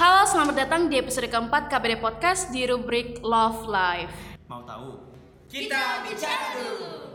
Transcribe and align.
Halo, 0.00 0.24
selamat 0.24 0.56
datang 0.56 0.88
di 0.88 0.96
episode 0.96 1.28
keempat 1.28 1.68
KBD 1.68 2.00
Podcast 2.00 2.48
di 2.48 2.64
rubrik 2.64 3.20
Love 3.20 3.68
Life. 3.68 4.40
Mau 4.48 4.64
tahu? 4.64 4.96
Kita 5.44 6.00
bicara 6.08 6.56
dulu. 6.56 7.09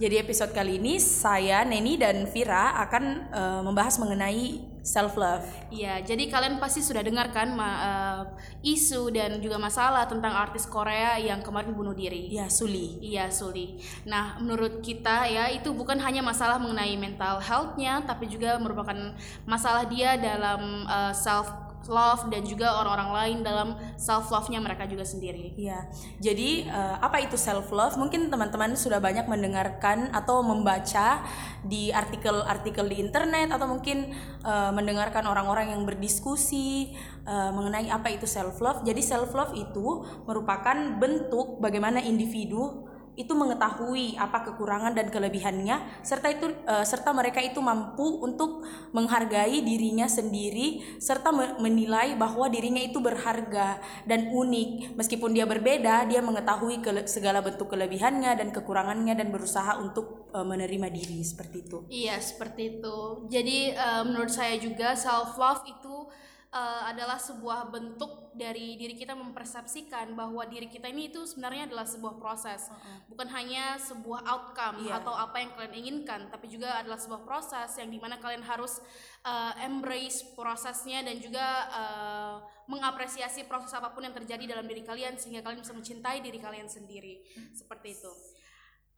Jadi 0.00 0.16
episode 0.16 0.56
kali 0.56 0.80
ini 0.80 0.96
saya 0.96 1.60
Neni 1.60 2.00
dan 2.00 2.24
Vira 2.24 2.72
akan 2.88 3.04
uh, 3.36 3.60
membahas 3.60 4.00
mengenai 4.00 4.64
self 4.80 5.12
love. 5.20 5.44
Iya, 5.68 6.00
jadi 6.00 6.24
kalian 6.32 6.56
pasti 6.56 6.80
sudah 6.80 7.04
dengar 7.04 7.28
kan 7.36 7.52
uh, 7.52 8.24
isu 8.64 9.12
dan 9.12 9.44
juga 9.44 9.60
masalah 9.60 10.08
tentang 10.08 10.32
artis 10.32 10.64
Korea 10.64 11.20
yang 11.20 11.44
kemarin 11.44 11.76
bunuh 11.76 11.92
diri. 11.92 12.32
Ya, 12.32 12.48
Suli. 12.48 12.96
Iya, 13.04 13.28
Suli. 13.28 13.76
Nah, 14.08 14.40
menurut 14.40 14.80
kita 14.80 15.28
ya 15.28 15.52
itu 15.52 15.68
bukan 15.76 16.00
hanya 16.00 16.24
masalah 16.24 16.56
mengenai 16.56 16.96
mental 16.96 17.36
health-nya, 17.36 18.00
tapi 18.08 18.24
juga 18.24 18.56
merupakan 18.56 18.96
masalah 19.44 19.84
dia 19.84 20.16
dalam 20.16 20.88
uh, 20.88 21.12
self 21.12 21.69
love 21.88 22.28
dan 22.28 22.44
juga 22.44 22.76
orang-orang 22.76 23.10
lain 23.14 23.38
dalam 23.40 23.68
self 23.96 24.28
love-nya 24.28 24.60
mereka 24.60 24.84
juga 24.84 25.06
sendiri. 25.06 25.56
Iya. 25.56 25.88
Jadi 26.20 26.68
uh, 26.68 27.00
apa 27.00 27.22
itu 27.24 27.40
self 27.40 27.72
love? 27.72 27.96
Mungkin 27.96 28.28
teman-teman 28.28 28.76
sudah 28.76 29.00
banyak 29.00 29.24
mendengarkan 29.30 30.12
atau 30.12 30.44
membaca 30.44 31.24
di 31.64 31.88
artikel-artikel 31.94 32.84
di 32.88 33.00
internet 33.00 33.54
atau 33.54 33.70
mungkin 33.70 34.12
uh, 34.44 34.74
mendengarkan 34.74 35.24
orang-orang 35.24 35.72
yang 35.72 35.82
berdiskusi 35.88 36.92
uh, 37.24 37.54
mengenai 37.54 37.88
apa 37.88 38.12
itu 38.12 38.28
self 38.28 38.60
love. 38.60 38.84
Jadi 38.84 39.00
self 39.00 39.32
love 39.32 39.56
itu 39.56 40.04
merupakan 40.28 40.76
bentuk 41.00 41.62
bagaimana 41.62 42.04
individu 42.04 42.89
itu 43.20 43.36
mengetahui 43.36 44.16
apa 44.16 44.48
kekurangan 44.48 44.96
dan 44.96 45.12
kelebihannya 45.12 46.00
serta 46.00 46.32
itu 46.32 46.48
uh, 46.64 46.80
serta 46.80 47.12
mereka 47.12 47.44
itu 47.44 47.60
mampu 47.60 48.24
untuk 48.24 48.64
menghargai 48.96 49.60
dirinya 49.60 50.08
sendiri 50.08 50.96
serta 50.96 51.28
menilai 51.60 52.16
bahwa 52.16 52.48
dirinya 52.48 52.80
itu 52.80 52.96
berharga 53.04 53.76
dan 54.08 54.32
unik 54.32 54.96
meskipun 54.96 55.36
dia 55.36 55.44
berbeda 55.44 56.08
dia 56.08 56.24
mengetahui 56.24 56.80
segala 57.04 57.44
bentuk 57.44 57.68
kelebihannya 57.68 58.32
dan 58.40 58.48
kekurangannya 58.48 59.12
dan 59.12 59.28
berusaha 59.28 59.76
untuk 59.76 60.30
uh, 60.32 60.46
menerima 60.46 60.88
diri 60.88 61.20
seperti 61.20 61.56
itu. 61.68 61.78
Iya, 61.92 62.16
seperti 62.18 62.78
itu. 62.78 63.28
Jadi 63.28 63.74
uh, 63.76 64.02
menurut 64.06 64.32
saya 64.32 64.56
juga 64.56 64.96
self 64.96 65.36
love 65.36 65.66
itu 65.68 66.08
uh, 66.50 66.82
adalah 66.90 67.18
sebuah 67.18 67.70
bentuk 67.70 68.34
dari 68.34 68.74
diri 68.78 68.94
kita 68.94 69.14
mempersepsikan 69.14 70.14
bahwa 70.14 70.46
diri 70.46 70.70
kita 70.70 70.86
ini 70.90 71.10
itu 71.10 71.26
sebenarnya 71.26 71.70
adalah 71.70 71.86
sebuah 71.86 72.14
proses, 72.18 72.70
uh 72.70 72.74
-uh. 72.74 72.98
bukan 73.10 73.28
hanya 73.34 73.78
sebuah 73.78 74.22
outcome 74.26 74.86
yeah. 74.86 74.98
atau 75.02 75.14
apa 75.14 75.42
yang 75.42 75.50
kalian 75.54 75.74
inginkan, 75.74 76.30
tapi 76.30 76.50
juga 76.50 76.78
adalah 76.78 76.98
sebuah 76.98 77.22
proses 77.26 77.70
yang 77.78 77.90
di 77.90 77.98
mana 77.98 78.18
kalian 78.18 78.42
harus 78.42 78.78
uh, 79.26 79.54
embrace 79.62 80.22
prosesnya 80.34 81.02
dan 81.02 81.18
juga 81.18 81.46
uh, 81.70 82.34
mengapresiasi 82.70 83.50
proses 83.50 83.74
apa 83.74 83.90
pun 83.90 84.06
yang 84.06 84.14
terjadi 84.14 84.54
dalam 84.54 84.66
diri 84.66 84.86
kalian 84.86 85.18
sehingga 85.18 85.42
kalian 85.42 85.62
bisa 85.62 85.74
mencintai 85.74 86.22
diri 86.22 86.38
kalian 86.38 86.70
sendiri, 86.70 87.22
hmm. 87.34 87.54
seperti 87.54 87.98
itu. 87.98 88.12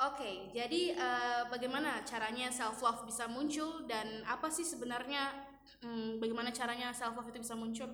Oke, 0.03 0.19
okay, 0.19 0.37
jadi 0.51 0.99
uh, 0.99 1.43
bagaimana 1.53 2.03
caranya 2.03 2.51
self 2.51 2.81
love 2.83 3.07
bisa 3.07 3.29
muncul 3.29 3.87
dan 3.87 4.25
apa 4.27 4.51
sih 4.51 4.65
sebenarnya 4.67 5.52
hmm, 5.85 6.19
bagaimana 6.23 6.51
caranya 6.51 6.95
self 6.95 7.15
love 7.17 7.29
itu 7.29 7.41
bisa 7.43 7.55
muncul? 7.59 7.91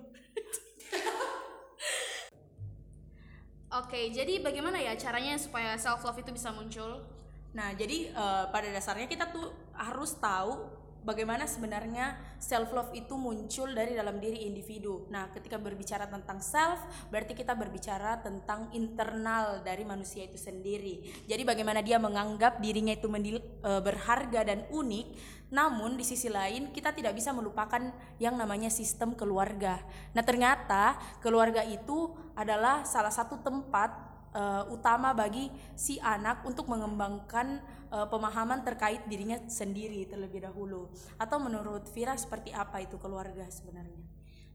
Oke, 3.69 3.85
okay, 3.85 4.05
jadi 4.09 4.41
bagaimana 4.41 4.81
ya 4.81 4.97
caranya 4.97 5.37
supaya 5.37 5.77
self 5.77 6.01
love 6.01 6.17
itu 6.17 6.33
bisa 6.33 6.49
muncul? 6.49 7.05
Nah, 7.53 7.73
jadi 7.77 8.09
uh, 8.13 8.49
pada 8.49 8.69
dasarnya 8.69 9.05
kita 9.05 9.29
tuh 9.29 9.53
harus 9.77 10.17
tahu 10.17 10.78
bagaimana 11.09 11.49
sebenarnya 11.49 12.13
self 12.37 12.69
love 12.69 12.93
itu 12.93 13.17
muncul 13.17 13.73
dari 13.73 13.97
dalam 13.97 14.21
diri 14.21 14.45
individu. 14.45 15.09
Nah, 15.09 15.33
ketika 15.33 15.57
berbicara 15.57 16.05
tentang 16.05 16.37
self, 16.37 16.77
berarti 17.09 17.33
kita 17.33 17.57
berbicara 17.57 18.21
tentang 18.21 18.69
internal 18.77 19.65
dari 19.65 19.81
manusia 19.81 20.29
itu 20.29 20.37
sendiri. 20.37 21.25
Jadi 21.25 21.41
bagaimana 21.41 21.81
dia 21.81 21.97
menganggap 21.97 22.61
dirinya 22.61 22.93
itu 22.93 23.09
e, 23.09 23.71
berharga 23.81 24.45
dan 24.45 24.69
unik, 24.69 25.07
namun 25.49 25.97
di 25.97 26.05
sisi 26.05 26.29
lain 26.29 26.69
kita 26.69 26.93
tidak 26.93 27.17
bisa 27.17 27.33
melupakan 27.33 27.89
yang 28.21 28.37
namanya 28.37 28.69
sistem 28.69 29.17
keluarga. 29.17 29.81
Nah, 30.13 30.21
ternyata 30.21 31.01
keluarga 31.25 31.65
itu 31.65 32.13
adalah 32.37 32.85
salah 32.85 33.11
satu 33.11 33.41
tempat 33.41 34.08
uh, 34.39 34.63
utama 34.71 35.11
bagi 35.11 35.51
si 35.75 35.99
anak 35.99 36.47
untuk 36.47 36.71
mengembangkan 36.71 37.59
uh, 37.91 38.07
pemahaman 38.07 38.63
terkait 38.63 39.03
dirinya 39.11 39.43
sendiri 39.51 40.07
terlebih 40.07 40.47
dahulu. 40.47 40.87
Atau 41.19 41.43
menurut 41.43 41.91
Vira 41.91 42.15
seperti 42.15 42.55
apa 42.55 42.79
itu 42.79 42.95
keluarga 42.95 43.43
sebenarnya? 43.51 43.99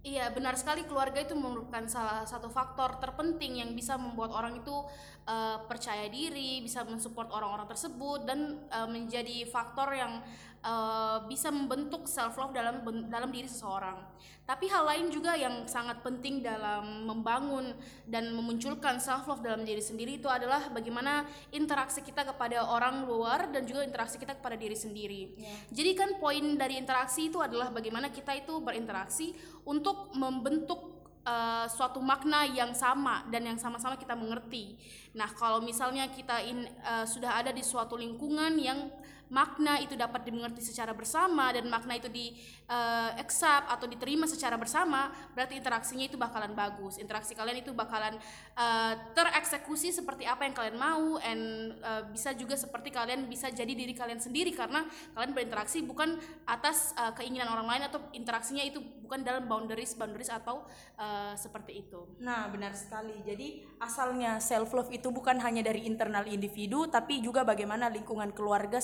Iya, 0.05 0.28
benar 0.37 0.53
sekali 0.61 0.84
keluarga 0.84 1.17
itu 1.17 1.33
merupakan 1.33 1.81
salah 1.89 2.28
satu 2.28 2.53
faktor 2.53 3.00
terpenting 3.00 3.65
yang 3.65 3.73
bisa 3.73 3.97
membuat 3.97 4.37
orang 4.37 4.61
itu 4.61 4.84
uh, 5.25 5.65
percaya 5.65 6.12
diri, 6.12 6.61
bisa 6.61 6.84
mensupport 6.84 7.33
orang-orang 7.33 7.65
tersebut 7.73 8.28
dan 8.28 8.69
uh, 8.69 8.84
menjadi 8.84 9.49
faktor 9.49 9.97
yang 9.97 10.21
uh, 10.65 11.23
bisa 11.29 11.53
membentuk 11.53 12.09
self 12.09 12.35
love 12.41 12.57
dalam 12.57 12.81
dalam 13.13 13.29
diri 13.29 13.47
seseorang. 13.47 14.01
Tapi 14.45 14.69
hal 14.69 14.85
lain 14.85 15.07
juga 15.09 15.37
yang 15.37 15.65
sangat 15.65 16.05
penting 16.05 16.45
dalam 16.45 17.09
membangun 17.09 17.73
dan 18.05 18.29
memunculkan 18.33 19.01
self 19.01 19.25
love 19.29 19.41
dalam 19.41 19.65
diri 19.65 19.81
sendiri 19.81 20.21
itu 20.21 20.29
adalah 20.29 20.69
bagaimana 20.73 21.25
interaksi 21.53 22.05
kita 22.05 22.29
kepada 22.29 22.65
orang 22.65 23.09
luar 23.09 23.49
dan 23.53 23.65
juga 23.65 23.85
interaksi 23.85 24.21
kita 24.21 24.37
kepada 24.37 24.57
diri 24.57 24.77
sendiri. 24.77 25.23
Yeah. 25.37 25.61
Jadi 25.73 25.91
kan 25.97 26.11
poin 26.21 26.45
dari 26.61 26.81
interaksi 26.81 27.33
itu 27.33 27.41
adalah 27.41 27.73
bagaimana 27.73 28.13
kita 28.13 28.37
itu 28.37 28.61
berinteraksi 28.61 29.33
untuk 29.65 30.13
membentuk 30.13 30.95
uh, 31.25 31.67
suatu 31.69 31.99
makna 32.05 32.45
yang 32.45 32.77
sama 32.77 33.25
dan 33.33 33.49
yang 33.49 33.57
sama-sama 33.57 33.97
kita 33.97 34.13
mengerti. 34.13 34.77
Nah, 35.17 35.33
kalau 35.33 35.65
misalnya 35.65 36.09
kita 36.13 36.45
in, 36.45 36.69
uh, 36.85 37.09
sudah 37.09 37.41
ada 37.41 37.51
di 37.51 37.65
suatu 37.65 37.97
lingkungan 37.97 38.61
yang 38.61 38.93
makna 39.34 39.83
itu 39.83 39.99
dapat 39.99 40.22
dimengerti 40.22 40.62
secara 40.62 40.95
bersama 40.95 41.50
dan 41.50 41.67
makna 41.67 41.99
itu 41.99 42.06
di 42.06 42.31
uh, 42.71 43.11
accept 43.19 43.67
atau 43.67 43.91
diterima 43.91 44.31
secara 44.31 44.55
bersama, 44.55 45.11
berarti 45.34 45.59
interaksinya 45.59 46.06
itu 46.06 46.15
bakalan 46.15 46.55
bagus. 46.55 47.03
Interaksi 47.03 47.34
kalian 47.34 47.59
itu 47.67 47.75
bakalan 47.75 48.15
uh, 48.55 48.94
tereksekusi 49.11 49.91
seperti 49.91 50.23
apa 50.23 50.47
yang 50.47 50.55
kalian 50.55 50.78
mau 50.78 51.19
and 51.19 51.75
uh, 51.83 52.06
bisa 52.15 52.31
juga 52.39 52.55
seperti 52.55 52.94
kalian 52.94 53.27
bisa 53.27 53.50
jadi 53.50 53.75
diri 53.75 53.91
kalian 53.91 54.23
sendiri 54.23 54.55
karena 54.55 54.87
kalian 55.19 55.34
berinteraksi 55.34 55.83
bukan 55.83 56.15
atas 56.47 56.94
uh, 56.94 57.11
keinginan 57.19 57.50
orang 57.50 57.67
lain 57.67 57.83
atau 57.91 57.99
interaksinya 58.15 58.62
itu 58.62 58.78
bukan 59.03 59.27
dalam 59.27 59.50
boundaries 59.50 59.99
boundaries 59.99 60.31
atau 60.31 60.62
uh, 60.97 61.34
seperti 61.34 61.83
itu. 61.83 62.06
Nah, 62.23 62.47
benar 62.55 62.78
sekali. 62.78 63.19
Jadi 63.27 63.67
asalnya 63.83 64.39
self 64.39 64.71
love 64.71 64.94
itu 64.94 65.11
bukan 65.11 65.43
hanya 65.43 65.67
dari 65.67 65.84
internal 65.91 66.25
individu 66.31 66.87
tapi 66.87 67.19
juga 67.19 67.43
bagaimana 67.43 67.91
lingkungan 67.91 68.31
keluarga 68.31 68.78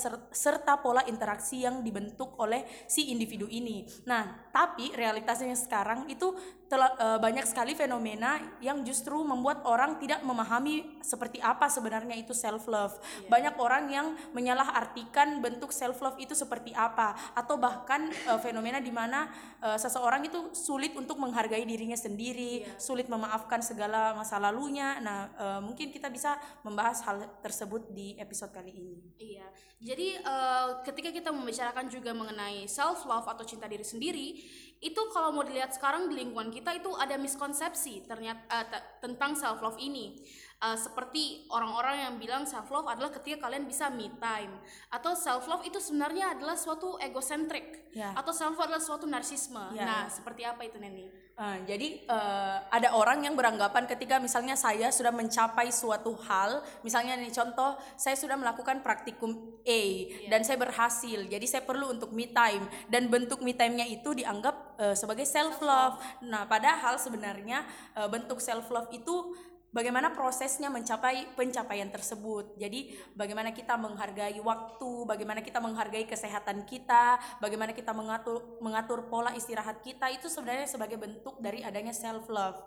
pola 0.81 1.05
interaksi 1.05 1.63
yang 1.63 1.85
dibentuk 1.85 2.35
oleh 2.41 2.65
si 2.89 3.13
individu 3.13 3.47
ini. 3.51 3.85
Nah, 4.09 4.51
tapi 4.51 4.91
realitasnya 4.97 5.55
sekarang 5.55 6.09
itu 6.09 6.33
telah, 6.71 6.95
e, 6.95 7.07
banyak 7.19 7.43
sekali 7.51 7.75
fenomena 7.75 8.39
yang 8.63 8.87
justru 8.87 9.19
membuat 9.27 9.67
orang 9.67 9.99
tidak 9.99 10.23
memahami 10.23 11.03
seperti 11.03 11.43
apa 11.43 11.67
sebenarnya 11.67 12.15
itu 12.15 12.31
self 12.31 12.71
love. 12.71 12.95
Yeah. 12.95 13.27
Banyak 13.27 13.55
orang 13.59 13.85
yang 13.91 14.07
menyalahartikan 14.31 15.43
bentuk 15.43 15.75
self 15.75 15.99
love 15.99 16.15
itu 16.23 16.39
seperti 16.39 16.71
apa 16.71 17.19
atau 17.35 17.59
bahkan 17.59 18.07
e, 18.07 18.33
fenomena 18.39 18.79
di 18.79 18.95
mana 18.95 19.27
e, 19.59 19.75
seseorang 19.83 20.23
itu 20.31 20.55
sulit 20.55 20.95
untuk 20.95 21.19
menghargai 21.19 21.67
dirinya 21.67 21.99
sendiri, 21.99 22.63
yeah. 22.63 22.79
sulit 22.79 23.11
memaafkan 23.11 23.59
segala 23.67 24.15
masa 24.15 24.39
lalunya. 24.39 25.03
Nah, 25.03 25.19
e, 25.35 25.47
mungkin 25.67 25.91
kita 25.91 26.07
bisa 26.07 26.39
membahas 26.63 27.03
hal 27.03 27.27
tersebut 27.43 27.91
di 27.91 28.15
episode 28.15 28.55
kali 28.55 28.71
ini. 28.71 28.97
Iya. 29.19 29.51
Jadi 29.81 30.20
uh, 30.23 30.81
ketika 30.85 31.11
kita 31.11 31.31
membicarakan 31.31 31.89
juga 31.89 32.11
mengenai 32.13 32.65
self 32.67 33.05
love 33.05 33.27
atau 33.27 33.45
cinta 33.45 33.67
diri 33.67 33.85
sendiri, 33.85 34.39
itu 34.81 35.01
kalau 35.13 35.33
mau 35.35 35.45
dilihat 35.45 35.77
sekarang 35.77 36.09
di 36.09 36.17
lingkungan 36.17 36.49
kita 36.49 36.73
itu 36.73 36.89
ada 36.97 37.21
miskonsepsi 37.21 38.09
ternyata 38.09 38.41
uh, 38.49 38.67
tentang 39.01 39.37
self 39.37 39.61
love 39.61 39.77
ini. 39.77 40.21
Uh, 40.61 40.77
seperti 40.77 41.49
orang-orang 41.49 42.05
yang 42.05 42.15
bilang 42.21 42.45
self 42.45 42.69
love 42.69 42.85
adalah 42.85 43.09
ketika 43.09 43.49
kalian 43.49 43.65
bisa 43.65 43.89
me 43.89 44.13
time 44.21 44.61
atau 44.93 45.17
self 45.17 45.49
love 45.49 45.65
itu 45.65 45.81
sebenarnya 45.81 46.37
adalah 46.37 46.53
suatu 46.57 47.01
egocentrik 47.01 47.81
Ya. 47.91 48.15
atau 48.15 48.31
self 48.31 48.55
love 48.55 48.71
adalah 48.71 48.79
suatu 48.85 49.03
narsisme. 49.09 49.75
Ya, 49.75 49.83
nah, 49.83 50.03
seperti 50.07 50.47
apa 50.47 50.63
itu 50.63 50.79
Neni? 50.79 51.11
Uh, 51.41 51.57
jadi 51.65 52.05
uh, 52.05 52.69
ada 52.69 52.93
orang 52.93 53.25
yang 53.25 53.33
beranggapan 53.33 53.89
ketika 53.89 54.21
misalnya 54.21 54.53
saya 54.61 54.93
sudah 54.93 55.09
mencapai 55.09 55.73
suatu 55.73 56.13
hal, 56.29 56.61
misalnya 56.85 57.17
nih 57.17 57.33
contoh 57.33 57.81
saya 57.97 58.13
sudah 58.13 58.37
melakukan 58.37 58.85
praktikum 58.85 59.57
A 59.65 59.83
dan 60.29 60.45
saya 60.45 60.61
berhasil, 60.61 61.25
jadi 61.33 61.47
saya 61.49 61.65
perlu 61.65 61.97
untuk 61.97 62.13
me 62.13 62.29
time. 62.29 62.69
Dan 62.93 63.09
bentuk 63.09 63.41
me 63.41 63.57
time-nya 63.57 63.89
itu 63.89 64.13
dianggap 64.13 64.77
uh, 64.77 64.93
sebagai 64.93 65.25
self 65.25 65.65
love. 65.65 65.97
Nah, 66.29 66.45
padahal 66.45 67.01
sebenarnya 67.01 67.65
uh, 67.97 68.09
bentuk 68.13 68.37
self 68.37 68.69
love 68.69 68.93
itu 68.93 69.33
bagaimana 69.71 70.15
prosesnya 70.15 70.69
mencapai 70.71 71.35
pencapaian 71.35 71.89
tersebut. 71.91 72.59
Jadi 72.59 72.95
bagaimana 73.15 73.55
kita 73.55 73.79
menghargai 73.79 74.39
waktu, 74.43 74.93
bagaimana 75.07 75.41
kita 75.43 75.59
menghargai 75.63 76.07
kesehatan 76.07 76.67
kita, 76.67 77.19
bagaimana 77.39 77.75
kita 77.75 77.95
mengatur 77.95 78.59
mengatur 78.59 79.07
pola 79.07 79.35
istirahat 79.35 79.83
kita 79.83 80.11
itu 80.11 80.27
sebenarnya 80.27 80.67
sebagai 80.67 80.99
bentuk 80.99 81.39
dari 81.39 81.63
adanya 81.63 81.95
self 81.95 82.27
love. 82.29 82.59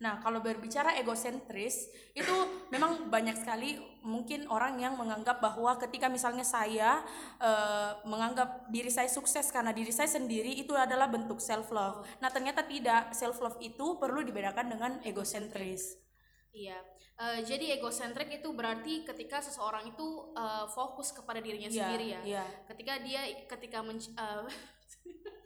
Nah, 0.00 0.16
kalau 0.24 0.40
berbicara 0.40 0.96
egosentris 0.96 1.92
itu 2.16 2.32
memang 2.72 3.12
banyak 3.12 3.36
sekali 3.36 3.76
mungkin 4.00 4.48
orang 4.48 4.80
yang 4.80 4.96
menganggap 4.96 5.44
bahwa 5.44 5.76
ketika 5.76 6.08
misalnya 6.08 6.40
saya 6.40 7.04
eh, 7.36 8.00
menganggap 8.08 8.72
diri 8.72 8.88
saya 8.88 9.12
sukses 9.12 9.52
karena 9.52 9.76
diri 9.76 9.92
saya 9.92 10.08
sendiri 10.08 10.56
itu 10.56 10.72
adalah 10.72 11.04
bentuk 11.12 11.36
self 11.36 11.68
love. 11.68 12.00
Nah, 12.24 12.32
ternyata 12.32 12.64
tidak. 12.64 13.12
Self 13.12 13.44
love 13.44 13.60
itu 13.60 14.00
perlu 14.00 14.24
dibedakan 14.24 14.72
dengan 14.72 14.92
egosentris. 15.04 16.09
Iya. 16.50 16.78
Eh, 17.20 17.40
jadi 17.46 17.78
egosentrik 17.78 18.42
itu 18.42 18.48
berarti 18.50 19.04
ketika 19.06 19.38
seseorang 19.44 19.92
itu 19.92 20.34
eh, 20.34 20.66
fokus 20.72 21.14
kepada 21.14 21.38
dirinya 21.38 21.70
Iya, 21.70 21.76
sendiri 21.78 22.06
ya. 22.10 22.20
iya. 22.26 22.44
Ketika 22.66 22.98
dia 23.04 23.20
ketika 23.46 23.78
menc- 23.84 24.10
eh, 24.14 24.44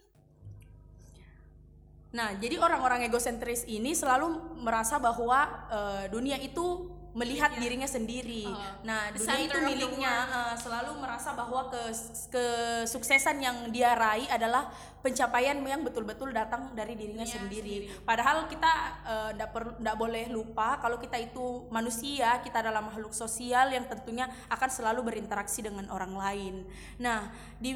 Nah, 2.15 2.31
jadi 2.39 2.55
orang-orang 2.63 3.03
egosentris 3.11 3.67
ini 3.67 3.91
selalu 3.91 4.55
merasa 4.63 4.95
bahwa 5.03 5.67
eh, 5.67 6.05
dunia 6.07 6.39
itu 6.39 6.94
melihat 7.15 7.55
dirinya 7.55 7.87
sendiri. 7.87 8.43
Uh, 8.43 8.83
nah, 8.83 9.07
dunia 9.15 9.39
itu 9.39 9.59
miliknya. 9.63 10.15
eh, 10.27 10.55
selalu 10.59 10.99
merasa 10.99 11.31
bahwa 11.31 11.71
kes- 11.71 12.27
kesuksesan 12.27 13.39
yang 13.39 13.71
dia 13.71 13.95
raih 13.95 14.27
adalah 14.27 14.67
pencapaian 14.99 15.55
yang 15.63 15.79
betul-betul 15.79 16.35
datang 16.35 16.75
dari 16.75 16.99
dirinya 16.99 17.23
Dirinya 17.23 17.47
sendiri. 17.47 17.87
sendiri. 17.87 18.03
Padahal 18.03 18.51
kita 18.51 18.73
tidak 19.31 19.49
perlu 19.55 19.71
tidak 19.79 19.95
boleh 19.95 20.23
lupa 20.27 20.75
kalau 20.83 20.99
kita 20.99 21.15
itu 21.15 21.63
manusia, 21.71 22.43
kita 22.43 22.59
adalah 22.59 22.83
makhluk 22.83 23.15
sosial 23.15 23.71
yang 23.71 23.87
tentunya 23.87 24.27
akan 24.51 24.67
selalu 24.67 25.07
berinteraksi 25.07 25.63
dengan 25.63 25.87
orang 25.95 26.11
lain. 26.11 26.55
Nah, 26.99 27.31
di 27.55 27.71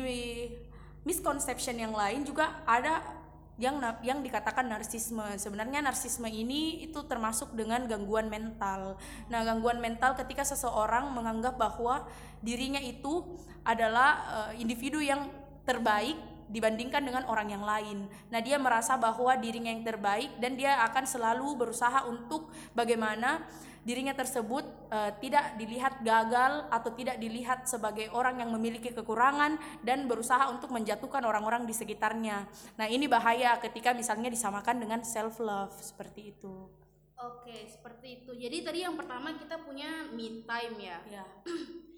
misconception 1.08 1.80
yang 1.80 1.96
lain 1.96 2.28
juga 2.28 2.60
ada 2.68 3.19
yang 3.60 3.84
yang 4.02 4.24
dikatakan 4.24 4.66
narsisme. 4.72 5.36
Sebenarnya 5.36 5.84
narsisme 5.84 6.26
ini 6.32 6.88
itu 6.88 7.04
termasuk 7.06 7.52
dengan 7.54 7.84
gangguan 7.86 8.32
mental. 8.32 8.96
Nah, 9.28 9.44
gangguan 9.44 9.84
mental 9.84 10.16
ketika 10.16 10.48
seseorang 10.48 11.12
menganggap 11.12 11.60
bahwa 11.60 12.08
dirinya 12.40 12.80
itu 12.80 13.28
adalah 13.68 14.10
eh, 14.50 14.64
individu 14.64 15.04
yang 15.04 15.28
terbaik 15.68 16.16
dibandingkan 16.50 17.06
dengan 17.06 17.24
orang 17.30 17.54
yang 17.54 17.64
lain. 17.64 18.10
Nah, 18.34 18.42
dia 18.42 18.58
merasa 18.58 18.98
bahwa 18.98 19.38
dirinya 19.38 19.70
yang 19.70 19.86
terbaik 19.86 20.36
dan 20.42 20.58
dia 20.58 20.82
akan 20.90 21.06
selalu 21.06 21.56
berusaha 21.56 22.10
untuk 22.10 22.50
bagaimana 22.74 23.46
dirinya 23.80 24.12
tersebut 24.12 24.66
eh, 24.92 25.12
tidak 25.24 25.56
dilihat 25.56 26.04
gagal 26.04 26.68
atau 26.68 26.92
tidak 26.94 27.16
dilihat 27.18 27.64
sebagai 27.66 28.12
orang 28.12 28.44
yang 28.44 28.52
memiliki 28.52 28.92
kekurangan 28.92 29.56
dan 29.86 30.06
berusaha 30.06 30.52
untuk 30.52 30.70
menjatuhkan 30.74 31.24
orang-orang 31.24 31.64
di 31.64 31.74
sekitarnya. 31.74 32.46
Nah, 32.76 32.88
ini 32.90 33.08
bahaya 33.08 33.56
ketika 33.62 33.96
misalnya 33.96 34.28
disamakan 34.28 34.84
dengan 34.84 35.00
self 35.06 35.40
love 35.40 35.74
seperti 35.80 36.36
itu. 36.36 36.68
Oke, 37.20 37.68
seperti 37.68 38.24
itu. 38.24 38.32
Jadi 38.32 38.58
tadi 38.64 38.80
yang 38.88 38.96
pertama 38.96 39.36
kita 39.36 39.60
punya 39.60 40.08
me 40.12 40.44
time 40.48 40.76
ya. 40.80 40.98
Ya. 41.08 41.26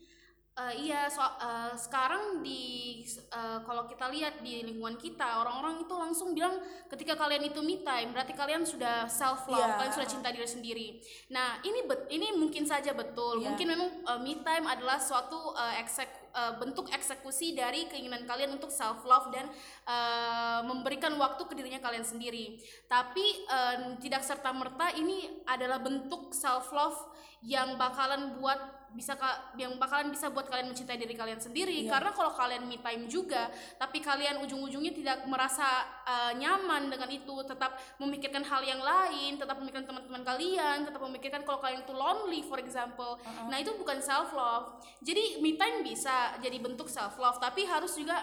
Eh, 0.52 0.92
iya, 0.92 1.08
so, 1.08 1.24
eh, 1.24 1.72
sekarang 1.80 2.44
di 2.44 3.00
eh, 3.08 3.60
kalau 3.64 3.88
kita 3.88 4.12
lihat 4.12 4.44
di 4.44 4.68
lingkungan 4.68 5.00
kita, 5.00 5.40
orang-orang 5.40 5.80
itu 5.80 5.96
langsung 5.96 6.36
bilang 6.36 6.60
ketika 6.92 7.16
kalian 7.16 7.48
itu 7.48 7.64
me 7.64 7.80
time, 7.88 8.12
berarti 8.12 8.36
kalian 8.36 8.68
sudah 8.68 9.08
self 9.08 9.48
love, 9.48 9.64
Iya. 9.64 9.80
kalian 9.80 9.94
sudah 9.96 10.10
cinta 10.12 10.28
diri 10.28 10.44
sendiri. 10.44 10.88
Nah, 11.32 11.64
ini 11.64 11.88
bet, 11.88 12.04
ini 12.12 12.36
mungkin 12.36 12.68
saja 12.68 12.92
betul. 12.92 13.40
Iya. 13.40 13.48
Mungkin 13.48 13.68
memang 13.72 13.90
eh, 14.04 14.20
me 14.20 14.44
time 14.44 14.68
adalah 14.68 15.00
suatu 15.00 15.56
eh, 15.56 15.80
eksek- 15.80 16.36
eh, 16.36 16.54
bentuk 16.60 16.92
eksekusi 16.92 17.56
dari 17.56 17.88
keinginan 17.88 18.28
kalian 18.28 18.52
untuk 18.52 18.76
self 18.76 19.08
love 19.08 19.32
dan 19.32 19.48
eh, 19.88 20.60
memberikan 20.68 21.16
waktu 21.16 21.48
ke 21.48 21.56
dirinya 21.56 21.80
kalian 21.80 22.04
sendiri. 22.04 22.60
Tapi 22.92 23.48
eh, 23.48 23.78
tidak 24.04 24.20
serta 24.28 24.52
merta 24.52 24.92
ini 25.00 25.48
adalah 25.48 25.80
bentuk 25.80 26.36
self 26.36 26.76
love 26.76 27.00
yang 27.40 27.80
bakalan 27.80 28.36
buat 28.36 28.81
bisa 28.92 29.16
yang 29.56 29.80
bakalan 29.80 30.12
bisa 30.12 30.28
buat 30.28 30.52
kalian 30.52 30.76
mencintai 30.76 31.00
diri 31.00 31.16
kalian 31.16 31.40
sendiri. 31.40 31.88
Iya. 31.88 31.96
karena 31.98 32.12
kalau 32.12 32.32
kalian 32.36 32.68
me 32.68 32.78
time 32.84 33.08
juga 33.08 33.48
tapi 33.80 34.04
kalian 34.04 34.44
ujung-ujungnya 34.44 34.92
tidak 34.92 35.18
merasa 35.26 35.88
uh, 36.04 36.32
nyaman 36.36 36.92
dengan 36.92 37.08
itu 37.08 37.36
tetap 37.48 37.80
memikirkan 37.98 38.44
hal 38.44 38.62
yang 38.64 38.84
lain 38.84 39.40
tetap 39.40 39.56
memikirkan 39.60 39.88
teman-teman 39.88 40.24
kalian 40.28 40.78
tetap 40.84 41.02
memikirkan 41.02 41.42
kalau 41.48 41.60
kalian 41.64 41.82
itu 41.88 41.94
lonely 41.96 42.42
for 42.44 42.60
example. 42.60 43.16
Nah 43.48 43.58
itu 43.58 43.72
bukan 43.80 44.04
self 44.04 44.36
love 44.36 44.84
jadi 45.00 45.40
me 45.40 45.56
time 45.56 45.82
bisa 45.82 46.36
jadi 46.44 46.58
bentuk 46.60 46.92
self 46.92 47.16
love 47.16 47.40
tapi 47.40 47.64
harus 47.64 47.96
juga 47.96 48.20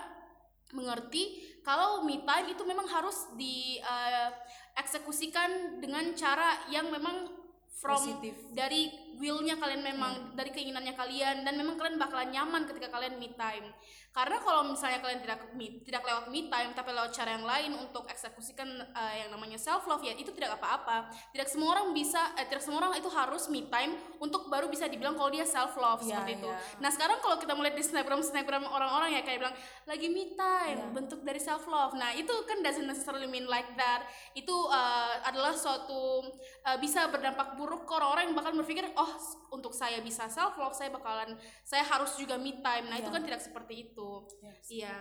mengerti 0.77 1.57
kalau 1.65 2.05
me 2.05 2.21
time 2.29 2.53
itu 2.53 2.63
memang 2.65 2.85
harus 2.89 3.33
di 3.41 3.81
uh, 3.81 4.29
eksekusikan 4.77 5.81
dengan 5.81 6.13
cara 6.13 6.69
yang 6.69 6.93
memang 6.93 7.48
from 7.79 7.95
Positif. 7.95 8.35
dari 8.55 8.91
willnya 9.19 9.55
kalian 9.55 9.83
memang 9.87 10.35
dari 10.35 10.51
keinginannya 10.51 10.95
kalian 10.99 11.47
dan 11.47 11.55
memang 11.55 11.79
kalian 11.79 11.99
bakalan 11.99 12.31
nyaman 12.35 12.67
ketika 12.67 12.91
kalian 12.91 13.19
me 13.23 13.31
time 13.39 13.71
karena 14.19 14.43
kalau 14.43 14.67
misalnya 14.67 14.99
kalian 14.99 15.23
tidak 15.23 15.39
me, 15.55 15.79
tidak 15.87 16.03
lewat 16.03 16.27
me 16.27 16.51
time 16.51 16.75
tapi 16.75 16.91
lewat 16.91 17.15
cara 17.15 17.39
yang 17.39 17.47
lain 17.47 17.71
untuk 17.79 18.03
eksekusikan 18.11 18.67
eh, 18.91 19.15
yang 19.23 19.31
namanya 19.31 19.55
self 19.55 19.87
love 19.87 20.03
ya 20.03 20.11
itu 20.19 20.35
tidak 20.35 20.59
apa-apa 20.59 21.07
tidak 21.31 21.47
semua 21.47 21.79
orang 21.79 21.95
bisa 21.95 22.35
eh, 22.35 22.43
tidak 22.51 22.67
semua 22.67 22.83
orang 22.83 22.99
itu 22.99 23.07
harus 23.15 23.47
me 23.47 23.71
time 23.71 23.95
untuk 24.19 24.51
baru 24.51 24.67
bisa 24.67 24.91
dibilang 24.91 25.15
kalau 25.15 25.31
dia 25.31 25.47
self 25.47 25.79
love 25.79 26.03
Iya, 26.03 26.19
seperti 26.19 26.33
itu 26.43 26.51
iya. 26.51 26.59
nah 26.83 26.91
sekarang 26.91 27.23
kalau 27.23 27.39
kita 27.39 27.55
melihat 27.55 27.79
di 27.79 27.85
snapgram 27.87 28.19
snapgram 28.19 28.67
orang-orang 28.67 29.15
ya 29.15 29.23
kayak 29.23 29.39
bilang 29.39 29.55
lagi 29.87 30.11
me 30.11 30.35
time 30.35 30.79
Iya. 30.83 30.91
bentuk 30.91 31.23
dari 31.23 31.39
self 31.39 31.63
love 31.71 31.95
nah 31.95 32.11
itu 32.11 32.35
kan 32.43 32.59
doesn't 32.59 32.91
necessarily 32.91 33.31
mean 33.31 33.47
like 33.47 33.71
that 33.79 34.03
itu 34.35 34.51
eh, 34.51 35.15
adalah 35.31 35.55
suatu 35.55 36.27
eh, 36.67 36.79
bisa 36.83 37.07
berdampak 37.07 37.55
buruk 37.55 37.87
ke 37.87 37.93
orang-orang 37.95 38.35
yang 38.35 38.35
bakal 38.35 38.51
berpikir 38.59 38.91
oh 38.99 39.15
untuk 39.55 39.71
saya 39.71 40.03
bisa 40.03 40.27
self 40.27 40.59
love 40.59 40.75
saya 40.75 40.91
bakalan 40.91 41.39
saya 41.63 41.87
harus 41.87 42.19
juga 42.19 42.35
me 42.35 42.59
time 42.59 42.91
nah 42.91 42.99
itu 42.99 43.07
Iya. 43.07 43.15
kan 43.15 43.23
tidak 43.23 43.41
seperti 43.47 43.75
itu 43.87 44.08
Yes. 44.41 44.65
iya 44.69 44.97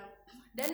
Dan 0.52 0.74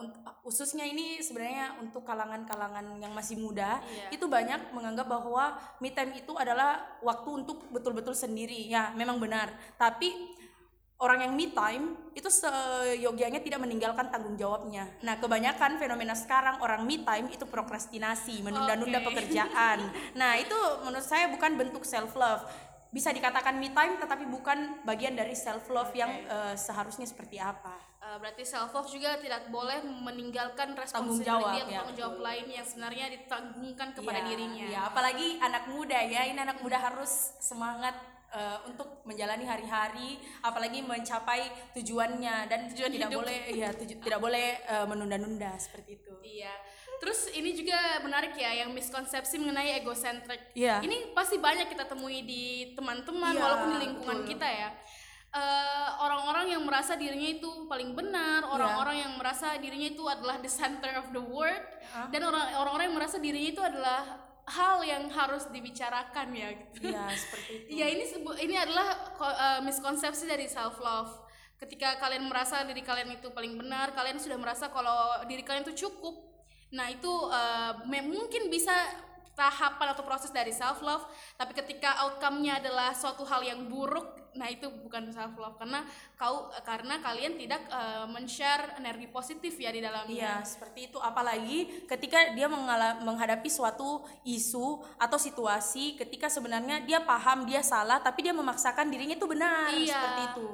unt- 0.00 0.16
khususnya 0.40 0.80
ini 0.82 1.20
sebenarnya 1.20 1.76
untuk 1.76 2.08
kalangan-kalangan 2.08 2.96
yang 2.96 3.12
masih 3.12 3.36
muda, 3.36 3.76
Iya. 3.84 4.16
itu 4.16 4.24
banyak 4.24 4.72
menganggap 4.72 5.04
bahwa 5.06 5.60
me 5.76 5.92
time 5.92 6.16
itu 6.16 6.32
adalah 6.34 6.80
waktu 7.04 7.44
untuk 7.44 7.68
betul-betul 7.68 8.16
sendiri. 8.16 8.64
Ya, 8.64 8.96
memang 8.96 9.20
benar. 9.20 9.52
Tapi 9.76 10.08
orang 10.96 11.24
yang 11.24 11.32
me 11.32 11.48
time 11.48 11.84
itu 12.12 12.28
seyogianya 12.28 13.40
tidak 13.40 13.60
meninggalkan 13.60 14.08
tanggung 14.08 14.36
jawabnya. 14.36 14.88
Nah, 15.00 15.16
kebanyakan 15.16 15.76
fenomena 15.76 16.12
sekarang 16.12 16.60
orang 16.60 16.84
me 16.84 17.00
time 17.00 17.28
itu 17.28 17.44
prokrastinasi, 17.44 18.40
menunda-nunda 18.40 19.00
Oke. 19.00 19.08
pekerjaan. 19.12 19.84
Nah, 20.16 20.36
itu 20.36 20.56
menurut 20.80 21.04
saya 21.04 21.28
bukan 21.28 21.56
bentuk 21.56 21.84
self 21.84 22.16
love. 22.16 22.44
Bisa 22.90 23.10
dikatakan 23.10 23.54
me 23.54 23.70
time 23.70 23.96
tetapi 23.96 24.26
bukan 24.26 24.82
bagian 24.82 25.14
dari 25.14 25.32
self 25.32 25.66
love 25.68 25.94
yang 25.94 26.10
eh, 26.26 26.54
seharusnya 26.54 27.06
seperti 27.06 27.38
apa. 27.38 27.78
Eh, 28.00 28.16
berarti 28.18 28.42
self 28.42 28.70
love 28.70 28.88
juga 28.88 29.14
tidak 29.16 29.46
boleh 29.48 29.78
meninggalkan 29.80 30.74
Tanggung 30.74 31.22
jawab, 31.22 31.54
ya, 31.54 31.80
tanggung 31.80 31.94
jawab 31.94 32.18
lain 32.18 32.50
yang 32.50 32.66
sebenarnya 32.66 33.06
ditanggungkan 33.10 33.94
kepada 33.94 34.18
Iya, 34.18 34.26
dirinya 34.26 34.66
iya. 34.66 34.80
apalagi 34.84 35.38
anak 35.38 35.70
muda 35.70 35.98
ya. 36.02 36.26
Ini 36.26 36.40
anak 36.40 36.58
muda 36.60 36.82
harus 36.82 37.38
semangat 37.38 37.94
eh, 38.30 38.58
untuk 38.66 39.02
menjalani 39.02 39.46
hari-hari, 39.46 40.18
apalagi 40.40 40.82
mencapai 40.82 41.46
tujuannya 41.74 42.46
dan 42.46 42.70
Tujuan 42.70 42.90
tidak 42.90 43.10
hidup. 43.10 43.20
boleh 43.22 43.38
ya 43.52 43.68
tuju- 43.70 44.02
tidak 44.02 44.18
boleh 44.18 44.46
eh, 44.62 44.86
menunda-nunda 44.86 45.54
seperti 45.56 45.98
itu. 45.98 46.14
Iya. 46.22 46.54
Terus 47.00 47.32
ini 47.32 47.56
juga 47.56 47.80
menarik 48.04 48.36
ya 48.36 48.60
yang 48.60 48.76
miskonsepsi 48.76 49.40
mengenai 49.40 49.80
egocentric. 49.80 50.52
Iya. 50.52 50.84
Ini 50.84 51.16
pasti 51.16 51.40
banyak 51.40 51.72
kita 51.72 51.88
temui 51.88 52.20
di 52.20 52.76
teman-teman 52.76 53.32
Iya, 53.32 53.40
walaupun 53.40 53.68
di 53.72 53.78
lingkungan 53.88 54.18
betul. 54.22 54.30
kita 54.36 54.44
ya. 54.46 54.68
Eh, 55.30 55.88
orang-orang 56.02 56.52
yang 56.52 56.62
merasa 56.66 56.98
dirinya 56.98 57.30
itu 57.30 57.48
paling 57.70 57.94
benar, 57.94 58.44
Iya. 58.44 58.50
orang-orang 58.50 58.96
yang 58.98 59.12
merasa 59.16 59.54
dirinya 59.56 59.88
itu 59.88 60.04
adalah 60.04 60.42
the 60.42 60.50
center 60.50 60.90
of 60.98 61.08
the 61.14 61.22
world, 61.22 61.62
dan 62.10 62.20
orang- 62.20 62.50
orang-orang 62.58 62.90
yang 62.90 62.98
merasa 62.98 63.16
dirinya 63.16 63.48
itu 63.48 63.62
adalah 63.62 64.26
hal 64.50 64.82
yang 64.82 65.06
harus 65.08 65.46
dibicarakan 65.48 66.34
ya 66.34 66.48
gitu. 66.50 66.90
Iya, 66.90 67.06
seperti 67.14 67.50
itu. 67.54 67.66
Ya 67.78 67.86
ini 67.86 68.04
ini 68.42 68.54
adalah 68.58 68.88
eh, 69.22 69.60
miskonsepsi 69.62 70.26
dari 70.26 70.50
self 70.50 70.82
love. 70.82 71.14
Ketika 71.56 71.96
kalian 71.96 72.26
merasa 72.26 72.66
diri 72.66 72.82
kalian 72.82 73.14
itu 73.14 73.30
paling 73.30 73.54
benar, 73.54 73.94
kalian 73.94 74.18
sudah 74.18 74.34
merasa 74.34 74.68
kalau 74.68 75.22
diri 75.24 75.46
kalian 75.46 75.62
itu 75.62 75.86
cukup. 75.86 76.26
Nah 76.70 76.86
itu 76.88 77.12
me- 77.84 78.06
mungkin 78.06 78.46
bisa 78.46 78.72
tahapan 79.30 79.96
atau 79.96 80.04
proses 80.04 80.28
dari 80.28 80.52
self 80.52 80.82
love, 80.82 81.06
tapi 81.34 81.56
ketika 81.56 81.96
outcome-nya 82.04 82.60
adalah 82.60 82.92
suatu 82.92 83.24
hal 83.24 83.40
yang 83.40 83.66
buruk, 83.66 84.04
nah 84.36 84.46
itu 84.46 84.68
bukan 84.68 85.08
self 85.08 85.32
love 85.34 85.56
karena 85.56 85.80
kau 86.14 86.52
karena 86.60 87.00
kalian 87.00 87.40
tidak 87.40 87.64
eh, 87.64 88.04
men-share 88.04 88.76
energi 88.76 89.08
positif 89.08 89.56
ya 89.56 89.72
di 89.72 89.80
dalamnya. 89.80 90.12
Iya, 90.12 90.34
seperti 90.44 90.92
itu. 90.92 90.98
Apalagi 91.00 91.88
ketika 91.88 92.36
dia 92.36 92.46
mengala- 92.46 93.00
menghadapi 93.00 93.48
suatu 93.48 94.04
isu 94.22 94.84
atau 95.00 95.16
situasi 95.16 95.96
ketika 95.96 96.28
sebenarnya 96.28 96.84
dia 96.84 97.00
paham 97.00 97.48
dia 97.48 97.64
salah 97.64 97.96
tapi 97.96 98.22
dia 98.22 98.36
memaksakan 98.36 98.92
dirinya 98.92 99.16
itu 99.16 99.24
benar 99.24 99.72
Iya. 99.72 99.88
seperti 99.88 100.22
itu. 100.36 100.46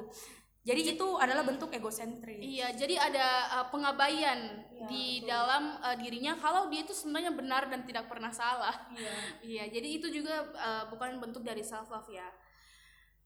Jadi 0.67 0.99
itu 0.99 1.07
adalah 1.15 1.47
bentuk 1.47 1.71
egosentris. 1.71 2.43
Iya, 2.43 2.75
jadi 2.75 2.99
ada 2.99 3.27
uh, 3.55 3.65
pengabaian 3.71 4.67
Iya, 4.67 4.83
di 4.91 5.23
dalam 5.23 5.79
uh, 5.79 5.95
dirinya 5.95 6.35
kalau 6.35 6.67
dia 6.67 6.83
itu 6.83 6.91
sebenarnya 6.91 7.31
benar 7.31 7.71
dan 7.71 7.87
tidak 7.87 8.11
pernah 8.11 8.35
salah. 8.35 8.75
Iya. 8.91 9.15
Iya, 9.47 9.63
jadi 9.79 9.87
itu 9.95 10.07
juga 10.11 10.43
uh, 10.59 10.83
bukan 10.91 11.23
bentuk 11.23 11.47
dari 11.47 11.63
self 11.63 11.87
love 11.87 12.11
ya. 12.11 12.27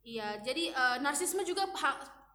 Iya, 0.05 0.37
jadi 0.45 0.69
uh, 0.69 0.97
narsisme 1.01 1.41
juga 1.41 1.65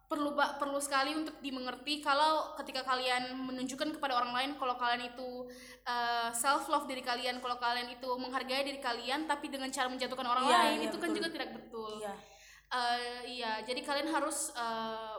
perlu 0.07 0.35
perlu 0.35 0.79
sekali 0.79 1.15
untuk 1.19 1.35
dimengerti 1.43 1.99
kalau 1.99 2.55
ketika 2.59 2.83
kalian 2.83 3.31
menunjukkan 3.43 3.99
kepada 3.99 4.15
orang 4.15 4.31
lain 4.31 4.51
kalau 4.55 4.79
kalian 4.79 5.11
itu 5.11 5.51
self 6.31 6.71
love 6.71 6.87
diri 6.87 7.03
kalian, 7.03 7.43
kalau 7.43 7.59
kalian 7.59 7.91
itu 7.91 8.07
menghargai 8.15 8.63
diri 8.63 8.79
kalian 8.79 9.27
tapi 9.27 9.51
dengan 9.51 9.67
cara 9.67 9.87
menjatuhkan 9.91 10.27
orang 10.27 10.47
Iya, 10.47 10.55
lain 10.63 10.79
iya, 10.79 10.87
itu 10.87 10.97
kan 10.99 11.11
betul. 11.11 11.17
juga 11.19 11.27
tidak 11.31 11.49
betul. 11.59 11.93
Iya. 12.03 12.15
Eh, 12.67 13.39
iya, 13.39 13.63
jadi 13.63 13.79
kalian 13.79 14.11
harus 14.11 14.51
eh, 14.51 15.17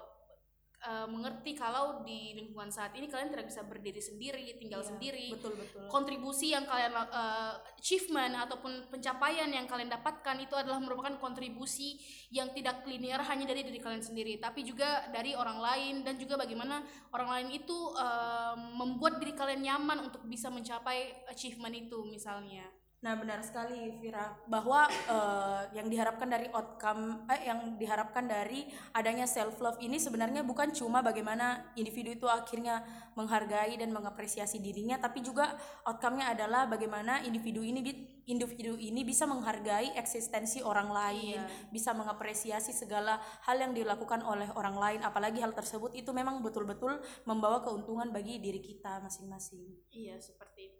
eh, 0.84 1.06
mengerti 1.08 1.56
kalau 1.56 2.04
di 2.04 2.36
lingkungan 2.36 2.68
saat 2.68 2.92
ini 2.92 3.08
kalian 3.08 3.32
tidak 3.32 3.48
bisa 3.48 3.64
berdiri 3.64 4.04
sendiri, 4.04 4.52
tinggal 4.60 4.84
Iya, 4.84 4.88
sendiri. 4.92 5.26
Betul, 5.32 5.56
betul. 5.56 5.88
Kontribusi 5.88 6.52
yang 6.52 6.68
kalian 6.68 6.92
eh, 6.92 7.54
achievement 7.80 8.36
ataupun 8.36 8.92
pencapaian 8.92 9.48
yang 9.48 9.64
kalian 9.64 9.88
dapatkan 9.88 10.36
itu 10.44 10.52
adalah 10.60 10.76
merupakan 10.76 11.16
kontribusi 11.16 11.96
yang 12.28 12.52
tidak 12.52 12.84
linear 12.84 13.24
hanya 13.24 13.48
dari 13.48 13.64
diri 13.64 13.80
kalian 13.80 14.04
sendiri, 14.04 14.36
tapi 14.36 14.60
juga 14.68 15.08
dari 15.08 15.32
orang 15.32 15.56
lain 15.56 15.94
dan 16.04 16.20
juga 16.20 16.36
bagaimana 16.36 16.84
orang 17.16 17.30
lain 17.32 17.48
itu 17.64 17.76
eh, 17.96 18.54
membuat 18.76 19.24
diri 19.24 19.32
kalian 19.32 19.64
nyaman 19.64 20.04
untuk 20.04 20.20
bisa 20.28 20.52
mencapai 20.52 21.24
achievement 21.32 21.72
itu 21.72 22.04
misalnya. 22.04 22.68
Nah, 22.98 23.14
benar 23.14 23.38
sekali 23.46 23.94
Vira 24.02 24.34
bahwa 24.50 24.90
eh, 24.90 25.62
yang 25.78 25.86
diharapkan 25.86 26.26
dari 26.26 26.50
outcome 26.50 27.30
eh, 27.30 27.46
yang 27.46 27.78
diharapkan 27.78 28.26
dari 28.26 28.66
adanya 28.90 29.22
self 29.22 29.62
love 29.62 29.78
ini 29.78 30.02
sebenarnya 30.02 30.42
bukan 30.42 30.74
cuma 30.74 30.98
bagaimana 30.98 31.70
individu 31.78 32.10
itu 32.10 32.26
akhirnya 32.26 32.82
menghargai 33.14 33.78
dan 33.78 33.94
mengapresiasi 33.94 34.58
dirinya 34.58 34.98
tapi 34.98 35.22
juga 35.22 35.54
outcome-nya 35.86 36.34
adalah 36.34 36.66
bagaimana 36.66 37.22
individu 37.22 37.62
ini 37.62 37.86
individu 38.26 38.74
ini 38.74 39.06
bisa 39.06 39.30
menghargai 39.30 39.94
eksistensi 39.94 40.58
orang 40.60 40.90
lain, 40.90 41.38
bisa 41.70 41.94
mengapresiasi 41.94 42.74
segala 42.74 43.22
hal 43.46 43.62
yang 43.62 43.72
dilakukan 43.78 44.26
oleh 44.26 44.50
orang 44.58 44.74
lain 44.74 45.00
apalagi 45.06 45.38
hal 45.38 45.54
tersebut 45.54 45.94
itu 45.94 46.10
memang 46.10 46.42
betul-betul 46.42 46.98
membawa 47.30 47.62
keuntungan 47.62 48.10
bagi 48.10 48.42
diri 48.42 48.58
kita 48.58 48.98
masing-masing. 49.00 49.86
Iya 49.94 50.18
seperti 50.18 50.74
itu. 50.74 50.77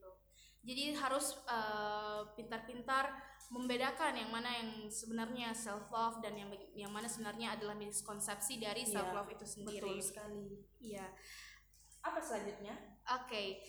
Jadi 0.68 0.92
harus 0.92 1.32
eh, 1.48 2.20
pintar-pintar 2.37 3.08
membedakan 3.48 4.12
yang 4.12 4.28
mana 4.28 4.52
yang 4.52 4.92
sebenarnya 4.92 5.56
self 5.56 5.88
love 5.88 6.20
dan 6.20 6.37
yang 6.37 6.52
yang 6.76 6.92
mana 6.92 7.08
sebenarnya 7.08 7.56
adalah 7.56 7.72
miskonsepsi 7.72 8.60
dari 8.60 8.84
Iya, 8.84 9.00
self 9.00 9.10
love 9.16 9.32
itu 9.32 9.46
sendiri. 9.48 9.96
Betul 9.96 10.04
sekali. 10.04 10.44
Iya. 10.84 11.08
Apa 12.04 12.20
selanjutnya? 12.20 12.76
Oke. 13.08 13.64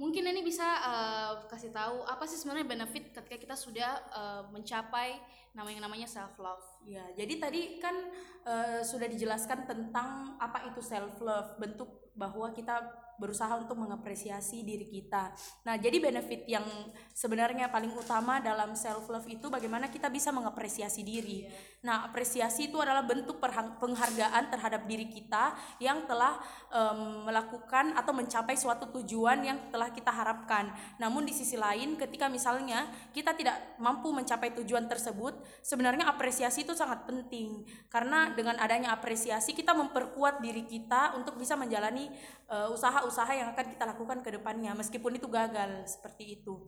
Mungkin 0.00 0.24
ini 0.24 0.40
bisa 0.40 0.64
eh, 0.64 1.32
kasih 1.52 1.76
tahu 1.76 2.08
apa 2.08 2.24
sih 2.24 2.40
sebenarnya 2.40 2.72
benefit 2.72 3.12
ketika 3.12 3.36
kita 3.36 3.56
sudah 3.60 4.00
eh, 4.08 4.42
mencapai 4.48 5.20
nama 5.52 5.68
yang 5.68 5.84
namanya 5.84 6.08
self 6.08 6.40
love. 6.40 6.64
Ya, 6.88 7.04
jadi 7.12 7.36
tadi 7.36 7.76
kan 7.76 8.08
eh, 8.48 8.80
sudah 8.80 9.04
dijelaskan 9.04 9.68
tentang 9.68 10.40
apa 10.40 10.72
itu 10.72 10.80
self 10.80 11.20
love, 11.20 11.60
bentuk 11.60 12.08
bahwa 12.16 12.48
kita 12.56 12.80
berusaha 13.20 13.52
untuk 13.60 13.76
mengapresiasi 13.76 14.64
diri 14.64 14.88
kita. 14.88 15.36
Nah, 15.68 15.76
jadi 15.76 16.00
benefit 16.00 16.48
yang 16.48 16.64
sebenarnya 17.12 17.68
paling 17.68 17.92
utama 17.92 18.40
dalam 18.40 18.72
self 18.72 19.04
love 19.12 19.28
itu 19.28 19.52
bagaimana 19.52 19.92
kita 19.92 20.08
bisa 20.08 20.32
mengapresiasi 20.32 21.04
diri. 21.04 21.44
Nah, 21.80 22.04
apresiasi 22.04 22.68
itu 22.68 22.76
adalah 22.76 23.00
bentuk 23.00 23.40
penghargaan 23.80 24.52
terhadap 24.52 24.84
diri 24.84 25.08
kita 25.08 25.56
yang 25.80 26.04
telah 26.04 26.36
em, 26.68 27.24
melakukan 27.24 27.96
atau 27.96 28.12
mencapai 28.12 28.52
suatu 28.52 28.92
tujuan 29.00 29.40
yang 29.40 29.58
telah 29.72 29.88
kita 29.88 30.12
harapkan. 30.12 30.68
Namun 31.00 31.24
di 31.24 31.32
sisi 31.32 31.56
lain, 31.56 31.96
ketika 31.96 32.28
misalnya 32.28 32.84
kita 33.16 33.32
tidak 33.32 33.80
mampu 33.80 34.12
mencapai 34.12 34.52
tujuan 34.60 34.92
tersebut, 34.92 35.40
sebenarnya 35.64 36.04
apresiasi 36.04 36.68
itu 36.68 36.76
sangat 36.76 37.08
penting 37.08 37.64
karena 37.88 38.36
dengan 38.36 38.60
adanya 38.60 38.92
apresiasi 38.92 39.56
kita 39.56 39.72
memperkuat 39.72 40.44
diri 40.44 40.68
kita 40.68 41.16
untuk 41.16 41.40
bisa 41.40 41.56
menjalani 41.56 42.12
eh, 42.52 42.68
usaha-usaha 42.76 43.32
yang 43.32 43.56
akan 43.56 43.66
kita 43.72 43.88
lakukan 43.88 44.20
ke 44.20 44.36
depannya 44.36 44.76
meskipun 44.76 45.16
itu 45.16 45.32
gagal 45.32 45.88
seperti 45.88 46.44
itu. 46.44 46.60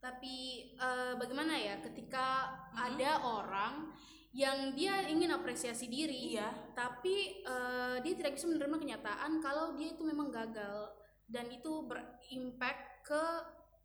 Tapi 0.00 0.36
eh, 0.80 1.12
bagaimana 1.20 1.54
ya 1.60 1.76
ketika 1.84 2.48
ada 2.72 3.20
orang 3.20 3.92
yang 4.32 4.72
dia 4.78 5.10
ingin 5.10 5.34
apresiasi 5.34 5.90
diri, 5.90 6.34
Iya. 6.38 6.48
tapi 6.72 7.44
eh, 7.44 7.96
dia 8.00 8.14
tidak 8.16 8.40
bisa 8.40 8.46
menerima 8.48 8.76
kenyataan 8.80 9.44
kalau 9.44 9.76
dia 9.76 9.92
itu 9.92 10.02
memang 10.06 10.32
gagal 10.32 10.88
dan 11.28 11.46
itu 11.52 11.86
berimpact 11.86 13.06
ke 13.06 13.22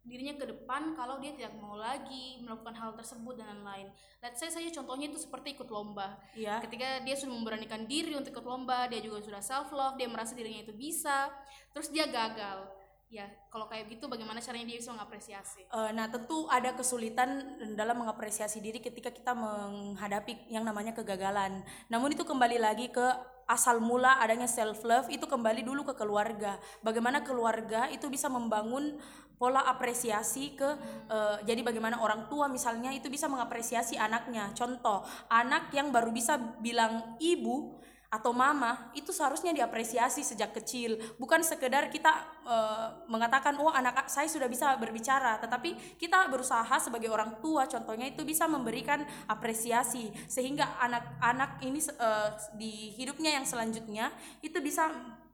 dirinya 0.05 0.37
ke 0.37 0.45
depan 0.45 0.93
kalau 0.93 1.17
dia 1.17 1.33
tidak 1.33 1.57
mau 1.57 1.73
lagi 1.73 2.37
melakukan 2.45 2.77
hal 2.77 2.93
tersebut 2.93 3.41
dan 3.41 3.57
lain-lain. 3.57 3.89
Let's 4.21 4.37
say 4.37 4.53
saya 4.53 4.69
contohnya 4.69 5.09
itu 5.09 5.17
seperti 5.17 5.57
ikut 5.57 5.65
lomba. 5.65 6.21
Iya. 6.37 6.61
Ketika 6.61 7.01
dia 7.01 7.17
sudah 7.17 7.33
memberanikan 7.33 7.89
diri 7.89 8.13
untuk 8.13 8.29
ikut 8.29 8.45
lomba, 8.45 8.85
dia 8.85 9.01
juga 9.01 9.25
sudah 9.25 9.41
self 9.41 9.73
love, 9.73 9.97
dia 9.97 10.05
merasa 10.05 10.37
dirinya 10.37 10.61
itu 10.61 10.77
bisa, 10.77 11.33
terus 11.73 11.89
dia 11.89 12.05
gagal. 12.05 12.69
Ya, 13.05 13.29
kalau 13.53 13.69
kayak 13.69 13.85
gitu 13.93 14.09
bagaimana 14.09 14.41
caranya 14.41 14.65
dia 14.65 14.81
bisa 14.81 14.89
mengapresiasi? 14.89 15.69
Eh, 15.69 15.91
nah, 15.93 16.09
tentu 16.09 16.49
ada 16.49 16.73
kesulitan 16.73 17.61
dalam 17.77 18.01
mengapresiasi 18.01 18.57
diri 18.59 18.81
ketika 18.81 19.13
kita 19.13 19.37
menghadapi 19.37 20.49
yang 20.49 20.65
namanya 20.65 20.91
kegagalan. 20.91 21.61
Namun 21.85 22.17
itu 22.17 22.25
kembali 22.25 22.57
lagi 22.57 22.89
ke 22.89 23.05
asal 23.45 23.77
mula 23.77 24.17
adanya 24.17 24.49
self 24.49 24.81
love 24.81 25.05
itu 25.13 25.29
kembali 25.29 25.61
dulu 25.61 25.85
ke 25.85 25.93
keluarga. 25.93 26.57
Bagaimana 26.81 27.21
keluarga 27.21 27.93
itu 27.93 28.09
bisa 28.09 28.25
membangun 28.25 28.97
pola 29.37 29.61
apresiasi 29.69 30.57
ke 30.57 30.69
eh, 31.11 31.37
jadi 31.45 31.61
bagaimana 31.61 32.01
orang 32.01 32.25
tua 32.25 32.49
misalnya 32.49 32.89
itu 32.89 33.05
bisa 33.13 33.29
mengapresiasi 33.29 34.01
anaknya. 34.01 34.49
Contoh, 34.57 35.05
anak 35.29 35.69
yang 35.77 35.93
baru 35.93 36.09
bisa 36.09 36.41
bilang 36.57 37.21
ibu 37.21 37.77
atau 38.15 38.31
mama 38.31 38.95
itu 38.95 39.11
seharusnya 39.11 39.51
diapresiasi 39.51 40.23
sejak 40.23 40.55
kecil. 40.55 40.95
Bukan 41.19 41.43
sekedar 41.43 41.91
kita 41.91 42.11
eh, 42.47 42.87
mengatakan 43.11 43.59
oh 43.59 43.67
anak 43.67 44.07
saya 44.07 44.31
sudah 44.31 44.47
bisa 44.47 44.79
berbicara. 44.79 45.35
Tetapi 45.43 45.99
kita 45.99 46.31
berusaha 46.31 46.79
sebagai 46.79 47.11
orang 47.11 47.43
tua 47.43 47.67
contohnya 47.67 48.07
itu 48.07 48.23
bisa 48.23 48.47
memberikan 48.47 49.03
apresiasi 49.27 50.15
sehingga 50.31 50.79
anak-anak 50.79 51.59
ini 51.67 51.83
eh, 51.83 52.29
di 52.55 52.95
hidupnya 52.95 53.35
yang 53.35 53.43
selanjutnya 53.43 54.15
itu 54.39 54.55
bisa 54.63 54.87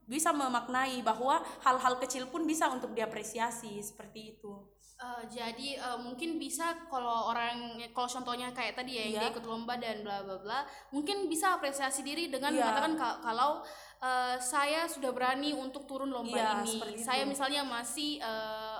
bisa 0.09 0.33
memaknai 0.35 0.99
bahwa 1.05 1.39
hal-hal 1.63 1.95
kecil 2.03 2.27
pun 2.27 2.43
bisa 2.43 2.67
untuk 2.67 2.91
diapresiasi 2.91 3.79
seperti 3.79 4.35
itu 4.35 4.59
Eh, 5.01 5.23
jadi 5.33 5.81
eh, 5.81 5.97
mungkin 5.97 6.37
bisa 6.37 6.77
kalau 6.85 7.33
orang 7.33 7.73
kalau 7.89 8.05
contohnya 8.05 8.53
kayak 8.53 8.77
tadi 8.77 8.93
ya 8.93 9.01
yang 9.01 9.09
Iya. 9.09 9.19
dia 9.19 9.29
ikut 9.33 9.45
lomba 9.49 9.73
dan 9.75 10.05
bla 10.05 10.21
bla 10.21 10.37
bla 10.37 10.59
mungkin 10.93 11.25
bisa 11.25 11.57
apresiasi 11.57 12.05
diri 12.05 12.29
dengan 12.29 12.53
Iya. 12.53 12.61
mengatakan 12.61 12.93
ka- 12.93 13.17
kalau 13.19 13.65
eh, 13.97 14.37
saya 14.37 14.85
sudah 14.85 15.09
berani 15.09 15.57
untuk 15.57 15.89
turun 15.89 16.13
lomba 16.13 16.37
Iya, 16.37 16.61
ini 16.61 17.01
saya 17.01 17.25
itu. 17.25 17.33
misalnya 17.33 17.65
masih 17.65 18.21
eh, 18.21 18.77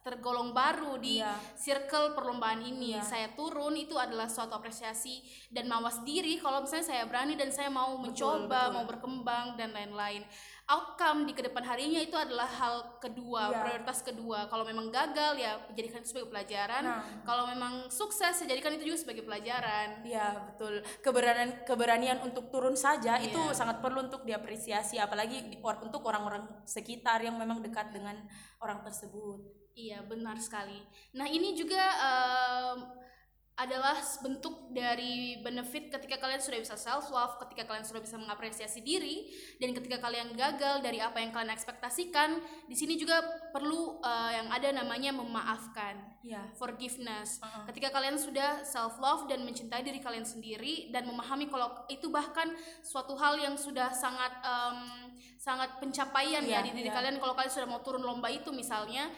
tergolong 0.00 0.52
baru 0.52 0.94
di 0.94 1.18
Iya. 1.18 1.32
circle 1.56 2.12
perlombaan 2.12 2.60
ini 2.60 2.94
Iya. 2.94 3.02
saya 3.02 3.28
turun 3.32 3.74
itu 3.74 3.96
adalah 3.96 4.28
suatu 4.28 4.52
apresiasi 4.52 5.24
dan 5.48 5.64
mawas 5.64 6.04
diri 6.04 6.36
kalau 6.36 6.62
misalnya 6.62 6.86
saya 6.86 7.02
berani 7.04 7.34
dan 7.34 7.48
saya 7.48 7.66
mau 7.66 7.96
Betul, 7.96 8.04
mencoba 8.04 8.46
betul. 8.62 8.74
mau 8.76 8.84
berkembang 8.84 9.46
dan 9.56 9.72
lain-lain 9.72 10.22
outcome 10.64 11.28
di 11.28 11.32
ke 11.32 11.44
depan 11.44 11.60
harinya 11.60 12.00
itu 12.00 12.16
adalah 12.16 12.48
hal 12.48 12.96
kedua 12.96 13.52
Iya. 13.52 13.60
prioritas 13.60 14.00
kedua 14.00 14.48
kalau 14.48 14.64
memang 14.64 14.88
gagal 14.88 15.36
ya 15.36 15.60
jadikan 15.70 16.00
itu 16.00 16.08
sebagai 16.10 16.32
pelajaran 16.32 16.82
Nah. 16.82 17.04
kalau 17.20 17.44
memang 17.44 17.88
sukses 17.88 18.32
ya 18.32 18.46
jadikan 18.46 18.72
itu 18.72 18.88
juga 18.88 18.98
sebagai 18.98 19.22
pelajaran 19.22 20.00
Iya 20.00 20.26
betul 20.46 20.80
keberanian 20.98 21.50
keberanian 21.62 22.18
untuk 22.22 22.48
turun 22.48 22.72
saja 22.74 23.20
itu 23.20 23.36
Iya. 23.36 23.52
sangat 23.52 23.78
perlu 23.78 24.08
untuk 24.08 24.24
diapresiasi 24.24 24.96
apalagi 24.96 25.36
di- 25.46 25.60
or- 25.60 25.84
untuk 25.84 26.00
orang-orang 26.00 26.48
sekitar 26.64 27.20
yang 27.20 27.36
memang 27.36 27.60
dekat 27.60 27.92
dengan 27.92 28.16
orang 28.56 28.80
tersebut. 28.80 29.44
Iya, 29.74 30.00
benar 30.00 30.38
sekali. 30.38 30.78
Nah, 31.12 31.26
ini 31.26 31.50
juga 31.52 31.82
um, 31.98 32.78
adalah 33.54 33.94
bentuk 34.18 34.74
dari 34.74 35.38
benefit 35.38 35.86
ketika 35.86 36.18
kalian 36.18 36.42
sudah 36.42 36.58
bisa 36.58 36.74
self 36.74 37.06
love, 37.14 37.38
ketika 37.46 37.70
kalian 37.70 37.86
sudah 37.86 38.02
bisa 38.02 38.18
mengapresiasi 38.18 38.82
diri, 38.82 39.30
dan 39.62 39.70
ketika 39.70 40.02
kalian 40.02 40.34
gagal 40.34 40.82
dari 40.82 40.98
apa 40.98 41.22
yang 41.22 41.30
kalian 41.30 41.54
ekspektasikan, 41.54 42.42
di 42.66 42.74
sini 42.74 42.98
juga 42.98 43.22
perlu 43.54 44.02
uh, 44.02 44.30
yang 44.34 44.50
ada 44.50 44.74
namanya 44.74 45.14
memaafkan, 45.14 46.02
ya. 46.26 46.50
forgiveness. 46.58 47.38
Uh 47.38 47.46
-uh. 47.46 47.64
Ketika 47.70 47.94
kalian 47.94 48.18
sudah 48.18 48.66
self 48.66 48.98
love 48.98 49.30
dan 49.30 49.46
mencintai 49.46 49.86
diri 49.86 50.02
kalian 50.02 50.26
sendiri 50.26 50.90
dan 50.90 51.06
memahami 51.06 51.46
kalau 51.46 51.86
itu 51.86 52.10
bahkan 52.10 52.50
suatu 52.82 53.14
hal 53.14 53.38
yang 53.38 53.54
sudah 53.54 53.94
sangat 53.94 54.34
um, 54.42 55.14
sangat 55.38 55.78
pencapaian 55.78 56.42
ya, 56.42 56.58
ya 56.58 56.66
di 56.66 56.74
diri 56.74 56.90
ya. 56.90 56.96
kalian 56.96 57.22
kalau 57.22 57.38
kalian 57.38 57.52
sudah 57.54 57.68
mau 57.70 57.84
turun 57.86 58.02
lomba 58.02 58.32
itu 58.32 58.50
misalnya 58.50 59.12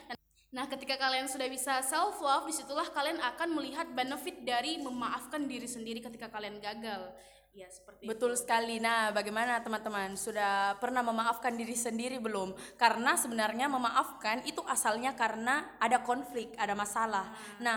Nah, 0.57 0.65
ketika 0.73 0.97
kalian 0.97 1.29
sudah 1.29 1.53
bisa 1.53 1.85
self 1.85 2.17
love, 2.25 2.49
di 2.49 2.55
situlah 2.57 2.89
kalian 2.89 3.21
akan 3.21 3.61
melihat 3.61 3.93
benefit 3.93 4.41
dari 4.41 4.81
memaafkan 4.81 5.45
diri 5.45 5.69
sendiri 5.69 6.01
ketika 6.01 6.33
kalian 6.33 6.57
gagal. 6.65 7.13
Ya, 7.53 7.69
seperti 7.69 8.09
Betul 8.09 8.33
itu. 8.33 8.41
sekali. 8.41 8.81
Nah, 8.81 9.13
bagaimana 9.13 9.61
teman-teman? 9.61 10.17
Sudah 10.17 10.81
pernah 10.81 11.05
memaafkan 11.05 11.53
diri 11.53 11.77
sendiri 11.77 12.17
belum? 12.17 12.57
Karena 12.81 13.21
sebenarnya 13.21 13.69
memaafkan 13.69 14.49
itu 14.49 14.65
asalnya 14.65 15.13
karena 15.13 15.77
ada 15.77 16.01
konflik, 16.01 16.57
ada 16.57 16.73
masalah. 16.73 17.37
Hmm. 17.37 17.61
Nah, 17.61 17.77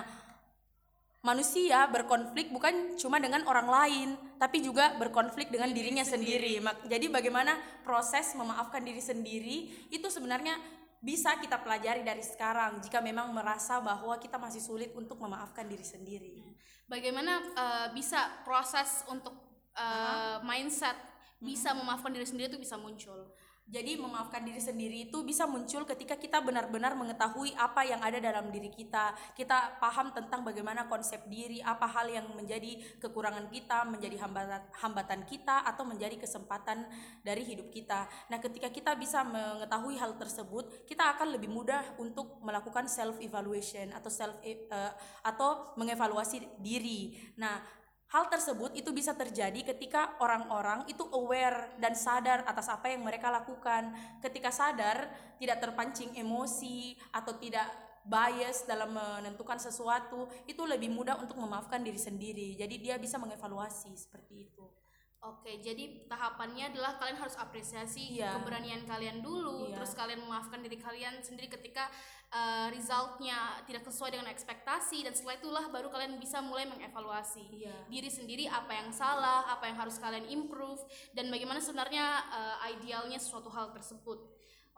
manusia 1.20 1.84
berkonflik 1.92 2.48
bukan 2.48 2.96
cuma 2.96 3.20
dengan 3.20 3.44
orang 3.44 3.68
lain, 3.68 4.10
tapi 4.40 4.64
juga 4.64 4.96
berkonflik 4.96 5.52
dengan 5.52 5.68
dirinya 5.76 6.08
sendiri. 6.08 6.64
Jadi 6.88 7.12
bagaimana 7.12 7.60
proses 7.84 8.32
memaafkan 8.40 8.80
diri 8.88 9.04
sendiri 9.04 9.58
itu 9.92 10.08
sebenarnya 10.08 10.79
bisa 11.00 11.40
kita 11.40 11.56
pelajari 11.64 12.04
dari 12.04 12.20
sekarang 12.20 12.84
jika 12.84 13.00
memang 13.00 13.32
merasa 13.32 13.80
bahwa 13.80 14.20
kita 14.20 14.36
masih 14.36 14.60
sulit 14.60 14.92
untuk 14.92 15.16
memaafkan 15.16 15.64
diri 15.64 15.84
sendiri. 15.84 16.44
Bagaimana 16.92 17.40
uh, 17.56 17.88
bisa 17.96 18.44
proses 18.44 19.08
untuk 19.08 19.32
uh, 19.80 20.44
mindset 20.44 20.96
bisa 21.40 21.72
memaafkan 21.72 22.12
diri 22.12 22.28
sendiri 22.28 22.52
itu 22.52 22.60
bisa 22.60 22.76
muncul? 22.76 23.32
Jadi 23.70 24.02
memaafkan 24.02 24.42
diri 24.42 24.58
sendiri 24.58 24.98
itu 25.06 25.22
bisa 25.22 25.46
muncul 25.46 25.86
ketika 25.86 26.18
kita 26.18 26.42
benar-benar 26.42 26.98
mengetahui 26.98 27.54
apa 27.54 27.86
yang 27.86 28.02
ada 28.02 28.18
dalam 28.18 28.50
diri 28.50 28.74
kita. 28.74 29.14
Kita 29.38 29.78
paham 29.78 30.10
tentang 30.10 30.42
bagaimana 30.42 30.90
konsep 30.90 31.30
diri, 31.30 31.62
apa 31.62 31.86
hal 31.86 32.10
yang 32.10 32.34
menjadi 32.34 32.82
kekurangan 32.98 33.46
kita, 33.54 33.86
menjadi 33.86 34.26
hambatan 34.26 34.66
hambatan 34.74 35.22
kita 35.30 35.62
atau 35.70 35.86
menjadi 35.86 36.18
kesempatan 36.18 36.90
dari 37.22 37.46
hidup 37.46 37.70
kita. 37.70 38.10
Nah, 38.34 38.42
ketika 38.42 38.74
kita 38.74 38.98
bisa 38.98 39.22
mengetahui 39.22 40.02
hal 40.02 40.18
tersebut, 40.18 40.90
kita 40.90 41.06
akan 41.14 41.38
lebih 41.38 41.54
mudah 41.54 41.94
untuk 42.02 42.42
melakukan 42.42 42.90
self 42.90 43.22
evaluation 43.22 43.94
atau 43.94 44.10
self 44.10 44.34
uh, 44.42 44.98
atau 45.22 45.78
mengevaluasi 45.78 46.58
diri. 46.58 47.14
Nah, 47.38 47.62
Hal 48.10 48.26
tersebut 48.26 48.74
itu 48.74 48.90
bisa 48.90 49.14
terjadi 49.14 49.62
ketika 49.62 50.18
orang-orang 50.18 50.82
itu 50.90 51.06
aware 51.14 51.78
dan 51.78 51.94
sadar 51.94 52.42
atas 52.42 52.66
apa 52.66 52.90
yang 52.90 53.06
mereka 53.06 53.30
lakukan. 53.30 53.94
Ketika 54.18 54.50
sadar, 54.50 55.14
tidak 55.38 55.62
terpancing 55.62 56.18
emosi 56.18 56.98
atau 57.14 57.38
tidak 57.38 57.70
bias 58.02 58.66
dalam 58.66 58.98
menentukan 58.98 59.62
sesuatu, 59.62 60.26
itu 60.50 60.66
lebih 60.66 60.90
mudah 60.90 61.22
untuk 61.22 61.38
memaafkan 61.38 61.86
diri 61.86 62.02
sendiri. 62.02 62.58
Jadi 62.58 62.82
dia 62.82 62.98
bisa 62.98 63.22
mengevaluasi 63.22 63.94
seperti 63.94 64.50
itu. 64.50 64.79
Oke, 65.20 65.60
jadi 65.60 66.08
tahapannya 66.08 66.72
adalah 66.72 66.96
kalian 66.96 67.20
harus 67.20 67.36
apresiasi 67.36 68.16
yeah. 68.16 68.40
keberanian 68.40 68.88
kalian 68.88 69.20
dulu, 69.20 69.68
yeah. 69.68 69.76
terus 69.76 69.92
kalian 69.92 70.24
memaafkan 70.24 70.64
diri 70.64 70.80
kalian 70.80 71.20
sendiri 71.20 71.52
ketika 71.52 71.92
uh, 72.32 72.72
resultnya 72.72 73.60
tidak 73.68 73.84
sesuai 73.84 74.16
dengan 74.16 74.32
ekspektasi, 74.32 75.04
dan 75.04 75.12
setelah 75.12 75.36
itulah 75.36 75.66
baru 75.76 75.92
kalian 75.92 76.16
bisa 76.24 76.40
mulai 76.40 76.72
mengevaluasi 76.72 77.52
yeah. 77.52 77.84
diri 77.92 78.08
sendiri 78.08 78.48
apa 78.48 78.72
yang 78.72 78.96
salah, 78.96 79.44
apa 79.52 79.68
yang 79.68 79.76
harus 79.76 80.00
kalian 80.00 80.24
improve, 80.32 80.80
dan 81.12 81.28
bagaimana 81.28 81.60
sebenarnya 81.60 82.24
uh, 82.32 82.72
idealnya 82.80 83.20
suatu 83.20 83.52
hal 83.52 83.76
tersebut. 83.76 84.24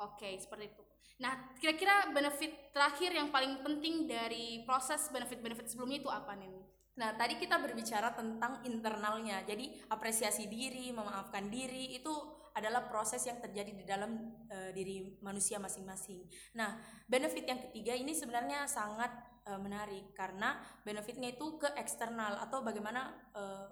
Oke, 0.02 0.42
seperti 0.42 0.74
itu. 0.74 0.84
Nah, 1.22 1.54
kira-kira 1.62 2.10
benefit 2.10 2.74
terakhir 2.74 3.14
yang 3.14 3.30
paling 3.30 3.62
penting 3.62 4.10
dari 4.10 4.66
proses 4.66 5.06
benefit-benefit 5.14 5.70
sebelumnya 5.70 6.02
itu 6.02 6.10
apa 6.10 6.34
nih? 6.34 6.61
Nah, 7.02 7.18
tadi 7.18 7.42
kita 7.42 7.58
berbicara 7.58 8.14
tentang 8.14 8.62
internalnya. 8.62 9.42
Jadi, 9.42 9.74
apresiasi 9.90 10.46
diri, 10.46 10.94
memaafkan 10.94 11.50
diri 11.50 11.98
itu 11.98 12.14
adalah 12.54 12.86
proses 12.86 13.26
yang 13.26 13.42
terjadi 13.42 13.74
di 13.74 13.82
dalam 13.82 14.38
uh, 14.46 14.70
diri 14.70 15.18
manusia 15.26 15.58
masing-masing. 15.58 16.22
Nah, 16.54 16.78
benefit 17.10 17.50
yang 17.50 17.58
ketiga 17.58 17.98
ini 17.98 18.14
sebenarnya 18.14 18.70
sangat 18.70 19.10
uh, 19.50 19.58
menarik 19.58 20.14
karena 20.14 20.62
benefitnya 20.86 21.34
itu 21.34 21.58
ke 21.58 21.74
eksternal 21.80 22.38
atau 22.38 22.62
bagaimana 22.62 23.18
uh, 23.34 23.66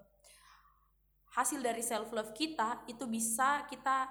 hasil 1.38 1.62
dari 1.62 1.84
self 1.86 2.10
love 2.16 2.34
kita 2.34 2.88
itu 2.90 3.06
bisa 3.06 3.68
kita 3.70 4.10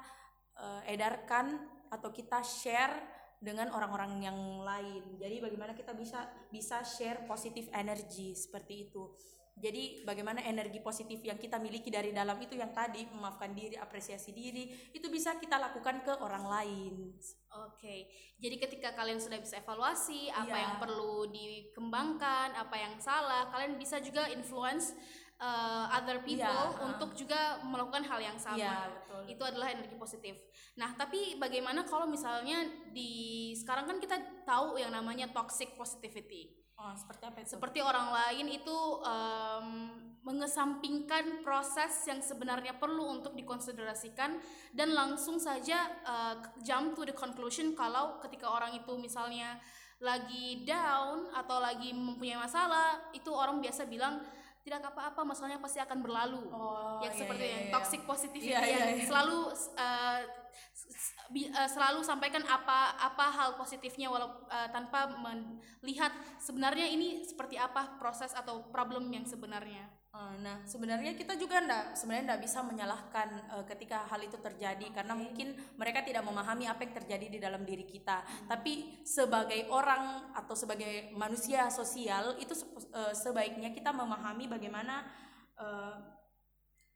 uh, 0.60 0.84
edarkan 0.86 1.58
atau 1.88 2.12
kita 2.12 2.44
share 2.44 3.17
dengan 3.38 3.70
orang-orang 3.70 4.18
yang 4.22 4.38
lain. 4.62 5.18
Jadi 5.18 5.38
bagaimana 5.38 5.72
kita 5.74 5.94
bisa 5.94 6.26
bisa 6.50 6.82
share 6.82 7.22
positif 7.26 7.70
energi 7.70 8.34
seperti 8.34 8.90
itu. 8.90 9.14
Jadi 9.58 10.06
bagaimana 10.06 10.38
energi 10.46 10.78
positif 10.78 11.18
yang 11.26 11.34
kita 11.34 11.58
miliki 11.58 11.90
dari 11.90 12.14
dalam 12.14 12.38
itu 12.38 12.54
yang 12.54 12.70
tadi 12.70 13.02
memaafkan 13.10 13.50
diri, 13.50 13.74
apresiasi 13.74 14.30
diri, 14.30 14.70
itu 14.94 15.10
bisa 15.10 15.34
kita 15.34 15.58
lakukan 15.58 16.06
ke 16.06 16.14
orang 16.22 16.46
lain. 16.46 16.94
Oke. 17.66 18.06
Jadi 18.38 18.56
ketika 18.62 18.94
kalian 18.94 19.18
sudah 19.18 19.42
bisa 19.42 19.58
evaluasi 19.58 20.30
apa 20.30 20.54
yeah. 20.54 20.62
yang 20.62 20.74
perlu 20.78 21.26
dikembangkan, 21.34 22.54
apa 22.54 22.76
yang 22.78 22.94
salah, 23.02 23.50
kalian 23.50 23.74
bisa 23.74 23.98
juga 23.98 24.30
influence 24.30 24.94
uh, 25.38 25.86
other 25.94 26.20
people 26.22 26.44
yeah, 26.44 26.70
iya, 26.74 26.84
untuk 26.84 27.10
juga 27.14 27.62
melakukan 27.64 28.04
hal 28.06 28.20
yang 28.20 28.38
sama. 28.38 28.58
Yeah, 28.58 28.90
betul. 28.90 29.22
Itu 29.30 29.42
adalah 29.46 29.68
energi 29.72 29.96
positif. 29.98 30.34
Nah, 30.78 30.94
tapi 30.94 31.38
bagaimana 31.38 31.86
kalau 31.86 32.06
misalnya 32.06 32.66
di 32.90 33.54
sekarang 33.54 33.86
kan 33.90 33.98
kita 33.98 34.18
tahu 34.46 34.78
yang 34.78 34.94
namanya 34.94 35.30
toxic 35.30 35.74
positivity. 35.78 36.54
Oh, 36.78 36.94
seperti 36.94 37.22
apa 37.26 37.38
itu? 37.42 37.50
Seperti 37.58 37.78
orang 37.82 38.14
lain 38.14 38.46
itu 38.54 38.78
um, 39.02 39.68
mengesampingkan 40.22 41.42
proses 41.42 42.06
yang 42.06 42.22
sebenarnya 42.22 42.78
perlu 42.78 43.18
untuk 43.18 43.34
dikonsiderasikan 43.34 44.38
dan 44.70 44.88
langsung 44.94 45.42
saja 45.42 45.90
uh, 46.06 46.38
jump 46.62 46.94
to 46.94 47.02
the 47.02 47.16
conclusion 47.16 47.74
kalau 47.74 48.22
ketika 48.22 48.46
orang 48.46 48.78
itu 48.78 48.94
misalnya 48.94 49.58
lagi 49.98 50.62
down 50.62 51.26
atau 51.34 51.58
lagi 51.58 51.90
mempunyai 51.90 52.38
masalah, 52.38 53.10
itu 53.10 53.34
orang 53.34 53.58
biasa 53.58 53.90
bilang 53.90 54.22
tidak 54.68 54.92
apa-apa 54.92 55.24
masalahnya 55.24 55.56
pasti 55.56 55.80
akan 55.80 55.98
berlalu 56.04 56.44
oh, 56.52 57.00
yang 57.00 57.16
iya, 57.16 57.20
seperti 57.24 57.44
iya, 57.48 57.52
yang 57.56 57.64
iya. 57.64 57.72
toxic 57.72 58.00
positivity 58.04 58.52
iya, 58.52 58.60
iya, 58.60 58.84
iya. 58.92 59.04
selalu 59.08 59.38
uh, 59.80 60.20
uh, 61.34 61.68
selalu 61.68 62.00
sampaikan 62.04 62.42
apa 62.44 62.96
apa 62.96 63.26
hal 63.32 63.48
positifnya 63.60 64.08
walau 64.08 64.44
uh, 64.48 64.68
tanpa 64.72 65.12
melihat 65.80 66.12
sebenarnya 66.40 66.88
ini 66.88 67.24
seperti 67.24 67.60
apa 67.60 68.00
proses 68.00 68.32
atau 68.32 68.68
problem 68.72 69.08
yang 69.12 69.28
sebenarnya 69.28 69.88
Eh, 70.08 70.34
nah, 70.42 70.58
sebenarnya 70.66 71.14
kita 71.14 71.38
juga 71.38 71.62
ndak 71.62 71.94
sebenarnya 71.94 72.34
ndak 72.34 72.42
bisa 72.42 72.58
menyalahkan 72.64 73.28
uh, 73.54 73.64
ketika 73.68 74.08
hal 74.10 74.18
itu 74.24 74.34
terjadi 74.40 74.88
karena 74.90 75.14
mungkin 75.14 75.54
mereka 75.78 76.02
tidak 76.02 76.26
memahami 76.26 76.66
apa 76.66 76.82
yang 76.82 76.96
terjadi 76.96 77.26
di 77.28 77.38
dalam 77.38 77.62
diri 77.62 77.86
kita. 77.86 78.24
Hmm. 78.26 78.48
Tapi 78.50 79.04
sebagai 79.06 79.70
orang 79.70 80.34
atau 80.34 80.58
sebagai 80.58 81.14
manusia 81.14 81.70
sosial 81.70 82.34
itu 82.42 82.50
uh, 82.96 83.14
sebaiknya 83.14 83.70
kita 83.70 83.94
memahami 83.94 84.50
bagaimana 84.50 85.06
uh, 85.54 86.17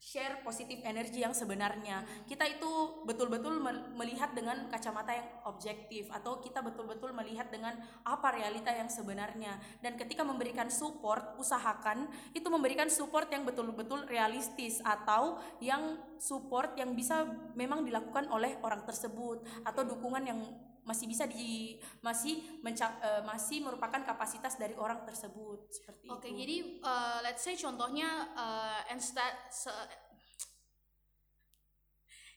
share 0.03 0.43
positif 0.43 0.83
energi 0.83 1.23
yang 1.23 1.31
sebenarnya. 1.31 2.03
Kita 2.27 2.43
itu 2.43 3.07
betul-betul 3.07 3.63
melihat 3.95 4.35
dengan 4.35 4.67
kacamata 4.67 5.15
yang 5.15 5.29
objektif 5.47 6.11
atau 6.11 6.43
kita 6.43 6.59
betul-betul 6.59 7.15
melihat 7.15 7.47
dengan 7.55 7.79
apa 8.03 8.35
realita 8.35 8.75
yang 8.75 8.91
sebenarnya. 8.91 9.63
Dan 9.79 9.95
ketika 9.95 10.27
memberikan 10.27 10.67
support, 10.75 11.39
usahakan 11.39 12.11
itu 12.35 12.51
memberikan 12.51 12.91
support 12.91 13.31
yang 13.31 13.47
betul-betul 13.47 14.03
realistis 14.11 14.83
atau 14.83 15.39
yang 15.63 16.03
support 16.19 16.75
yang 16.75 16.99
bisa 16.99 17.23
memang 17.55 17.87
dilakukan 17.87 18.27
oleh 18.27 18.59
orang 18.67 18.83
tersebut 18.83 19.47
atau 19.63 19.87
dukungan 19.87 20.27
yang 20.27 20.43
masih 20.83 21.07
bisa 21.07 21.31
di 21.31 21.79
masih 22.03 22.43
menca, 22.59 22.91
uh, 22.99 23.23
masih 23.23 23.63
merupakan 23.63 24.03
kapasitas 24.03 24.59
dari 24.59 24.75
orang 24.75 25.07
tersebut 25.07 25.71
seperti 25.71 26.11
Oke, 26.11 26.27
okay, 26.27 26.33
jadi 26.35 26.57
uh, 26.83 27.19
let's 27.23 27.47
say 27.47 27.55
contohnya 27.55 28.35
uh, 28.35 28.83
instead 28.91 29.31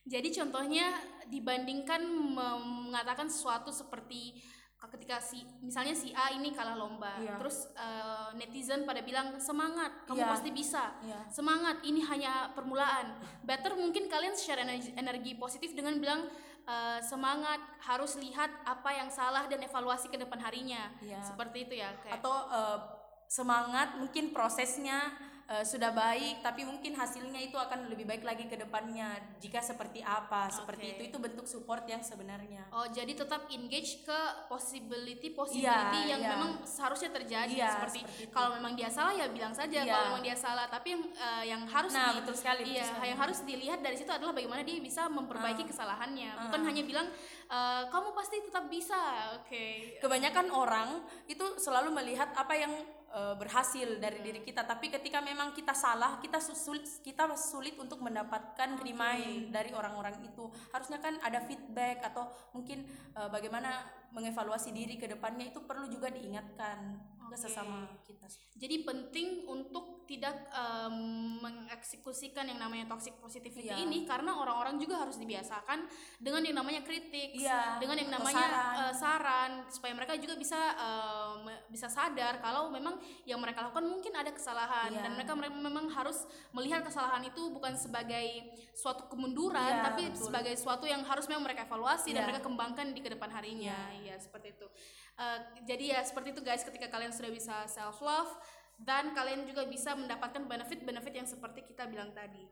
jadi 0.06 0.30
contohnya 0.30 0.94
dibandingkan 1.26 2.06
mengatakan 2.62 3.26
sesuatu 3.26 3.74
seperti 3.74 4.38
ketika 4.86 5.18
si 5.18 5.42
misalnya 5.64 5.98
si 5.98 6.14
A 6.14 6.30
ini 6.30 6.54
kalah 6.54 6.78
lomba, 6.78 7.18
yeah. 7.18 7.34
terus 7.42 7.66
uh, 7.74 8.30
netizen 8.38 8.86
pada 8.86 9.02
bilang 9.02 9.34
semangat, 9.42 10.06
kamu 10.06 10.22
yeah. 10.22 10.30
pasti 10.30 10.50
bisa, 10.54 10.94
yeah. 11.02 11.26
semangat, 11.26 11.82
ini 11.82 12.06
hanya 12.06 12.54
permulaan. 12.54 13.18
Better 13.42 13.74
mungkin 13.74 14.06
kalian 14.06 14.38
share 14.38 14.62
energi, 14.62 14.94
energi 14.94 15.32
positif 15.34 15.74
dengan 15.74 15.98
bilang 15.98 16.30
uh, 16.66 16.98
semangat 17.00 17.58
harus 17.80 18.14
lihat 18.16 18.50
apa 18.62 18.90
yang 18.90 19.08
salah 19.08 19.46
dan 19.46 19.58
evaluasi 19.58 20.06
ke 20.06 20.18
depan 20.18 20.38
harinya 20.38 20.90
Iya. 21.00 21.22
seperti 21.22 21.64
itu 21.64 21.74
ya 21.78 21.90
kayak 22.02 22.18
atau 22.18 22.34
eh, 22.50 22.78
semangat 23.26 23.94
mungkin 23.94 24.30
prosesnya 24.30 25.10
eh, 25.44 25.62
sudah 25.62 25.90
baik 25.90 26.40
tapi 26.40 26.62
mungkin 26.62 26.90
hasilnya 26.92 27.38
itu 27.40 27.54
akan 27.54 27.86
lebih 27.86 28.02
baik 28.04 28.22
lagi 28.22 28.44
ke 28.44 28.56
depannya 28.56 29.10
jika 29.36 29.58
seperti 29.60 29.98
apa 30.00 30.46
seperti 30.48 30.94
itu 30.94 31.02
itu 31.04 31.16
bentuk 31.16 31.44
support 31.44 31.82
yang 31.84 32.00
sebenarnya 32.00 32.66
Oh, 32.68 32.84
jadi 32.84 33.08
tetap 33.08 33.46
engage 33.48 34.02
ke 34.02 34.18
possibility 34.46 35.30
possibility 35.30 35.64
Iya, 36.02 36.12
yang 36.12 36.20
iya. 36.20 36.30
memang 36.30 36.50
seharusnya 36.62 37.08
terjadi 37.10 37.48
Iya, 37.52 37.72
seperti, 37.72 38.00
seperti 38.00 38.22
itu. 38.22 38.32
kalau 38.32 38.52
memang 38.52 38.74
dia 38.74 38.86
salah 38.88 39.12
ya 39.12 39.26
bilang 39.28 39.54
saja 39.54 39.80
Iya. 39.80 39.88
kalau 39.88 40.04
memang 40.08 40.22
dia 40.24 40.36
salah 40.36 40.66
tapi 40.66 40.88
yang 40.92 41.02
eh, 41.08 41.44
yang 41.46 41.62
harus 41.64 41.90
Nah, 41.90 42.10
di- 42.10 42.18
betul 42.20 42.34
sekali, 42.36 42.60
betul 42.62 42.74
iya 42.74 42.84
sekali. 42.84 43.06
yang 43.06 43.18
harus 43.18 43.38
dilihat 43.42 43.78
dari 43.80 43.96
situ 43.96 44.10
adalah 44.10 44.32
bagaimana 44.32 44.60
dia 44.60 44.78
bisa 44.78 45.06
memperbaiki 45.08 45.62
Ah. 45.62 45.68
kesalahannya 45.68 46.30
bukan 46.42 46.60
hanya 46.64 46.82
bilang 46.82 47.06
eh, 47.46 47.82
kamu 47.86 48.08
pasti 48.12 48.36
tetap 48.40 48.66
bisa 48.66 48.98
oke 49.36 49.66
kebanyakan 49.98 50.46
orang 50.48 50.88
itu 51.24 51.54
selalu 51.56 51.90
melihat 51.92 52.28
apa 52.32 52.52
yang 52.52 52.74
eh, 53.12 53.34
berhasil 53.38 53.98
dari 53.98 54.22
diri 54.22 54.40
kita. 54.42 54.66
Tapi 54.66 54.90
ketika 54.90 55.22
memang 55.22 55.52
kita 55.52 55.74
salah 55.76 56.18
kita 56.18 56.38
sulit 56.42 56.86
kita 57.02 57.28
sulit 57.38 57.74
untuk 57.78 58.02
mendapatkan 58.02 58.78
remind 58.80 59.50
dari 59.52 59.70
orang-orang 59.74 60.18
itu. 60.24 60.48
Harusnya 60.70 60.98
kan 60.98 61.18
ada 61.22 61.42
feedback 61.44 62.02
atau 62.06 62.30
mungkin 62.54 62.86
eh, 63.14 63.28
bagaimana 63.30 63.84
mengevaluasi 64.16 64.72
diri 64.72 64.96
ke 64.96 65.10
depannya 65.10 65.52
itu 65.52 65.60
perlu 65.66 65.90
juga 65.92 66.08
diingatkan 66.08 66.96
ke 67.26 67.34
Oke. 67.34 67.42
sesama 67.42 67.86
kita 68.02 68.26
Jadi 68.56 68.76
penting 68.82 69.28
untuk 69.44 70.06
tidak 70.06 70.32
em, 70.48 70.96
mengeksekusikan 71.42 72.46
yang 72.46 72.56
namanya 72.56 72.86
toxic 72.86 73.18
positivity 73.18 73.68
Iya. 73.68 73.82
ini 73.82 74.06
karena 74.06 74.32
orang-orang 74.32 74.78
juga 74.78 75.02
harus 75.02 75.18
dibiasakan 75.18 75.84
dengan 76.16 76.40
yang 76.40 76.56
namanya 76.56 76.80
kritik, 76.80 77.34
Iya, 77.34 77.76
dengan 77.76 77.98
yang 77.98 78.10
namanya 78.14 78.46
saran. 78.46 78.74
eh, 78.80 78.94
saran 78.94 79.50
supaya 79.68 79.92
mereka 79.92 80.14
juga 80.14 80.38
bisa 80.38 80.56
em, 80.56 81.42
bisa 81.68 81.90
sadar 81.90 82.38
kalau 82.38 82.70
memang 82.70 82.96
yang 83.26 83.36
mereka 83.36 83.66
lakukan 83.66 83.84
mungkin 83.84 84.14
ada 84.14 84.30
kesalahan 84.30 84.94
Iya. 84.94 85.02
dan 85.04 85.10
mereka 85.14 85.32
memang 85.36 85.90
harus 85.90 86.24
melihat 86.50 86.80
kesalahan 86.80 87.26
itu 87.26 87.42
bukan 87.50 87.74
sebagai 87.74 88.46
suatu 88.72 89.10
kemunduran 89.10 89.82
Iya, 89.82 89.84
tapi 89.84 90.02
betul. 90.08 90.30
sebagai 90.30 90.54
suatu 90.54 90.86
yang 90.86 91.02
harus 91.02 91.26
memang 91.26 91.44
mereka 91.44 91.66
evaluasi 91.66 92.14
dan 92.14 92.22
Iya. 92.22 92.28
mereka 92.30 92.40
kembangkan 92.46 92.86
di 92.94 93.00
ke 93.02 93.10
depan 93.10 93.28
harinya. 93.28 93.74
Iya, 93.92 94.16
seperti 94.16 94.54
itu. 94.54 94.66
Eh, 95.16 95.40
jadi 95.64 95.84
ya 95.96 96.00
seperti 96.04 96.36
itu 96.36 96.44
guys 96.44 96.60
ketika 96.60 96.92
kalian 96.92 97.08
sudah 97.08 97.32
bisa 97.32 97.64
self 97.64 98.04
love 98.04 98.36
dan 98.76 99.16
kalian 99.16 99.48
juga 99.48 99.64
bisa 99.64 99.96
mendapatkan 99.96 100.44
benefit-benefit 100.44 101.14
yang 101.16 101.24
seperti 101.24 101.64
kita 101.64 101.88
bilang 101.88 102.12
tadi. 102.12 102.44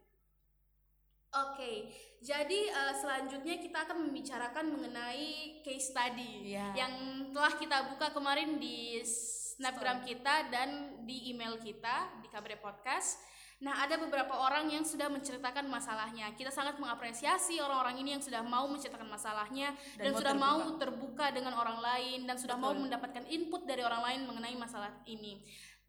Oke, 1.34 1.90
jadi 2.22 2.60
eh, 2.70 2.94
selanjutnya 2.94 3.58
kita 3.58 3.84
akan 3.84 4.08
membicarakan 4.08 4.70
mengenai 4.70 5.60
case 5.66 5.90
study 5.90 6.54
Iya. 6.54 6.72
yang 6.78 6.92
telah 7.34 7.52
kita 7.58 7.78
buka 7.90 8.14
kemarin 8.14 8.56
di 8.56 9.02
snapgram 9.04 10.06
kita 10.06 10.46
dan 10.48 11.02
di 11.04 11.34
email 11.34 11.58
kita 11.58 12.22
di 12.22 12.30
Kabre 12.30 12.56
Podcast. 12.56 13.18
Nah, 13.62 13.86
ada 13.86 13.96
beberapa 13.96 14.34
orang 14.34 14.66
yang 14.68 14.82
sudah 14.82 15.06
menceritakan 15.06 15.70
masalahnya. 15.70 16.34
Kita 16.34 16.50
sangat 16.50 16.76
mengapresiasi 16.82 17.62
orang-orang 17.62 18.02
ini 18.02 18.18
yang 18.18 18.22
sudah 18.22 18.42
mau 18.42 18.66
menceritakan 18.66 19.06
masalahnya 19.06 19.72
dan, 19.96 20.10
Dan 20.10 20.10
mau 20.10 20.18
sudah 20.20 20.34
terbuka. 20.34 20.50
mau 20.50 20.58
terbuka 20.76 21.26
dengan 21.30 21.54
orang 21.54 21.78
lain 21.78 22.18
dan 22.26 22.36
sudah 22.36 22.56
mau 22.58 22.74
Betul. 22.74 22.82
mendapatkan 22.90 23.24
input 23.30 23.62
dari 23.64 23.82
orang 23.86 24.02
lain 24.02 24.20
mengenai 24.26 24.56
masalah 24.58 24.90
ini. 25.06 25.40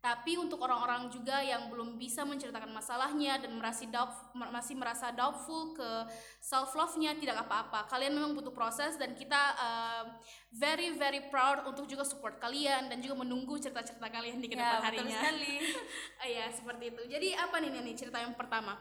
Tapi 0.06 0.38
untuk 0.38 0.62
orang-orang 0.62 1.10
juga 1.10 1.42
yang 1.42 1.66
belum 1.66 1.98
bisa 1.98 2.22
menceritakan 2.22 2.70
masalahnya 2.70 3.42
dan 3.42 3.58
merasa 3.58 3.90
doubt, 3.90 4.14
masih 4.38 4.78
merasa 4.78 5.10
doubtful 5.10 5.74
ke 5.74 5.90
self 6.38 6.78
love-nya 6.78 7.18
tidak 7.18 7.42
apa-apa. 7.42 7.90
Kalian 7.90 8.14
memang 8.14 8.38
butuh 8.38 8.54
proses 8.54 9.02
dan 9.02 9.18
kita 9.18 9.58
uh, 9.58 10.06
very 10.54 10.94
very 10.94 11.26
proud 11.34 11.66
untuk 11.66 11.90
juga 11.90 12.06
support 12.06 12.38
kalian 12.38 12.86
dan 12.94 13.02
juga 13.02 13.26
menunggu 13.26 13.58
cerita-cerita 13.58 14.06
kalian 14.06 14.38
di 14.38 14.46
ke 14.46 14.54
depan 14.54 14.78
Ya, 14.78 14.78
betul 14.78 15.10
harinya. 15.10 15.18
sekali. 15.26 15.54
Iya, 16.38 16.46
seperti 16.54 16.84
itu. 16.94 17.02
Jadi 17.10 17.28
apa 17.34 17.56
nih 17.58 17.70
nih 17.82 17.96
cerita 17.98 18.22
yang 18.22 18.38
pertama? 18.38 18.78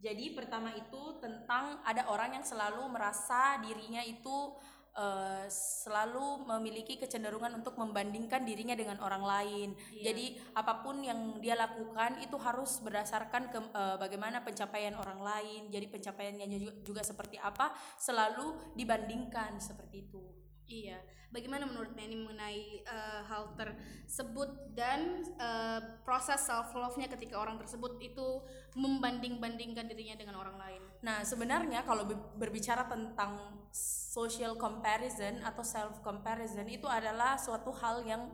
Jadi 0.00 0.32
pertama 0.32 0.72
itu 0.72 1.02
tentang 1.20 1.84
ada 1.84 2.08
orang 2.08 2.40
yang 2.40 2.46
selalu 2.46 2.88
merasa 2.88 3.60
dirinya 3.60 4.00
itu 4.00 4.54
eh, 4.98 5.46
selalu 5.48 6.44
memiliki 6.50 6.98
kecenderungan 6.98 7.54
untuk 7.54 7.78
membandingkan 7.78 8.42
dirinya 8.42 8.74
dengan 8.74 8.98
orang 8.98 9.22
lain. 9.22 9.68
Iya. 9.94 10.10
Jadi 10.10 10.26
apa 10.58 10.82
pun 10.82 11.00
yang 11.00 11.38
dia 11.38 11.54
lakukan 11.54 12.18
itu 12.18 12.34
harus 12.42 12.82
berdasarkan 12.82 13.54
ke 13.54 13.58
eh, 13.62 13.96
bagaimana 13.96 14.42
pencapaian 14.42 14.98
orang 14.98 15.22
lain. 15.22 15.62
Jadi 15.70 15.86
pencapaiannya 15.86 16.46
juga, 16.58 16.74
juga 16.82 17.02
seperti 17.06 17.38
apa 17.38 17.70
selalu 17.96 18.74
dibandingkan 18.74 19.62
seperti 19.62 20.10
itu. 20.10 20.24
Iya, 20.68 21.00
bagaimana 21.28 21.68
menurut 21.68 21.92
Neni 21.92 22.16
mengenai 22.24 22.82
eh, 22.82 23.20
hal 23.28 23.52
tersebut 23.54 24.72
dan 24.72 25.24
eh, 25.36 25.80
proses 26.02 26.40
self 26.40 26.72
love-nya 26.72 27.08
ketika 27.12 27.36
orang 27.36 27.60
tersebut 27.60 28.00
itu 28.00 28.42
membanding-bandingkan 28.76 29.88
dirinya 29.88 30.16
dengan 30.16 30.40
orang 30.40 30.56
lain? 30.56 30.82
Nah, 31.04 31.22
sebenarnya 31.22 31.84
kalau 31.84 32.08
be- 32.08 32.18
berbicara 32.40 32.88
tentang 32.88 33.62
social 34.08 34.56
comparison 34.56 35.44
atau 35.44 35.62
self 35.62 36.00
comparison 36.00 36.66
itu 36.66 36.88
adalah 36.88 37.36
suatu 37.36 37.70
hal 37.76 38.02
yang 38.02 38.26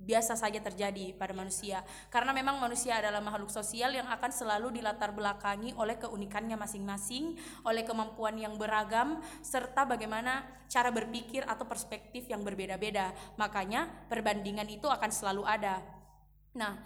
biasa 0.00 0.32
saja 0.32 0.64
terjadi 0.64 1.12
pada 1.12 1.36
manusia 1.36 1.84
karena 2.08 2.32
memang 2.32 2.56
manusia 2.56 2.96
adalah 2.96 3.20
makhluk 3.20 3.52
sosial 3.52 3.92
yang 3.92 4.08
akan 4.08 4.32
selalu 4.32 4.80
dilatar 4.80 5.12
belakangi 5.12 5.76
oleh 5.76 6.00
keunikannya 6.00 6.56
masing-masing, 6.56 7.36
oleh 7.68 7.84
kemampuan 7.84 8.40
yang 8.40 8.56
beragam 8.56 9.20
serta 9.44 9.84
bagaimana 9.84 10.48
cara 10.72 10.88
berpikir 10.88 11.44
atau 11.44 11.68
perspektif 11.68 12.24
yang 12.32 12.40
berbeda-beda. 12.40 13.12
Makanya 13.36 14.08
perbandingan 14.08 14.66
itu 14.72 14.88
akan 14.88 15.10
selalu 15.12 15.44
ada. 15.44 15.84
Nah, 16.56 16.80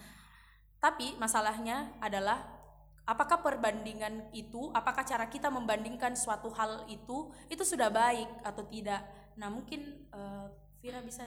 tapi 0.83 1.15
masalahnya 1.17 1.95
adalah 2.03 2.45
apakah 3.07 3.41
perbandingan 3.41 4.33
itu, 4.35 4.73
apakah 4.75 5.05
cara 5.07 5.31
kita 5.31 5.49
membandingkan 5.49 6.17
suatu 6.19 6.51
hal 6.53 6.89
itu 6.91 7.31
itu 7.49 7.63
sudah 7.63 7.89
baik 7.89 8.29
atau 8.43 8.65
tidak? 8.67 9.05
Nah, 9.39 9.49
mungkin 9.49 10.09
eh, 10.11 10.47
Vira 10.85 11.01
bisa 11.01 11.25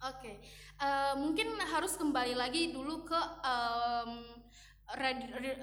Oke, 0.00 0.40
eh, 0.80 1.12
mungkin 1.14 1.52
harus 1.60 1.92
kembali 1.94 2.32
lagi 2.32 2.72
dulu 2.72 3.04
ke 3.04 3.20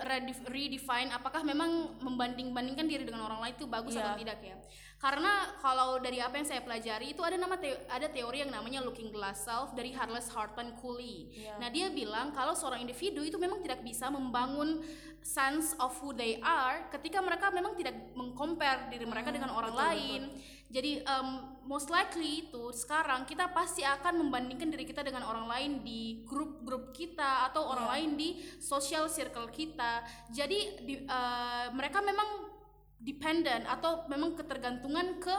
redef- 0.08 0.48
redefine 0.48 1.12
apakah 1.12 1.44
memang 1.44 2.00
membanding-bandingkan 2.00 2.88
diri 2.88 3.04
dengan 3.04 3.28
orang 3.28 3.44
lain 3.44 3.54
itu 3.60 3.68
bagus 3.68 3.92
Iya. 3.92 4.08
atau 4.08 4.14
tidak 4.16 4.40
ya? 4.40 4.56
Karena 4.98 5.30
kalau 5.60 6.00
dari 6.00 6.18
apa 6.18 6.40
yang 6.40 6.48
saya 6.48 6.64
pelajari 6.64 7.12
itu 7.12 7.22
ada 7.22 7.36
nama 7.36 7.54
teo- 7.54 7.86
ada 7.86 8.08
teori 8.08 8.40
yang 8.40 8.50
namanya 8.50 8.80
looking 8.80 9.12
glass 9.12 9.44
self 9.44 9.76
dari 9.76 9.92
Harles 9.92 10.32
Hartman 10.32 10.80
Cooley. 10.80 11.28
Iya. 11.34 11.60
Nah 11.60 11.70
dia 11.70 11.92
bilang 11.92 12.32
kalau 12.32 12.56
seorang 12.56 12.80
individu 12.80 13.22
itu 13.22 13.36
memang 13.36 13.60
tidak 13.60 13.84
bisa 13.84 14.08
membangun 14.08 14.80
sense 15.22 15.76
of 15.78 15.92
who 16.00 16.16
they 16.16 16.40
are 16.40 16.88
ketika 16.90 17.20
mereka 17.20 17.52
memang 17.52 17.76
tidak 17.76 17.94
mengcompare 18.16 18.88
diri 18.88 19.04
mereka 19.04 19.28
dengan 19.30 19.52
orang 19.52 19.70
Hmm, 19.70 19.78
betul, 19.78 19.92
lain. 19.92 20.22
Jadi 20.68 21.00
um, 21.08 21.58
most 21.64 21.88
likely 21.88 22.48
itu 22.48 22.76
sekarang 22.76 23.24
kita 23.24 23.52
pasti 23.56 23.88
akan 23.88 24.20
membandingkan 24.28 24.68
diri 24.68 24.84
kita 24.84 25.00
dengan 25.00 25.24
orang 25.24 25.48
lain 25.48 25.72
di 25.80 26.28
grup-grup 26.28 26.92
kita 26.92 27.48
atau 27.48 27.72
orang 27.72 27.88
Iya. 27.88 27.94
lain 27.96 28.10
di 28.20 28.30
social 28.60 29.08
circle 29.08 29.48
kita. 29.48 30.04
Jadi 30.28 30.60
di, 30.84 30.96
uh, 31.08 31.72
mereka 31.72 32.04
memang 32.04 32.52
dependent 33.00 33.64
atau 33.64 34.10
memang 34.12 34.36
ketergantungan 34.36 35.24
ke 35.24 35.36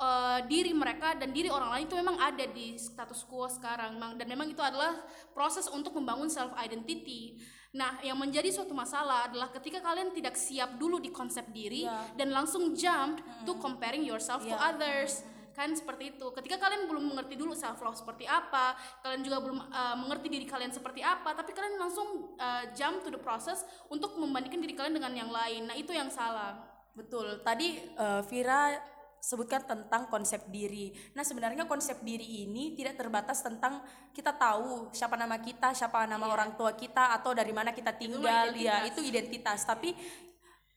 uh, 0.00 0.40
diri 0.48 0.72
mereka 0.72 1.12
dan 1.14 1.30
diri 1.30 1.52
orang 1.52 1.70
lain 1.76 1.84
itu 1.86 1.94
memang 1.94 2.16
ada 2.16 2.44
di 2.48 2.74
status 2.80 3.22
quo 3.28 3.46
sekarang 3.46 3.94
Memang- 4.00 4.16
dan 4.16 4.26
memang 4.26 4.48
itu 4.48 4.58
adalah 4.64 4.96
proses 5.30 5.68
untuk 5.68 5.92
membangun 5.94 6.32
self 6.32 6.50
identity. 6.56 7.36
Nah, 7.70 8.02
yang 8.02 8.18
menjadi 8.18 8.50
suatu 8.50 8.74
masalah 8.74 9.30
adalah 9.30 9.54
ketika 9.54 9.78
kalian 9.78 10.10
tidak 10.10 10.34
siap 10.34 10.74
dulu 10.74 10.98
di 10.98 11.14
konsep 11.14 11.46
diri 11.54 11.86
Iya. 11.86 12.18
dan 12.18 12.34
langsung 12.34 12.74
jump 12.74 13.22
to 13.46 13.54
comparing 13.62 14.02
yourself 14.02 14.42
to 14.42 14.50
Iya. 14.50 14.74
others. 14.74 15.22
Kan 15.54 15.70
seperti 15.76 16.18
itu. 16.18 16.26
Ketika 16.34 16.58
kalian 16.58 16.90
belum 16.90 17.14
mengerti 17.14 17.38
dulu 17.38 17.54
self 17.54 17.78
love 17.78 17.94
seperti 17.94 18.26
apa, 18.26 18.74
kalian 19.06 19.22
juga 19.22 19.38
belum 19.38 19.58
uh, 19.70 19.96
mengerti 20.02 20.26
diri 20.32 20.46
kalian 20.48 20.74
seperti 20.74 21.04
apa, 21.04 21.30
tapi 21.30 21.54
kalian 21.54 21.78
langsung 21.78 22.34
uh, 22.38 22.64
jump 22.74 23.06
to 23.06 23.10
the 23.12 23.20
process 23.20 23.62
untuk 23.86 24.18
membandingkan 24.18 24.58
diri 24.58 24.74
kalian 24.74 24.94
dengan 24.98 25.12
yang 25.14 25.30
lain. 25.30 25.70
Nah, 25.70 25.76
itu 25.78 25.94
yang 25.94 26.10
salah. 26.10 26.58
Betul. 26.90 27.38
Tadi 27.46 27.78
eh, 27.86 28.22
Vira 28.26 28.74
sebutkan 29.20 29.62
tentang 29.62 30.08
konsep 30.08 30.48
diri. 30.48 30.90
Nah, 31.12 31.22
sebenarnya 31.22 31.68
konsep 31.68 32.00
diri 32.00 32.48
ini 32.48 32.72
tidak 32.74 32.96
terbatas 32.96 33.44
tentang 33.44 33.84
kita 34.16 34.32
tahu 34.34 34.90
siapa 34.90 35.14
nama 35.14 35.38
kita, 35.38 35.76
siapa 35.76 36.08
nama 36.08 36.26
orang 36.26 36.56
tua 36.56 36.72
kita 36.72 37.14
atau 37.20 37.36
dari 37.36 37.52
mana 37.52 37.70
kita 37.76 37.94
tinggal, 37.94 38.50
ya 38.56 38.82
identitas. 38.82 38.88
itu 38.88 39.00
identitas. 39.04 39.60
Tapi 39.68 39.90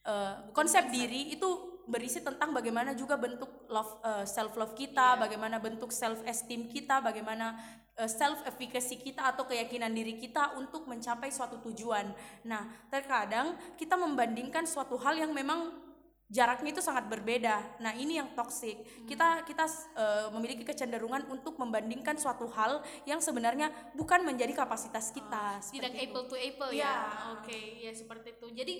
eh, 0.04 0.36
konsep 0.52 0.92
diri 0.92 1.34
itu 1.34 1.74
berisi 1.84 2.24
tentang 2.24 2.56
bagaimana 2.56 2.96
juga 2.96 3.20
bentuk 3.20 3.68
love 3.68 4.00
self 4.24 4.56
love 4.56 4.72
kita, 4.72 5.20
bagaimana 5.20 5.60
bentuk 5.60 5.92
self 5.92 6.24
esteem 6.24 6.72
kita, 6.72 7.04
bagaimana 7.04 7.60
self 8.08 8.42
efficacy 8.50 8.98
kita 8.98 9.36
atau 9.36 9.46
keyakinan 9.46 9.94
diri 9.94 10.18
kita 10.18 10.58
untuk 10.58 10.90
mencapai 10.90 11.30
suatu 11.30 11.62
tujuan. 11.70 12.10
Nah, 12.48 12.66
terkadang 12.90 13.54
kita 13.78 13.94
membandingkan 13.94 14.66
suatu 14.66 14.98
hal 14.98 15.14
yang 15.20 15.36
memang 15.36 15.83
jaraknya 16.32 16.74
itu 16.74 16.82
sangat 16.82 17.06
berbeda. 17.12 17.80
Nah, 17.84 17.94
ini 17.94 18.18
yang 18.18 18.32
toksik. 18.34 18.80
Hmm. 18.80 19.06
Kita 19.06 19.28
kita 19.46 19.66
uh, 19.96 20.28
memiliki 20.34 20.64
kecenderungan 20.66 21.28
untuk 21.30 21.60
membandingkan 21.60 22.16
suatu 22.16 22.48
hal 22.52 22.82
yang 23.06 23.20
sebenarnya 23.20 23.70
bukan 23.94 24.24
menjadi 24.26 24.56
kapasitas 24.56 25.12
kita. 25.12 25.60
Oh, 25.60 25.74
tidak 25.74 25.94
itu. 25.94 26.04
apple 26.10 26.26
to 26.32 26.36
apple 26.40 26.72
Ya. 26.74 26.84
ya. 26.84 26.96
Oke, 27.38 27.60
ya 27.84 27.92
seperti 27.94 28.40
itu. 28.40 28.48
Jadi 28.56 28.76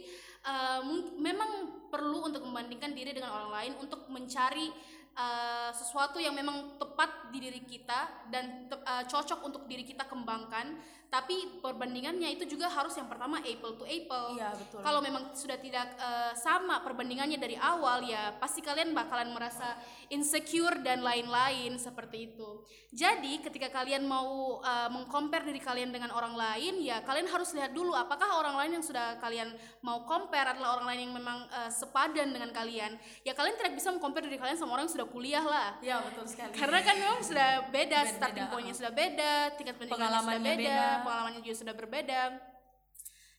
uh, 0.48 0.80
mung- 0.82 1.20
memang 1.20 1.52
perlu 1.94 2.26
untuk 2.26 2.42
membandingkan 2.42 2.96
diri 2.96 3.14
dengan 3.14 3.30
orang 3.36 3.52
lain 3.54 3.74
untuk 3.84 4.10
mencari 4.10 4.74
uh, 5.14 5.70
sesuatu 5.74 6.18
yang 6.18 6.34
memang 6.34 6.78
tepat 6.82 7.30
di 7.30 7.38
diri 7.38 7.62
kita 7.66 8.30
dan 8.34 8.66
uh, 8.72 9.04
cocok 9.06 9.46
untuk 9.46 9.64
diri 9.70 9.86
kita 9.86 10.10
kembangkan. 10.10 10.78
Tapi 11.14 11.62
perbandingannya 11.62 12.34
itu 12.34 12.58
juga 12.58 12.66
harus 12.74 12.98
yang 12.98 13.06
pertama 13.06 13.38
apple 13.38 13.78
to 13.78 13.86
apple. 13.86 14.34
Iya, 14.34 14.50
betul. 14.58 14.82
Kalau 14.82 14.98
memang 15.06 15.30
sudah 15.38 15.62
tidak 15.62 15.94
uh, 16.02 16.34
sama 16.34 16.82
perbandingannya 16.82 17.38
dari 17.38 17.54
awal 17.54 18.02
ya 18.02 18.34
pasti 18.42 18.66
kalian 18.66 18.98
bakalan 18.98 19.30
merasa 19.30 19.78
insecure 20.10 20.82
dan 20.82 21.06
lain-lain 21.06 21.78
seperti 21.78 22.34
itu. 22.34 22.66
Jadi 22.90 23.46
ketika 23.46 23.70
kalian 23.70 24.10
mau 24.10 24.58
uh, 24.66 24.90
mengcompare 24.90 25.46
diri 25.46 25.62
kalian 25.62 25.94
dengan 25.94 26.10
orang 26.18 26.34
lain 26.34 26.82
ya 26.82 27.06
kalian 27.06 27.30
harus 27.30 27.54
lihat 27.54 27.78
dulu 27.78 27.94
apakah 27.94 28.42
orang 28.42 28.58
lain 28.66 28.82
yang 28.82 28.86
sudah 28.86 29.22
kalian 29.22 29.54
mau 29.86 30.10
compare 30.10 30.50
adalah 30.50 30.82
orang 30.82 30.98
lain 30.98 31.00
yang 31.10 31.14
memang 31.14 31.46
uh, 31.54 31.70
sepadan 31.70 32.34
dengan 32.34 32.50
kalian. 32.50 32.98
Ya 33.22 33.38
kalian 33.38 33.54
tidak 33.62 33.78
bisa 33.78 33.94
mengcompare 33.94 34.26
diri 34.26 34.42
kalian 34.42 34.58
sama 34.58 34.74
orang 34.74 34.90
yang 34.90 34.96
sudah 34.98 35.08
kuliah 35.14 35.46
lah. 35.46 35.78
Ya, 35.86 36.02
betul 36.02 36.26
sekali. 36.26 36.58
Karena 36.58 36.80
kan 36.82 36.96
memang 36.98 37.22
sudah 37.22 37.50
beda, 37.70 37.82
Beda, 37.84 38.16
starting 38.16 38.48
point-nya 38.50 38.74
sudah 38.74 38.94
beda, 38.96 39.34
tingkat 39.60 39.76
pendidikannya 39.76 40.22
sudah 40.24 40.42
beda, 40.42 40.58
beda. 40.58 40.82
Pengalamannya 41.04 41.42
juga 41.44 41.58
sudah 41.62 41.76
berbeda. 41.76 42.22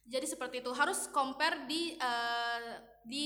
Jadi 0.05 0.27
seperti 0.29 0.61
itu 0.61 0.71
harus 0.77 1.09
compare 1.09 1.65
di 1.65 1.97
eh, 1.97 2.71
di 3.05 3.25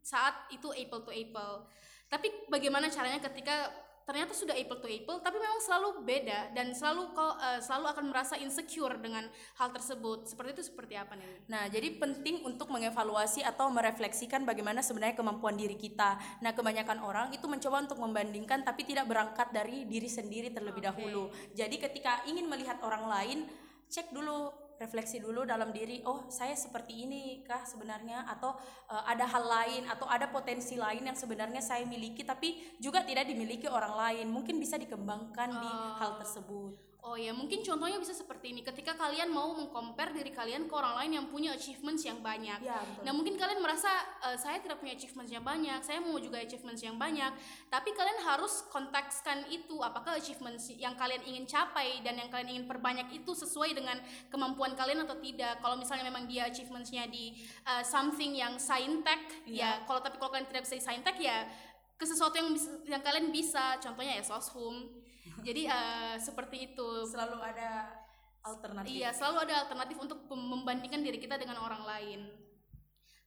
saat 0.00 0.52
itu 0.52 0.72
apple 0.72 1.04
to 1.04 1.12
apple. 1.12 1.68
Tapi 2.08 2.48
bagaimana 2.48 2.92
caranya 2.92 3.20
ketika 3.20 3.72
ternyata 4.04 4.36
sudah 4.36 4.52
apple 4.52 4.84
to 4.84 4.88
apple 4.88 5.16
tapi 5.24 5.40
memang 5.40 5.56
selalu 5.64 6.04
beda 6.04 6.52
dan 6.52 6.76
selalu 6.76 7.16
kau 7.16 7.40
eh, 7.40 7.60
selalu 7.64 7.86
akan 7.88 8.04
merasa 8.12 8.36
insecure 8.36 9.00
dengan 9.00 9.24
hal 9.56 9.72
tersebut. 9.72 10.28
Seperti 10.28 10.60
itu 10.60 10.64
seperti 10.68 10.94
apa 11.00 11.16
nih? 11.16 11.48
Nah, 11.48 11.64
jadi 11.72 11.88
penting 11.96 12.44
untuk 12.44 12.68
mengevaluasi 12.68 13.40
atau 13.40 13.72
merefleksikan 13.72 14.44
bagaimana 14.44 14.84
sebenarnya 14.84 15.16
kemampuan 15.16 15.56
diri 15.56 15.80
kita. 15.80 16.20
Nah, 16.44 16.52
kebanyakan 16.52 17.00
orang 17.00 17.26
itu 17.32 17.48
mencoba 17.48 17.88
untuk 17.88 17.96
membandingkan 17.96 18.60
tapi 18.60 18.84
tidak 18.84 19.08
berangkat 19.08 19.48
dari 19.56 19.88
diri 19.88 20.08
sendiri 20.08 20.52
terlebih 20.52 20.84
Oke. 20.84 20.88
dahulu. 20.92 21.32
Jadi 21.56 21.76
ketika 21.80 22.20
ingin 22.28 22.44
melihat 22.44 22.76
orang 22.84 23.08
lain, 23.08 23.48
cek 23.94 24.10
dulu 24.10 24.50
refleksi 24.74 25.22
dulu 25.22 25.46
dalam 25.46 25.70
diri 25.70 26.02
oh 26.02 26.26
saya 26.26 26.58
seperti 26.58 27.06
ini 27.06 27.46
kah 27.46 27.62
sebenarnya? 27.62 28.26
Atau 28.26 28.58
eh, 28.90 29.04
ada 29.06 29.22
hal 29.22 29.44
lain 29.46 29.82
atau 29.86 30.10
ada 30.10 30.26
potensi 30.26 30.74
lain 30.74 31.06
yang 31.06 31.14
sebenarnya 31.14 31.62
saya 31.62 31.86
miliki 31.86 32.26
tapi 32.26 32.74
juga 32.82 33.06
tidak 33.06 33.30
dimiliki 33.30 33.70
orang 33.70 33.94
lain. 33.94 34.26
Mungkin 34.34 34.58
bisa 34.58 34.74
dikembangkan 34.74 35.48
di 35.62 35.70
Oh. 35.74 35.94
hal 36.02 36.10
tersebut 36.18 36.93
Oh 37.04 37.20
ya, 37.20 37.36
mungkin 37.36 37.60
contohnya 37.60 38.00
bisa 38.00 38.16
seperti 38.16 38.56
ini. 38.56 38.64
Ketika 38.64 38.96
kalian 38.96 39.28
mau 39.28 39.52
mengcompare 39.52 40.16
diri 40.16 40.32
kalian 40.32 40.64
ke 40.64 40.72
orang 40.72 40.96
lain 41.04 41.20
yang 41.20 41.26
punya 41.28 41.52
achievements 41.52 42.00
yang 42.00 42.24
banyak. 42.24 42.64
Ya, 42.64 42.80
betul. 42.80 43.04
Nah, 43.04 43.12
mungkin 43.12 43.36
kalian 43.36 43.60
merasa 43.60 43.92
"Eh, 44.24 44.40
saya 44.40 44.56
tidak 44.56 44.80
punya 44.80 44.96
achievements 44.96 45.28
yang 45.28 45.44
banyak, 45.44 45.84
saya 45.84 46.00
mau 46.00 46.16
juga 46.16 46.40
achievements 46.40 46.80
yang 46.80 46.96
banyak. 46.96 47.28
Tapi 47.68 47.92
kalian 47.92 48.24
harus 48.24 48.64
kontekskan 48.72 49.44
itu 49.52 49.84
apakah 49.84 50.16
achievements 50.16 50.72
yang 50.72 50.96
kalian 50.96 51.20
ingin 51.28 51.44
capai 51.44 52.00
dan 52.00 52.16
yang 52.16 52.32
kalian 52.32 52.56
ingin 52.56 52.64
perbanyak 52.64 53.12
itu 53.12 53.36
sesuai 53.36 53.76
dengan 53.76 54.00
kemampuan 54.32 54.72
kalian 54.72 55.04
atau 55.04 55.20
tidak. 55.20 55.60
Kalau 55.60 55.76
misalnya 55.76 56.08
memang 56.08 56.24
dia 56.24 56.48
achievementsnya 56.48 57.04
di 57.12 57.36
eh, 57.68 57.84
something 57.84 58.32
yang 58.32 58.56
saintek, 58.56 59.44
ya 59.44 59.84
kalau 59.84 60.00
tapi 60.00 60.16
kalau 60.16 60.32
kalian 60.32 60.48
tidak 60.48 60.64
bisa 60.64 60.80
di 60.80 60.84
saintek 60.88 61.20
ya 61.20 61.44
ke 61.94 62.08
sesuatu 62.08 62.32
yang 62.32 62.48
bisa- 62.48 62.80
yang 62.88 63.04
kalian 63.04 63.28
bisa. 63.28 63.76
Contohnya 63.76 64.16
ya 64.16 64.24
soshum. 64.24 65.03
Jadi 65.44 65.62
eh, 65.68 66.16
seperti 66.16 66.72
itu. 66.72 66.88
selalu 67.04 67.38
ada 67.44 67.92
alternatif 68.44 68.88
Iya, 68.92 69.12
selalu 69.12 69.48
ada 69.48 69.54
alternatif 69.68 69.96
untuk 70.00 70.24
membandingkan 70.32 71.04
diri 71.04 71.20
kita 71.20 71.36
dengan 71.36 71.60
orang 71.60 71.84
lain. 71.84 72.20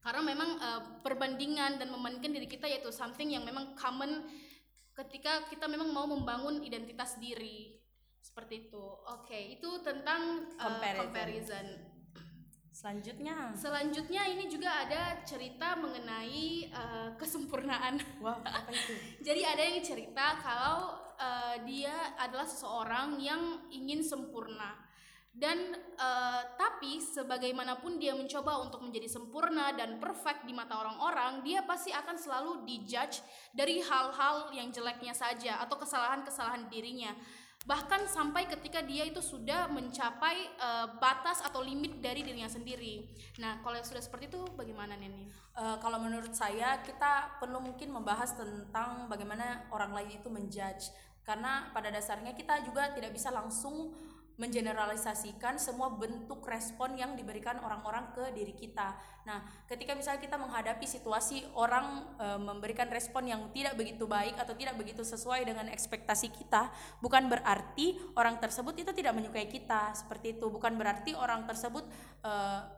Karena 0.01 0.21
memang 0.25 0.49
eh, 0.57 0.81
perbandingan 1.05 1.77
dan 1.77 1.93
membandingkan 1.93 2.33
diri 2.33 2.49
kita 2.49 2.65
yaitu 2.65 2.89
something 2.89 3.29
yang 3.29 3.45
memang 3.45 3.77
common 3.77 4.25
ketika 4.97 5.45
kita 5.45 5.69
memang 5.69 5.93
mau 5.93 6.09
membangun 6.09 6.57
identitas 6.65 7.21
diri. 7.21 7.77
Seperti 8.17 8.67
itu. 8.67 8.85
Oke, 9.13 9.55
itu 9.55 9.69
tentang 9.85 10.49
eh, 10.51 10.59
Comparison. 10.59 11.05
comparison. 11.05 11.67
selanjutnya 12.77 13.57
Selanjutnya 13.57 14.21
ini 14.29 14.45
juga 14.45 14.69
ada 14.85 15.17
cerita 15.25 15.73
mengenai 15.73 16.69
eh, 16.69 17.09
kesempurnaan. 17.17 17.97
wah 18.21 18.37
apa 18.37 18.69
itu 18.69 18.93
Jadi 19.27 19.41
ada 19.41 19.63
yang 19.65 19.81
cerita 19.81 20.37
kalau 20.37 21.06
eh, 21.17 21.55
dia 21.65 22.15
adalah 22.21 22.45
seseorang 22.45 23.17
yang 23.19 23.67
ingin 23.73 24.05
sempurna 24.05 24.87
dan 25.37 25.77
eh, 25.77 26.41
tapi 26.57 26.97
sebagaimanapun 26.97 28.01
dia 28.01 28.17
mencoba 28.17 28.57
untuk 28.57 28.81
menjadi 28.81 29.05
sempurna 29.05 29.69
dan 29.77 30.01
perfect 30.01 30.49
di 30.49 30.53
mata 30.57 30.81
orang-orang, 30.81 31.45
dia 31.45 31.61
pasti 31.61 31.93
akan 31.93 32.17
selalu 32.17 32.65
dijudge 32.65 33.21
dari 33.53 33.77
hal-hal 33.85 34.49
yang 34.49 34.73
jeleknya 34.73 35.13
saja 35.13 35.61
atau 35.61 35.77
kesalahan-kesalahan 35.77 36.65
dirinya. 36.73 37.13
Bahkan 37.69 38.07
sampai 38.07 38.47
ketika 38.47 38.81
dia 38.81 39.05
itu 39.05 39.21
sudah 39.21 39.69
mencapai 39.69 40.57
eh, 40.57 40.87
batas 40.97 41.45
atau 41.45 41.61
limit 41.61 42.01
dari 42.01 42.25
dirinya 42.25 42.49
sendiri. 42.49 43.05
Nah, 43.37 43.61
kalau 43.61 43.77
sudah 43.85 44.01
seperti 44.01 44.33
itu 44.33 44.41
bagaimana 44.57 44.97
Neni? 44.97 45.29
Eh, 45.57 45.77
kalau 45.81 46.01
menurut 46.01 46.33
saya 46.33 46.81
kita 46.81 47.37
perlu 47.37 47.61
mungkin 47.61 47.93
membahas 47.93 48.33
tentang 48.33 49.05
bagaimana 49.05 49.69
orang 49.69 49.93
lain 49.93 50.17
itu 50.17 50.29
menjudge 50.33 50.89
karena 51.27 51.67
pada 51.75 51.91
dasarnya 51.91 52.31
kita 52.31 52.63
juga 52.63 52.95
tidak 52.95 53.11
bisa 53.11 53.27
langsung 53.27 53.91
mengeneralisasikan 54.37 55.57
semua 55.57 55.89
bentuk 55.89 56.45
respon 56.45 56.93
yang 56.93 57.17
diberikan 57.17 57.57
orang-orang 57.57 58.13
ke 58.13 58.29
diri 58.37 58.53
kita. 58.53 58.93
Nah, 59.25 59.41
ketika 59.65 59.97
misalnya 59.97 60.21
kita 60.21 60.37
menghadapi 60.37 60.85
situasi 60.85 61.41
orang 61.57 62.05
eh, 62.21 62.39
memberikan 62.39 62.85
respon 62.87 63.25
yang 63.25 63.49
tidak 63.49 63.73
begitu 63.73 64.05
baik 64.05 64.37
atau 64.37 64.53
tidak 64.53 64.77
begitu 64.77 65.01
sesuai 65.01 65.41
dengan 65.41 65.65
ekspektasi 65.73 66.29
kita, 66.29 66.69
bukan 67.01 67.25
berarti 67.33 67.97
orang 68.13 68.37
tersebut 68.37 68.77
itu 68.77 68.93
tidak 68.93 69.17
menyukai 69.17 69.49
kita. 69.49 69.97
Seperti 69.97 70.37
itu, 70.37 70.45
bukan 70.53 70.77
berarti 70.77 71.17
orang 71.17 71.49
tersebut 71.49 71.83
m- 72.21 72.76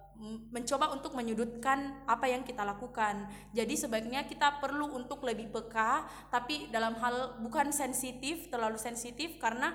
mencoba 0.52 0.92
untuk 0.92 1.16
menyudutkan 1.16 2.04
apa 2.04 2.28
yang 2.28 2.44
kita 2.44 2.68
lakukan. 2.68 3.32
Jadi 3.56 3.80
sebaiknya 3.80 4.28
kita 4.28 4.60
perlu 4.60 4.92
untuk 4.92 5.24
lebih 5.24 5.48
peka, 5.48 6.04
tapi 6.28 6.68
dalam 6.68 7.00
hal 7.00 7.40
bukan 7.40 7.72
sensitif, 7.72 8.52
terlalu 8.52 8.76
sensitif 8.76 9.40
karena 9.40 9.72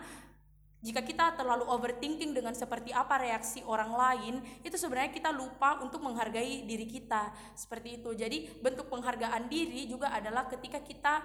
jika 0.84 1.00
kita 1.00 1.32
terlalu 1.32 1.64
overthinking 1.64 2.36
dengan 2.36 2.52
seperti 2.52 2.92
apa 2.92 3.16
reaksi 3.16 3.64
orang 3.64 3.88
lain, 3.88 4.34
itu 4.60 4.76
sebenarnya 4.76 5.16
kita 5.16 5.32
lupa 5.32 5.80
untuk 5.80 6.04
menghargai 6.04 6.68
diri 6.68 6.84
kita. 6.84 7.32
Seperti 7.56 8.04
itu. 8.04 8.12
Jadi 8.12 8.60
bentuk 8.60 8.92
penghargaan 8.92 9.48
diri 9.48 9.88
juga 9.88 10.12
adalah 10.12 10.44
ketika 10.44 10.84
kita 10.84 11.24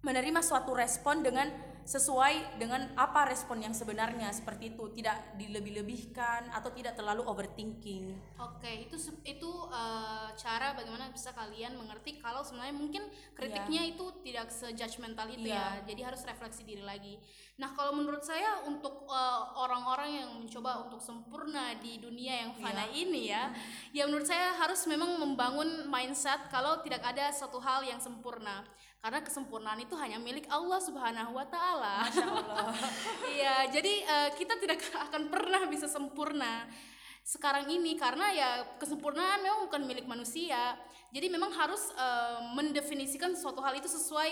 menerima 0.00 0.40
suatu 0.40 0.72
respon 0.72 1.20
dengan 1.20 1.48
sesuai 1.80 2.60
dengan 2.60 2.86
apa 2.94 3.26
respon 3.26 3.58
yang 3.58 3.74
sebenarnya 3.74 4.30
seperti 4.30 4.70
itu 4.70 4.94
tidak 4.94 5.34
dilebih-lebihkan 5.34 6.52
atau 6.52 6.70
tidak 6.70 6.94
terlalu 6.94 7.24
overthinking 7.24 8.14
Oke, 8.38 8.86
itu 8.86 8.94
se- 8.94 9.16
itu 9.24 9.48
eh, 9.66 10.28
cara 10.34 10.72
bagaimana 10.72 11.08
bisa 11.08 11.32
kalian 11.32 11.74
mengerti 11.74 12.20
kalau 12.20 12.40
sebenarnya 12.40 12.76
mungkin 12.76 13.02
kritiknya 13.34 13.82
itu 13.86 14.06
tidak 14.22 14.48
sejudgmental 14.50 15.26
itu 15.28 15.50
Iya. 15.50 15.80
ya. 15.80 15.88
Jadi 15.88 16.00
harus 16.04 16.22
refleksi 16.22 16.62
diri 16.62 16.84
lagi. 16.84 17.16
Nah, 17.56 17.72
kalau 17.74 17.92
menurut 17.92 18.22
saya 18.22 18.60
untuk 18.62 19.08
eh, 19.08 19.42
orang-orang 19.56 20.10
yang 20.14 20.30
mencoba 20.36 20.86
untuk 20.86 21.00
sempurna 21.00 21.74
di 21.76 21.98
dunia 21.98 22.44
yang 22.46 22.52
fana 22.54 22.86
ini 22.86 23.28
ya, 23.28 23.50
ya 23.90 24.04
menurut 24.04 24.24
saya 24.24 24.52
harus 24.54 24.84
memang 24.84 25.16
membangun 25.16 25.84
mindset 25.86 26.46
kalau 26.48 26.78
tidak 26.80 27.02
ada 27.02 27.32
satu 27.32 27.58
hal 27.58 27.82
yang 27.82 27.98
sempurna. 27.98 28.62
Karena 29.00 29.24
kesempurnaan 29.24 29.80
itu 29.80 29.96
hanya 29.96 30.20
milik 30.20 30.44
Allah 30.52 30.76
Subhanahu 30.76 31.32
wa 31.32 31.46
taala. 31.48 32.04
Iya, 33.32 33.72
jadi 33.72 33.92
eh, 34.04 34.30
kita 34.36 34.60
tidak 34.60 34.80
akan 35.08 35.32
pernah 35.32 35.64
bisa 35.66 35.88
sempurna 35.88 36.68
sekarang 37.20 37.68
ini 37.68 37.94
karena 37.96 38.32
ya 38.32 38.50
kesempurnaan 38.76 39.40
memang 39.40 39.68
bukan 39.68 39.82
milik 39.88 40.04
manusia. 40.04 40.76
Jadi 41.10 41.26
memang 41.32 41.48
harus 41.50 41.88
eh, 41.96 42.38
mendefinisikan 42.52 43.32
suatu 43.32 43.64
hal 43.64 43.72
itu 43.80 43.88
sesuai 43.88 44.30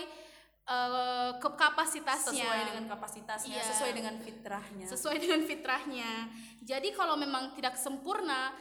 eh, 0.68 1.30
ke 1.40 1.48
kapasitasnya. 1.56 2.44
sesuai 2.44 2.60
dengan 2.68 2.84
kapasitasnya 2.92 3.56
Iya. 3.56 3.64
sesuai 3.72 3.92
dengan 3.96 4.14
fitrahnya 4.20 4.84
sesuai 4.84 5.16
dengan 5.16 5.40
fitrahnya. 5.48 6.10
Jadi 6.60 6.92
kalau 6.92 7.16
memang 7.16 7.56
tidak 7.56 7.80
sempurna 7.80 8.52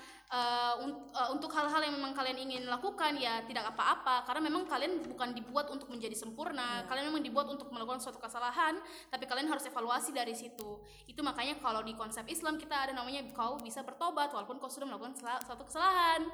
un- 0.84 1.08
eh, 1.16 1.30
untuk 1.32 1.48
hal-hal 1.56 1.80
yang 1.80 1.96
memang 1.96 2.12
kalian 2.12 2.36
ingin 2.36 2.64
lakukan 2.68 3.16
ya 3.16 3.40
tidak 3.48 3.72
apa-apa 3.72 4.28
karena 4.28 4.42
memang 4.52 4.68
kalian 4.68 5.00
bukan 5.08 5.32
dibuat 5.32 5.72
untuk 5.72 5.88
menjadi 5.88 6.12
sempurna. 6.20 6.84
Kalian 6.84 7.08
memang 7.08 7.24
dibuat 7.24 7.48
untuk 7.48 7.72
melakukan 7.72 8.04
suatu 8.04 8.20
kesalahan, 8.20 8.76
tapi 9.08 9.24
kalian 9.24 9.48
harus 9.48 9.64
evaluasi 9.64 10.12
dari 10.12 10.36
situ. 10.36 10.84
Itu 11.08 11.24
makanya 11.24 11.56
kalau 11.64 11.80
di 11.80 11.96
konsep 11.96 12.28
Islam 12.28 12.60
kita 12.60 12.76
ada 12.76 12.92
namanya 12.92 13.24
kau 13.32 13.56
bisa 13.64 13.88
bertobat 13.88 14.36
walaupun 14.36 14.60
kau 14.60 14.68
sudah 14.68 14.88
melakukan 14.88 15.16
suatu 15.16 15.64
kesalahan. 15.64 16.28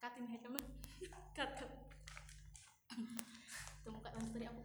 Katin 0.00 0.24
hekemah. 0.26 0.64
cut 1.32 1.48
cut 1.56 1.70
tuh 3.82 3.90
muka 3.90 4.14
lanjut 4.14 4.30
tadi 4.30 4.46
aku 4.46 4.60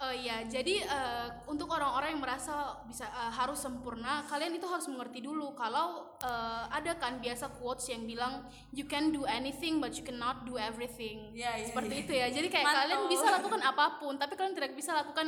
Oh 0.00 0.16
iya, 0.16 0.40
jadi 0.48 0.80
uh, 0.88 1.28
untuk 1.44 1.68
orang-orang 1.76 2.16
yang 2.16 2.24
merasa 2.24 2.80
bisa 2.88 3.04
uh, 3.12 3.28
harus 3.36 3.60
sempurna, 3.60 4.24
kalian 4.32 4.56
itu 4.56 4.64
harus 4.64 4.88
mengerti 4.88 5.20
dulu 5.20 5.52
kalau 5.52 6.16
uh, 6.24 6.64
ada 6.72 6.96
kan 6.96 7.20
biasa 7.20 7.52
quotes 7.60 7.92
yang 7.92 8.08
bilang 8.08 8.48
you 8.72 8.88
can 8.88 9.12
do 9.12 9.28
anything 9.28 9.76
but 9.76 9.92
you 9.92 10.00
cannot 10.00 10.48
do 10.48 10.56
everything. 10.56 11.36
Ya, 11.36 11.52
ya, 11.60 11.68
Seperti 11.68 11.92
ya. 11.92 12.00
itu 12.00 12.12
ya. 12.16 12.26
Jadi 12.32 12.48
kayak 12.48 12.64
Mantul. 12.64 12.80
kalian 12.80 13.00
bisa 13.12 13.26
lakukan 13.28 13.60
apa 13.60 13.86
pun, 14.00 14.14
tapi 14.16 14.34
kalian 14.40 14.54
tidak 14.56 14.72
bisa 14.72 14.90
lakukan 14.96 15.26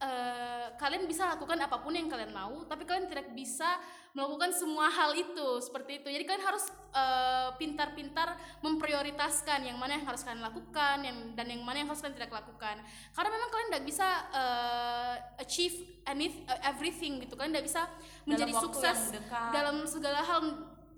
uh, 0.00 0.66
kalian 0.80 1.04
bisa 1.04 1.22
lakukan 1.36 1.58
apa 1.60 1.76
pun 1.76 1.92
yang 1.92 2.08
kalian 2.08 2.32
mau, 2.32 2.64
tapi 2.64 2.88
kalian 2.88 3.12
tidak 3.12 3.28
bisa 3.36 3.68
melakukan 4.16 4.48
semua 4.56 4.88
hal 4.88 5.12
itu 5.12 5.60
seperti 5.60 6.00
itu. 6.00 6.08
Jadi 6.08 6.24
kalian 6.24 6.40
harus 6.48 6.64
uh, 6.96 7.52
pintar-pintar 7.60 8.40
memprioritaskan 8.64 9.68
yang 9.68 9.76
mana 9.76 10.00
yang 10.00 10.08
harus 10.08 10.24
kalian 10.24 10.40
lakukan, 10.40 11.04
yang 11.04 11.36
dan 11.36 11.52
yang 11.52 11.60
mana 11.60 11.84
yang 11.84 11.88
harus 11.92 12.00
kalian 12.00 12.16
tidak 12.16 12.32
lakukan. 12.32 12.80
Karena 13.12 13.28
memang 13.28 13.48
kalian 13.52 13.68
tidak 13.76 13.84
bisa 13.84 14.08
uh, 14.32 15.14
achieve 15.36 16.00
any, 16.08 16.32
uh, 16.48 16.56
everything 16.64 17.20
gitu 17.20 17.36
kan, 17.36 17.52
tidak 17.52 17.68
bisa 17.68 17.84
menjadi 18.24 18.56
waktu 18.56 18.64
sukses 18.64 18.98
dalam 19.52 19.84
segala 19.84 20.24
hal 20.24 20.40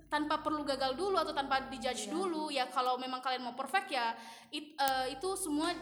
tanpa 0.09 0.41
perlu 0.41 0.63
gagal 0.65 0.95
dulu 0.95 1.19
atau 1.21 1.37
tanpa 1.37 1.69
dijudge 1.69 2.09
dulu 2.09 2.49
ya 2.49 2.65
kalau 2.73 2.97
memang 2.97 3.21
kalian 3.21 3.45
mau 3.45 3.53
perfect 3.53 3.93
ya 3.93 4.17
it, 4.49 4.73
uh, 4.81 5.05
itu 5.05 5.37
semua 5.37 5.75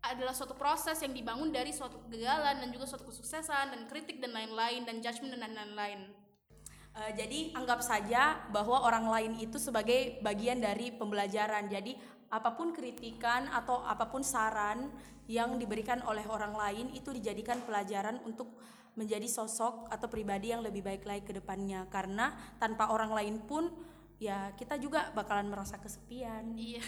adalah 0.00 0.32
suatu 0.32 0.56
proses 0.56 0.96
yang 1.04 1.12
dibangun 1.12 1.52
dari 1.52 1.76
suatu 1.76 2.00
kegagalan 2.08 2.62
dan 2.62 2.68
juga 2.72 2.88
suatu 2.88 3.04
kesuksesan 3.10 3.74
dan 3.74 3.80
kritik 3.84 4.22
dan 4.22 4.32
lain-lain 4.32 4.86
dan 4.88 5.02
judgement 5.04 5.36
dan 5.36 5.52
lain-lain. 5.52 6.15
Uh, 6.96 7.12
jadi 7.12 7.52
anggap 7.52 7.84
saja 7.84 8.40
bahwa 8.48 8.80
orang 8.80 9.04
lain 9.04 9.32
itu 9.36 9.60
sebagai 9.60 10.16
bagian 10.24 10.56
dari 10.64 10.88
pembelajaran. 10.88 11.68
Jadi 11.68 11.92
apa 12.32 12.56
pun 12.56 12.72
kritikan 12.72 13.52
atau 13.52 13.84
apa 13.84 14.08
pun 14.08 14.24
saran 14.24 14.88
yang 15.28 15.60
diberikan 15.60 16.00
oleh 16.08 16.24
orang 16.24 16.56
lain 16.56 16.86
itu 16.96 17.12
dijadikan 17.12 17.60
pelajaran 17.68 18.18
untuk 18.24 18.48
menjadi 18.96 19.28
sosok 19.28 19.92
atau 19.92 20.08
pribadi 20.08 20.56
yang 20.56 20.64
lebih 20.64 20.80
baik 20.80 21.04
lagi 21.04 21.22
ke 21.28 21.36
depannya. 21.36 21.84
Karena 21.92 22.32
tanpa 22.56 22.88
orang 22.88 23.12
lain 23.12 23.44
pun 23.44 23.68
ya 24.16 24.48
kita 24.56 24.80
juga 24.80 25.12
bakalan 25.12 25.52
merasa 25.52 25.76
kesepian. 25.76 26.56
Iya, 26.56 26.80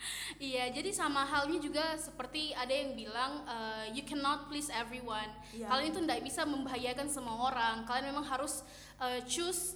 iya. 0.50 0.64
Jadi 0.74 0.90
sama 0.90 1.22
halnya 1.22 1.62
juga 1.62 1.94
seperti 1.94 2.50
ada 2.58 2.74
yang 2.74 2.98
bilang 2.98 3.46
uh, 3.46 3.86
you 3.94 4.02
cannot 4.02 4.50
please 4.50 4.66
everyone. 4.74 5.30
Iya. 5.54 5.70
Kalian 5.70 5.88
itu 5.94 6.00
tidak 6.02 6.20
bisa 6.26 6.42
membahayakan 6.42 7.06
semua 7.06 7.36
orang. 7.38 7.86
Kalian 7.86 8.10
memang 8.10 8.26
harus 8.26 8.66
uh, 9.02 9.20
choose 9.26 9.74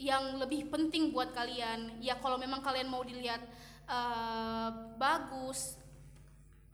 yang 0.00 0.40
lebih 0.40 0.72
penting 0.72 1.12
buat 1.12 1.36
kalian. 1.36 2.00
Ya 2.00 2.16
kalau 2.18 2.40
memang 2.40 2.64
kalian 2.64 2.88
mau 2.88 3.04
dilihat 3.04 3.44
uh, 3.86 4.96
bagus, 4.96 5.76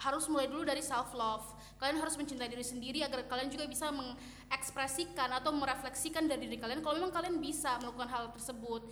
harus 0.01 0.25
mulai 0.31 0.49
dulu 0.49 0.65
dari 0.65 0.81
self 0.81 1.13
love. 1.13 1.45
Kalian 1.77 2.01
harus 2.01 2.17
mencintai 2.17 2.49
diri 2.49 2.65
sendiri 2.65 3.01
agar 3.05 3.27
kalian 3.29 3.51
juga 3.53 3.69
bisa 3.69 3.93
mengekspresikan 3.93 5.29
atau 5.37 5.53
merefleksikan 5.53 6.29
dari 6.29 6.49
diri 6.49 6.61
kalian 6.61 6.85
kalau 6.85 6.97
memang 7.01 7.13
kalian 7.13 7.41
bisa 7.41 7.77
melakukan 7.83 8.09
hal 8.09 8.25
tersebut. 8.33 8.89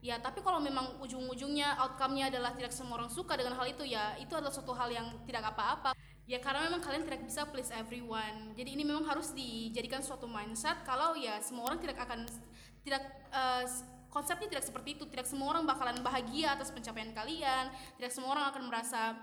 Ya, 0.00 0.16
tapi 0.16 0.40
kalau 0.40 0.64
memang 0.64 0.96
ujung-ujungnya 1.04 1.76
outcome-nya 1.76 2.32
adalah 2.32 2.56
tidak 2.56 2.72
semua 2.72 3.04
orang 3.04 3.12
suka 3.12 3.36
dengan 3.36 3.52
hal 3.52 3.68
itu 3.68 3.84
ya, 3.84 4.16
itu 4.16 4.32
adalah 4.32 4.48
suatu 4.48 4.72
hal 4.72 4.88
yang 4.88 5.12
tidak 5.28 5.52
apa-apa. 5.52 5.92
Ya 6.30 6.38
karena 6.38 6.70
memang 6.70 6.78
kalian 6.78 7.02
tidak 7.02 7.26
bisa 7.26 7.42
please 7.50 7.74
everyone. 7.74 8.54
Jadi 8.54 8.78
ini 8.78 8.86
memang 8.86 9.02
harus 9.02 9.34
dijadikan 9.34 9.98
suatu 9.98 10.30
mindset 10.30 10.78
kalau 10.86 11.18
ya 11.18 11.42
semua 11.42 11.66
orang 11.66 11.82
tidak 11.82 11.98
akan 11.98 12.22
tidak 12.86 13.02
uh, 13.34 13.66
konsepnya 14.14 14.46
tidak 14.46 14.62
seperti 14.62 14.94
itu. 14.94 15.10
Tidak 15.10 15.26
semua 15.26 15.50
orang 15.58 15.66
bakalan 15.66 15.98
bahagia 16.06 16.54
atas 16.54 16.70
pencapaian 16.70 17.10
kalian. 17.10 17.74
Tidak 17.98 18.14
semua 18.14 18.38
orang 18.38 18.46
akan 18.54 18.62
merasa 18.70 19.18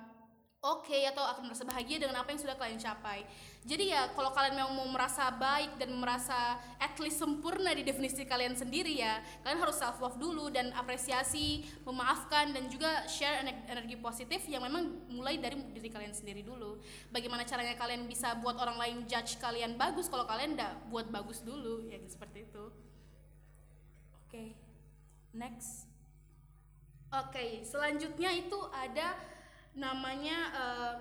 oke 0.57 0.89
okay, 0.89 1.05
atau 1.05 1.21
akan 1.21 1.53
merasa 1.53 1.63
bahagia 1.63 2.01
dengan 2.01 2.17
apa 2.17 2.33
yang 2.33 2.41
sudah 2.41 2.57
kalian 2.57 2.81
capai. 2.81 3.21
Jadi 3.67 3.93
ya 3.93 4.09
kalau 4.15 4.33
kalian 4.33 4.57
memang 4.57 4.73
mau 4.73 4.89
merasa 4.89 5.29
baik 5.29 5.77
dan 5.77 5.93
merasa 5.93 6.57
at 6.81 6.95
least 6.97 7.21
sempurna 7.21 7.75
di 7.75 7.85
definisi 7.85 8.25
kalian 8.25 8.57
sendiri 8.57 8.95
ya, 8.97 9.21
kalian 9.45 9.59
harus 9.59 9.77
self 9.77 10.01
love 10.01 10.17
dulu 10.17 10.49
dan 10.49 10.73
apresiasi, 10.73 11.67
memaafkan 11.85 12.55
dan 12.55 12.71
juga 12.71 13.05
share 13.05 13.43
energi 13.45 13.99
positif 13.99 14.47
yang 14.49 14.65
memang 14.65 15.07
mulai 15.11 15.37
dari 15.37 15.61
diri 15.75 15.93
kalian 15.93 16.15
sendiri 16.15 16.41
dulu. 16.41 16.81
Bagaimana 17.13 17.45
caranya 17.45 17.77
kalian 17.77 18.09
bisa 18.09 18.33
buat 18.41 18.57
orang 18.57 18.79
lain 18.81 18.97
judge 19.05 19.37
kalian 19.37 19.77
bagus 19.77 20.09
kalau 20.09 20.25
kalian 20.25 20.57
tidak 20.57 20.73
buat 20.89 21.11
bagus 21.13 21.45
dulu 21.45 21.85
ya 21.85 22.01
seperti 22.09 22.49
itu. 22.49 22.65
Oke. 24.25 24.31
Okay. 24.31 24.49
Next. 25.37 25.85
Oke, 27.07 27.39
okay, 27.39 27.51
selanjutnya 27.63 28.35
itu 28.35 28.59
ada 28.67 29.15
namanya 29.75 30.37
uh, 30.55 30.93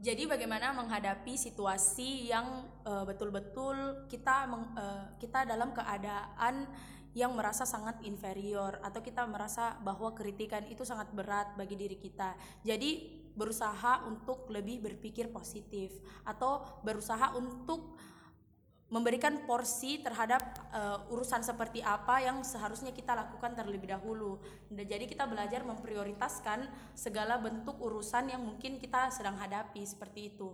jadi 0.00 0.24
bagaimana 0.24 0.72
menghadapi 0.72 1.36
situasi 1.36 2.32
yang 2.32 2.64
betul-betul 3.04 3.76
uh, 3.76 4.08
kita 4.08 4.48
meng, 4.48 4.72
uh, 4.72 5.12
kita 5.20 5.44
dalam 5.44 5.76
keadaan 5.76 6.64
yang 7.12 7.34
merasa 7.34 7.66
sangat 7.66 8.00
inferior 8.06 8.78
atau 8.80 9.02
kita 9.02 9.26
merasa 9.26 9.76
bahwa 9.82 10.14
kritikan 10.14 10.62
itu 10.70 10.86
sangat 10.86 11.10
berat 11.10 11.52
bagi 11.58 11.74
diri 11.74 11.98
kita. 11.98 12.38
Jadi 12.62 13.20
berusaha 13.34 14.06
untuk 14.06 14.46
lebih 14.50 14.82
berpikir 14.82 15.30
positif 15.30 15.90
atau 16.22 16.80
berusaha 16.86 17.34
untuk 17.34 17.98
memberikan 18.90 19.46
porsi 19.46 20.02
terhadap 20.02 20.58
uh, 20.74 21.06
urusan 21.14 21.46
seperti 21.46 21.78
apa 21.78 22.18
yang 22.26 22.42
seharusnya 22.42 22.90
kita 22.90 23.14
lakukan 23.14 23.54
terlebih 23.54 23.94
dahulu. 23.94 24.42
Dan 24.66 24.82
jadi 24.82 25.06
kita 25.06 25.30
belajar 25.30 25.62
memprioritaskan 25.62 26.66
segala 26.98 27.38
bentuk 27.38 27.78
urusan 27.78 28.34
yang 28.34 28.42
mungkin 28.42 28.82
kita 28.82 29.14
sedang 29.14 29.38
hadapi 29.38 29.86
seperti 29.86 30.34
itu. 30.34 30.50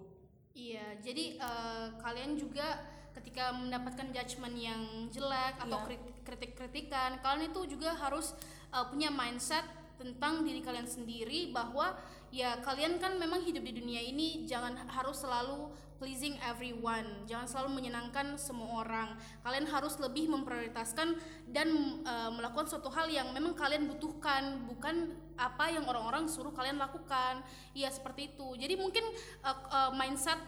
Iya, 0.53 1.01
jadi 1.01 1.41
uh, 1.41 1.97
kalian 2.01 2.37
juga 2.37 2.81
ketika 3.17 3.57
mendapatkan 3.57 4.13
judgement 4.13 4.57
yang 4.57 5.09
jelek 5.09 5.57
atau 5.57 5.89
Iya. 5.89 6.01
kritik-kritikan, 6.25 7.17
kalian 7.25 7.49
itu 7.49 7.77
juga 7.77 7.97
harus 7.97 8.37
uh, 8.69 8.85
punya 8.93 9.09
mindset 9.09 9.65
tentang 9.97 10.45
diri 10.45 10.61
kalian 10.61 10.89
sendiri 10.89 11.51
bahwa 11.53 11.97
ya 12.31 12.61
kalian 12.61 13.01
kan 13.01 13.17
memang 13.17 13.43
hidup 13.43 13.65
di 13.65 13.73
dunia 13.77 14.03
ini 14.05 14.45
jangan 14.45 14.77
harus 14.89 15.25
selalu 15.25 15.73
pleasing 15.97 16.37
everyone. 16.45 17.25
Jangan 17.25 17.49
selalu 17.49 17.81
menyenangkan 17.81 18.37
semua 18.37 18.85
orang. 18.85 19.17
Kalian 19.41 19.67
harus 19.69 19.97
lebih 19.97 20.29
memprioritaskan 20.29 21.17
dan 21.51 21.69
uh, 22.05 22.31
melakukan 22.33 22.69
suatu 22.69 22.93
hal 22.93 23.09
yang 23.09 23.33
memang 23.33 23.57
kalian 23.57 23.89
butuhkan 23.89 24.69
bukan 24.69 25.17
apa 25.37 25.73
yang 25.73 25.85
orang-orang 25.89 26.29
suruh 26.29 26.53
kalian 26.53 26.77
lakukan. 26.77 27.41
Ya 27.73 27.89
seperti 27.89 28.37
itu. 28.37 28.57
Jadi 28.61 28.77
mungkin 28.77 29.05
uh, 29.41 29.57
uh, 29.73 29.91
mindset 29.97 30.39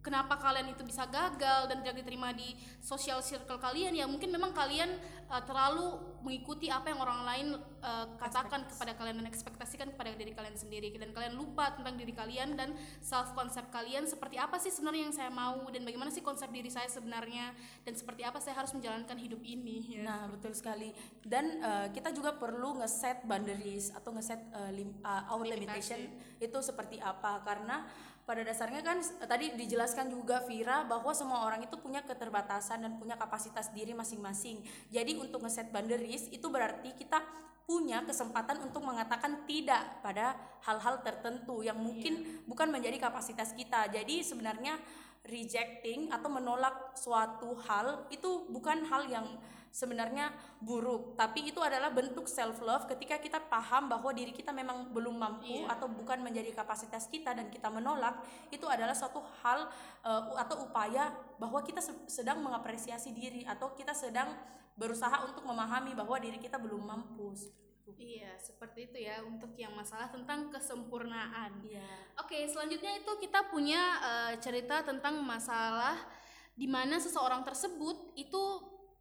kenapa 0.00 0.40
kalian 0.40 0.72
itu 0.72 0.80
bisa 0.84 1.04
gagal 1.04 1.68
dan 1.68 1.84
tidak 1.84 2.00
diterima 2.00 2.32
di 2.32 2.56
social 2.80 3.20
circle 3.20 3.60
kalian 3.60 3.92
ya 3.92 4.08
mungkin 4.08 4.32
memang 4.32 4.56
kalian 4.56 4.96
uh, 5.28 5.42
terlalu 5.44 6.00
mengikuti 6.24 6.72
apa 6.72 6.92
yang 6.92 7.00
orang 7.00 7.20
lain 7.24 7.46
uh, 7.84 8.06
katakan 8.16 8.64
kepada 8.64 8.96
kalian 8.96 9.20
dan 9.24 9.28
ekspektasikan 9.28 9.92
kepada 9.92 10.16
diri 10.16 10.32
kalian 10.32 10.56
sendiri 10.56 10.88
dan 10.96 11.12
kalian 11.12 11.36
lupa 11.36 11.72
tentang 11.76 12.00
diri 12.00 12.12
kalian 12.16 12.56
dan 12.56 12.72
self 13.04 13.32
konsep 13.36 13.68
kalian 13.68 14.08
seperti 14.08 14.40
apa 14.40 14.56
sih 14.56 14.72
sebenarnya 14.72 15.02
yang 15.08 15.16
saya 15.16 15.30
mau 15.32 15.68
dan 15.68 15.84
bagaimana 15.84 16.08
sih 16.08 16.24
konsep 16.24 16.48
diri 16.48 16.72
saya 16.72 16.88
sebenarnya 16.88 17.52
dan 17.84 17.92
seperti 17.92 18.24
apa 18.24 18.40
saya 18.40 18.56
harus 18.56 18.72
menjalankan 18.72 19.16
hidup 19.20 19.40
ini 19.44 20.00
ya. 20.00 20.04
Nah, 20.10 20.26
betul 20.26 20.56
sekali. 20.56 20.90
Dan 21.22 21.62
uh, 21.62 21.86
kita 21.94 22.10
juga 22.10 22.34
perlu 22.34 22.82
ngeset 22.82 23.22
boundaries 23.22 23.94
atau 23.94 24.10
ngeset 24.10 24.42
uh, 24.50 24.72
lim, 24.74 24.90
uh, 25.06 25.30
our 25.30 25.46
Limitasi. 25.46 25.54
limitation 25.54 26.00
itu 26.40 26.58
seperti 26.64 26.96
apa 26.98 27.44
karena 27.46 27.86
pada 28.30 28.46
dasarnya 28.46 28.78
kan 28.86 29.02
uh, 29.02 29.26
tadi 29.26 29.50
dijelaskan 29.58 30.06
juga 30.06 30.46
Vira 30.46 30.86
bahwa 30.86 31.10
semua 31.10 31.42
orang 31.42 31.66
itu 31.66 31.74
punya 31.74 31.98
keterbatasan 32.06 32.86
dan 32.86 32.94
punya 32.94 33.18
kapasitas 33.18 33.74
diri 33.74 33.90
masing-masing. 33.90 34.62
Jadi 34.94 35.18
untuk 35.18 35.42
ngeset 35.42 35.74
boundaries 35.74 36.30
itu 36.30 36.46
berarti 36.46 36.94
kita 36.94 37.18
punya 37.66 38.06
kesempatan 38.06 38.62
untuk 38.62 38.86
mengatakan 38.86 39.42
tidak 39.50 39.82
pada 39.98 40.38
hal-hal 40.62 41.02
tertentu 41.02 41.66
yang 41.66 41.78
mungkin 41.78 42.42
bukan 42.46 42.70
menjadi 42.70 43.02
kapasitas 43.02 43.50
kita. 43.50 43.90
Jadi 43.90 44.22
sebenarnya 44.22 44.78
rejecting 45.26 46.14
atau 46.14 46.30
menolak 46.30 46.94
suatu 46.94 47.58
hal 47.66 48.06
itu 48.14 48.46
bukan 48.46 48.86
hal 48.86 49.10
yang 49.10 49.26
sebenarnya 49.70 50.34
buruk, 50.58 51.14
tapi 51.14 51.54
itu 51.54 51.62
adalah 51.62 51.94
bentuk 51.94 52.26
self 52.26 52.58
love 52.60 52.90
ketika 52.90 53.22
kita 53.22 53.38
paham 53.38 53.86
bahwa 53.86 54.10
diri 54.10 54.34
kita 54.34 54.50
memang 54.50 54.90
belum 54.90 55.14
mampu 55.14 55.62
Iya. 55.62 55.78
atau 55.78 55.86
bukan 55.86 56.20
menjadi 56.26 56.50
kapasitas 56.50 57.06
kita 57.06 57.32
dan 57.32 57.48
kita 57.48 57.70
menolak, 57.70 58.18
itu 58.50 58.66
adalah 58.66 58.92
suatu 58.92 59.22
hal 59.42 59.70
uh, 60.02 60.34
atau 60.36 60.66
upaya 60.66 61.14
bahwa 61.38 61.62
kita 61.62 61.78
se- 61.78 62.06
sedang 62.10 62.42
mengapresiasi 62.42 63.14
diri 63.14 63.46
atau 63.46 63.70
kita 63.78 63.94
sedang 63.94 64.34
berusaha 64.74 65.22
untuk 65.22 65.46
memahami 65.46 65.94
bahwa 65.94 66.18
diri 66.18 66.36
kita 66.42 66.58
belum 66.58 66.82
mampu. 66.82 67.30
seperti 67.34 67.62
itu. 67.70 67.90
Iya, 68.00 68.32
seperti 68.38 68.80
itu 68.90 68.98
ya 69.02 69.22
untuk 69.22 69.52
yang 69.58 69.74
masalah 69.74 70.10
tentang 70.10 70.50
kesempurnaan. 70.50 71.62
Iya. 71.62 71.90
Oke, 72.22 72.46
selanjutnya 72.46 72.96
itu 72.98 73.12
kita 73.18 73.50
punya 73.50 73.82
eh, 74.02 74.32
cerita 74.38 74.82
tentang 74.82 75.20
masalah 75.22 75.98
di 76.54 76.68
mana 76.70 77.00
seseorang 77.00 77.40
tersebut 77.44 78.12
itu 78.16 78.42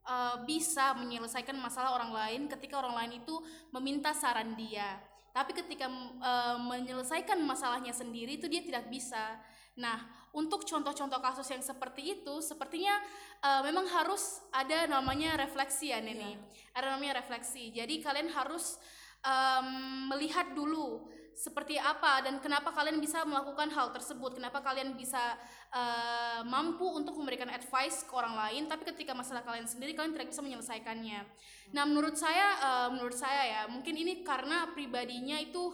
uh, 0.06 0.44
bisa 0.48 0.96
menyelesaikan 0.96 1.56
masalah 1.58 1.96
orang 1.96 2.12
lain 2.14 2.42
ketika 2.52 2.80
orang 2.80 2.96
lain 2.96 3.24
itu 3.24 3.36
meminta 3.74 4.16
saran 4.16 4.56
dia. 4.56 5.00
Tapi 5.30 5.54
ketika 5.54 5.88
uh, 6.20 6.58
menyelesaikan 6.58 7.38
masalahnya 7.46 7.94
sendiri 7.94 8.38
itu 8.42 8.50
dia 8.50 8.66
tidak 8.66 8.90
bisa. 8.90 9.38
Nah 9.78 10.04
untuk 10.30 10.66
contoh-contoh 10.66 11.20
kasus 11.22 11.48
yang 11.50 11.64
seperti 11.64 12.20
itu 12.22 12.34
sepertinya 12.44 12.94
uh, 13.42 13.62
memang 13.66 13.90
harus 13.90 14.44
ada 14.54 14.86
namanya 14.86 15.38
refleksi 15.38 15.90
ya 15.94 16.02
Neni. 16.02 16.36
Yeah. 16.36 16.38
ada 16.78 16.86
namanya 16.98 17.22
refleksi. 17.22 17.74
Jadi 17.74 18.02
kalian 18.02 18.30
harus 18.34 18.78
um, 19.24 19.68
melihat 20.14 20.54
dulu 20.54 21.10
seperti 21.40 21.80
apa 21.80 22.20
dan 22.20 22.44
kenapa 22.44 22.76
kalian 22.76 23.00
bisa 23.00 23.24
melakukan 23.24 23.72
hal 23.72 23.96
tersebut? 23.96 24.36
Kenapa 24.36 24.60
kalian 24.60 24.92
bisa 25.00 25.40
uh, 25.72 26.44
mampu 26.44 26.84
untuk 26.84 27.16
memberikan 27.16 27.48
advice 27.48 28.04
ke 28.04 28.12
orang 28.12 28.36
lain 28.36 28.68
tapi 28.68 28.84
ketika 28.84 29.16
masalah 29.16 29.40
kalian 29.48 29.64
sendiri 29.64 29.96
kalian 29.96 30.12
tidak 30.12 30.36
bisa 30.36 30.44
menyelesaikannya? 30.44 31.24
Nah 31.72 31.84
menurut 31.88 32.20
saya 32.20 32.60
uh, 32.60 32.88
menurut 32.92 33.16
saya 33.16 33.42
ya 33.48 33.62
mungkin 33.72 33.96
ini 33.96 34.20
karena 34.28 34.68
pribadinya 34.76 35.40
itu 35.40 35.72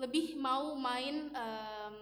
lebih 0.00 0.40
mau 0.40 0.72
main 0.80 1.28
um, 1.36 1.96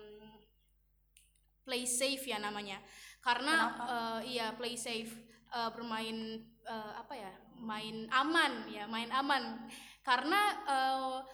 play 1.66 1.90
safe 1.90 2.30
ya 2.30 2.38
namanya. 2.38 2.78
Karena 3.18 3.74
uh, 3.90 4.20
iya 4.22 4.54
play 4.54 4.78
safe 4.78 5.10
uh, 5.50 5.74
bermain 5.74 6.46
uh, 6.62 7.02
apa 7.02 7.18
ya 7.18 7.32
main 7.58 8.06
aman 8.14 8.70
ya 8.70 8.86
main 8.86 9.10
aman. 9.10 9.66
Karena 10.06 10.40
uh, 10.62 11.26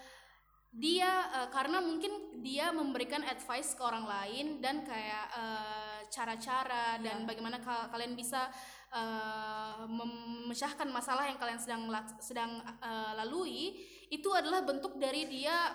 dia 0.75 1.31
uh, 1.33 1.49
karena 1.49 1.81
mungkin 1.81 2.43
dia 2.45 2.69
memberikan 2.71 3.25
advice 3.25 3.73
ke 3.73 3.83
orang 3.83 4.05
lain 4.05 4.61
dan 4.61 4.85
kayak 4.85 5.27
uh, 5.33 5.99
cara-cara 6.13 7.01
dan 7.01 7.23
iya. 7.23 7.27
bagaimana 7.27 7.59
ka 7.59 7.89
kalian 7.91 8.13
bisa 8.13 8.51
uh, 8.93 9.89
memecahkan 9.89 10.89
masalah 10.93 11.27
yang 11.27 11.41
kalian 11.41 11.59
sedang 11.59 11.89
sedang 12.21 12.61
uh, 12.83 13.13
lalui 13.19 13.75
itu 14.13 14.29
adalah 14.31 14.63
bentuk 14.63 15.01
dari 15.01 15.27
dia 15.27 15.73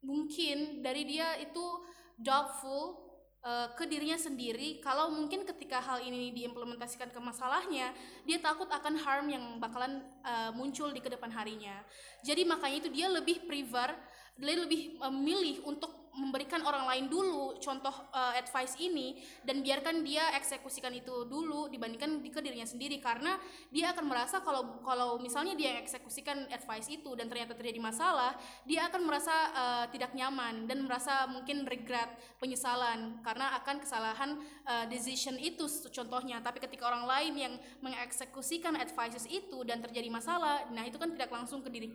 mungkin 0.00 0.80
dari 0.80 1.02
dia 1.02 1.34
itu 1.42 1.82
doubtful 2.18 3.08
uh, 3.42 3.74
ke 3.74 3.84
dirinya 3.86 4.18
sendiri 4.18 4.78
kalau 4.82 5.10
mungkin 5.10 5.42
ketika 5.46 5.82
hal 5.82 6.02
ini 6.02 6.30
diimplementasikan 6.34 7.10
ke 7.10 7.20
masalahnya 7.20 7.90
dia 8.22 8.38
takut 8.38 8.70
akan 8.70 8.94
harm 8.98 9.26
yang 9.30 9.44
bakalan 9.58 10.02
uh, 10.22 10.50
muncul 10.54 10.90
di 10.90 11.02
ke 11.02 11.10
depan 11.10 11.30
harinya 11.34 11.82
jadi 12.22 12.46
makanya 12.46 12.86
itu 12.86 12.90
dia 12.90 13.06
lebih 13.10 13.46
prefer 13.46 13.94
dia 14.38 14.54
lebih 14.54 14.96
memilih 15.02 15.66
untuk 15.66 15.98
memberikan 16.18 16.60
orang 16.66 16.84
lain 16.90 17.04
dulu 17.06 17.56
contoh 17.62 17.94
uh, 18.10 18.34
advice 18.34 18.74
ini 18.82 19.22
dan 19.46 19.62
biarkan 19.62 20.02
dia 20.02 20.34
eksekusikan 20.34 20.90
itu 20.90 21.24
dulu 21.30 21.70
dibandingkan 21.70 22.18
di 22.18 22.28
ke 22.28 22.42
dirinya 22.42 22.66
sendiri. 22.66 22.98
Karena 22.98 23.38
dia 23.70 23.94
akan 23.94 24.04
merasa 24.04 24.42
kalau 24.42 24.82
kalau 24.82 25.16
misalnya 25.22 25.54
dia 25.54 25.78
eksekusikan 25.78 26.50
advice 26.50 26.90
itu 26.90 27.14
dan 27.14 27.30
ternyata 27.30 27.54
terjadi 27.54 27.78
masalah 27.78 28.34
dia 28.66 28.90
akan 28.90 29.06
merasa 29.06 29.34
uh, 29.54 29.84
tidak 29.94 30.12
nyaman 30.12 30.66
dan 30.66 30.82
merasa 30.82 31.30
mungkin 31.30 31.64
regret 31.64 32.10
penyesalan 32.42 33.22
karena 33.22 33.54
akan 33.62 33.76
kesalahan 33.78 34.30
uh, 34.66 34.84
decision 34.90 35.38
itu 35.38 35.64
contohnya. 35.94 36.42
Tapi 36.42 36.58
ketika 36.58 36.90
orang 36.90 37.06
lain 37.06 37.34
yang 37.38 37.54
mengeksekusikan 37.80 38.74
advices 38.74 39.24
itu 39.30 39.62
dan 39.62 39.78
terjadi 39.78 40.10
masalah 40.10 40.66
nah 40.74 40.82
itu 40.82 40.98
kan 40.98 41.12
tidak 41.14 41.30
langsung 41.30 41.62
ke 41.62 41.70
diri 41.70 41.88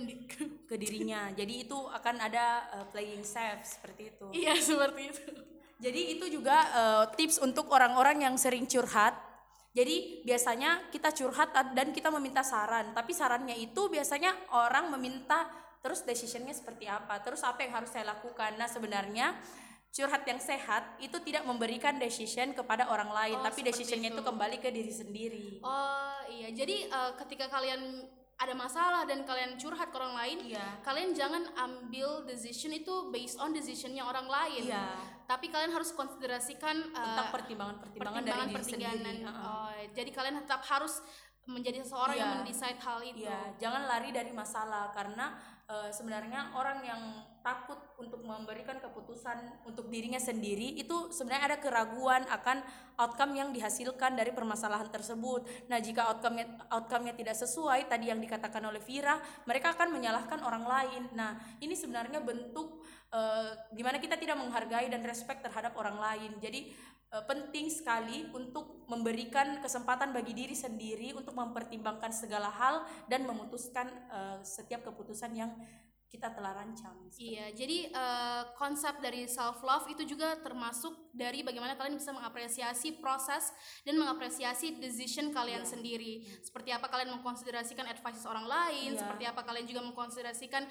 ke 0.70 0.74
dirinya. 0.78 1.28
Jadi 1.32 1.68
itu 1.68 1.76
akan 1.76 2.16
ada 2.22 2.68
uh, 2.80 2.86
playing 2.88 3.24
safe 3.24 3.60
seperti 3.64 4.12
itu. 4.14 4.26
Iya 4.32 4.54
seperti 4.72 5.02
itu. 5.12 5.24
Jadi 5.82 6.00
itu 6.14 6.24
juga 6.38 6.56
uh, 6.72 7.04
tips 7.12 7.42
untuk 7.42 7.66
orang-orang 7.74 8.22
yang 8.22 8.34
sering 8.38 8.64
curhat. 8.70 9.18
Jadi 9.72 10.20
biasanya 10.22 10.92
kita 10.92 11.10
curhat 11.16 11.56
dan 11.74 11.90
kita 11.90 12.12
meminta 12.12 12.44
saran. 12.44 12.92
Tapi 12.92 13.12
sarannya 13.16 13.56
itu 13.56 13.88
biasanya 13.88 14.36
orang 14.52 14.92
meminta 14.94 15.48
terus 15.82 16.06
decisionnya 16.06 16.54
seperti 16.54 16.86
apa 16.86 17.18
terus 17.18 17.42
apa 17.42 17.66
yang 17.66 17.82
harus 17.82 17.90
saya 17.90 18.14
lakukan. 18.14 18.54
Nah 18.54 18.70
sebenarnya 18.70 19.34
curhat 19.92 20.24
yang 20.24 20.38
sehat 20.38 20.86
itu 21.02 21.18
tidak 21.20 21.44
memberikan 21.44 21.98
decision 22.00 22.56
kepada 22.56 22.88
orang 22.88 23.12
lain 23.12 23.36
oh, 23.36 23.44
tapi 23.44 23.60
decisionnya 23.60 24.08
itu. 24.14 24.22
itu 24.22 24.22
kembali 24.24 24.56
ke 24.62 24.70
diri 24.70 24.92
sendiri. 24.94 25.46
Oh 25.66 26.16
iya. 26.30 26.48
Jadi 26.54 26.88
uh, 26.88 27.12
ketika 27.18 27.50
kalian 27.50 28.06
ada 28.42 28.54
masalah 28.58 29.02
dan 29.06 29.22
kalian 29.22 29.54
curhat 29.54 29.94
ke 29.94 29.96
orang 29.96 30.18
lain, 30.18 30.38
iya. 30.50 30.82
kalian 30.82 31.14
jangan 31.14 31.46
ambil 31.54 32.26
decision 32.26 32.74
itu 32.74 33.14
based 33.14 33.38
on 33.38 33.54
decisionnya 33.54 34.02
orang 34.02 34.26
lain. 34.26 34.66
Iya. 34.66 34.98
Tapi 35.30 35.46
kalian 35.48 35.70
harus 35.70 35.94
konsiderasikan 35.94 36.90
tentang 36.90 37.28
uh, 37.30 37.32
pertimbangan-pertimbangan 37.32 38.22
dari 38.26 38.42
diri 38.50 38.64
sendiri. 38.66 39.22
Uh, 39.22 39.78
jadi 39.94 40.10
kalian 40.10 40.42
tetap 40.42 40.66
harus 40.66 40.98
menjadi 41.46 41.82
seseorang 41.86 42.18
iya. 42.18 42.22
yang 42.22 42.32
mendesain 42.42 42.78
hal 42.78 42.98
itu. 43.02 43.26
Iya, 43.26 43.40
jangan 43.62 43.82
lari 43.86 44.10
dari 44.10 44.30
masalah 44.34 44.90
karena 44.90 45.38
uh, 45.70 45.90
sebenarnya 45.90 46.54
orang 46.54 46.78
yang 46.82 47.02
takut 47.42 47.78
untuk 47.98 48.22
memberikan 48.22 48.78
keputusan 48.78 49.66
untuk 49.66 49.90
dirinya 49.90 50.18
sendiri 50.22 50.78
itu 50.78 51.10
sebenarnya 51.10 51.54
ada 51.54 51.58
keraguan 51.58 52.22
akan 52.30 52.62
outcome 52.96 53.34
yang 53.34 53.50
dihasilkan 53.50 54.14
dari 54.14 54.30
permasalahan 54.30 54.88
tersebut. 54.88 55.44
Nah, 55.66 55.82
jika 55.82 56.06
outcome-nya 56.08 56.70
outcome-nya 56.70 57.14
tidak 57.18 57.36
sesuai 57.36 57.90
tadi 57.90 58.08
yang 58.08 58.22
dikatakan 58.22 58.62
oleh 58.62 58.78
Vira, 58.78 59.18
mereka 59.44 59.74
akan 59.74 59.90
menyalahkan 59.90 60.40
orang 60.40 60.64
lain. 60.64 61.02
Nah, 61.18 61.36
ini 61.58 61.74
sebenarnya 61.74 62.22
bentuk 62.22 62.82
uh, 63.12 63.52
di 63.70 63.82
mana 63.84 63.98
kita 63.98 64.16
tidak 64.16 64.40
menghargai 64.40 64.88
dan 64.88 65.02
respect 65.04 65.44
terhadap 65.44 65.76
orang 65.76 65.98
lain. 65.98 66.30
Jadi 66.40 66.72
uh, 67.12 67.24
penting 67.26 67.68
sekali 67.68 68.26
untuk 68.32 68.88
memberikan 68.88 69.60
kesempatan 69.60 70.10
bagi 70.14 70.32
diri 70.32 70.56
sendiri 70.56 71.12
untuk 71.12 71.36
mempertimbangkan 71.36 72.10
segala 72.10 72.48
hal 72.48 72.86
dan 73.06 73.28
memutuskan 73.28 73.90
uh, 74.10 74.38
setiap 74.42 74.82
keputusan 74.86 75.32
yang 75.36 75.52
kita 76.12 76.28
telah 76.36 76.52
rancang. 76.52 77.08
Iya, 77.16 77.56
jadi 77.56 77.88
uh, 77.88 78.52
konsep 78.60 79.00
dari 79.00 79.24
self 79.24 79.64
love 79.64 79.88
itu 79.88 80.04
juga 80.04 80.36
termasuk 80.44 81.08
dari 81.16 81.40
bagaimana 81.40 81.72
kalian 81.72 81.96
bisa 81.96 82.12
mengapresiasi 82.12 83.00
proses 83.00 83.48
dan 83.80 83.96
mengapresiasi 83.96 84.76
decision 84.76 85.32
kalian 85.32 85.64
yeah. 85.64 85.72
sendiri. 85.72 86.14
Seperti 86.44 86.68
apa 86.68 86.92
kalian 86.92 87.16
mengkonsiderasikan 87.16 87.88
advice 87.88 88.28
orang 88.28 88.44
lain, 88.44 88.92
yeah. 88.92 89.00
seperti 89.00 89.24
apa 89.24 89.40
kalian 89.40 89.64
juga 89.64 89.80
mengkonsiderasikan 89.88 90.68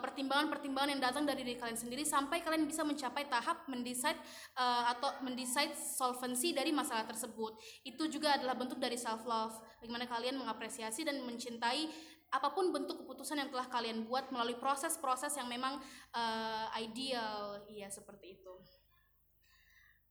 pertimbangan 0.00 0.48
pertimbangan-pertimbangan 0.48 0.90
yang 0.94 1.02
datang 1.02 1.24
dari 1.26 1.42
diri 1.42 1.58
kalian 1.58 1.78
sendiri 1.78 2.02
sampai 2.06 2.40
kalian 2.40 2.64
bisa 2.64 2.86
mencapai 2.86 3.26
tahap 3.26 3.66
mendesain 3.66 4.14
uh, 4.54 4.88
atau 4.94 5.10
mendesain 5.26 5.74
solvency 5.74 6.54
dari 6.54 6.70
masalah 6.70 7.04
tersebut. 7.04 7.58
Itu 7.82 8.06
juga 8.08 8.38
adalah 8.38 8.54
bentuk 8.54 8.78
dari 8.78 8.94
self 8.94 9.26
love. 9.26 9.52
Bagaimana 9.82 10.06
kalian 10.06 10.38
mengapresiasi 10.38 11.04
dan 11.04 11.20
mencintai 11.26 11.90
apa 12.28 12.52
pun 12.52 12.68
bentuk 12.68 13.04
keputusan 13.04 13.40
yang 13.40 13.48
telah 13.48 13.66
kalian 13.72 14.04
buat 14.04 14.28
melalui 14.28 14.60
proses-proses 14.60 15.32
yang 15.40 15.48
memang 15.48 15.80
uh, 16.12 16.68
ideal. 16.76 17.64
Iya 17.68 17.88
seperti 17.88 18.36
itu. 18.40 18.54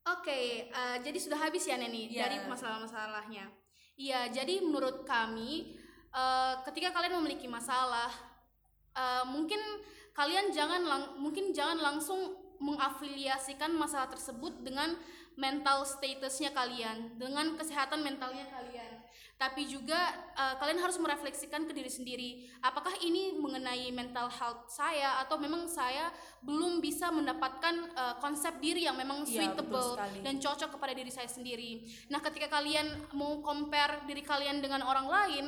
Oke 0.08 0.24
okay, 0.24 0.46
uh, 0.72 0.96
eh, 0.96 0.98
jadi 1.04 1.20
sudah 1.20 1.36
habis 1.36 1.68
ya 1.68 1.76
Neni 1.76 2.08
yeah. 2.08 2.26
dari 2.26 2.42
masalah-masalahnya? 2.48 3.52
Iya 4.00 4.32
jadi 4.32 4.64
menurut 4.64 5.04
kami 5.04 5.78
uh, 6.16 6.64
ketika 6.66 6.96
kalian 6.96 7.20
memiliki 7.22 7.46
masalah 7.46 8.10
uh, 8.96 9.28
mungkin 9.28 9.60
kalian 10.16 10.50
jangan 10.50 10.82
lang 10.82 11.04
mungkin 11.22 11.54
jangan 11.54 11.78
langsung 11.78 12.34
mengafiliasikan 12.58 13.70
masalah 13.76 14.10
tersebut 14.10 14.66
dengan 14.66 14.98
mental 15.38 15.86
statusnya 15.86 16.50
kalian 16.56 17.22
dengan 17.22 17.54
kesehatan 17.54 18.02
mentalnya 18.02 18.50
kalian 18.50 18.97
tapi 19.38 19.70
juga 19.70 19.98
uh, 20.34 20.58
kalian 20.58 20.82
harus 20.82 20.98
merefleksikan 20.98 21.70
ke 21.70 21.74
diri 21.78 21.94
sendiri 21.94 22.30
apakah 22.66 22.90
ini 23.06 23.38
mengenai 23.38 23.94
mental 23.94 24.34
health 24.34 24.66
saya 24.66 25.22
atau 25.22 25.38
memang 25.38 25.70
saya 25.70 26.10
belum 26.42 26.82
bisa 26.82 27.14
mendapatkan 27.14 27.94
uh, 27.94 28.16
konsep 28.18 28.58
diri 28.58 28.90
yang 28.90 28.98
memang 28.98 29.22
iya, 29.30 29.46
suitable 29.46 29.94
ya, 29.94 30.26
dan 30.26 30.42
cocok 30.42 30.74
kepada 30.82 30.94
diri 30.98 31.14
saya 31.14 31.30
sendiri. 31.30 31.86
Nah 32.10 32.18
ketika 32.18 32.50
kalian 32.50 33.14
mau 33.14 33.38
compare 33.46 34.02
diri 34.10 34.26
kalian 34.26 34.58
dengan 34.58 34.82
orang 34.82 35.06
lain 35.06 35.46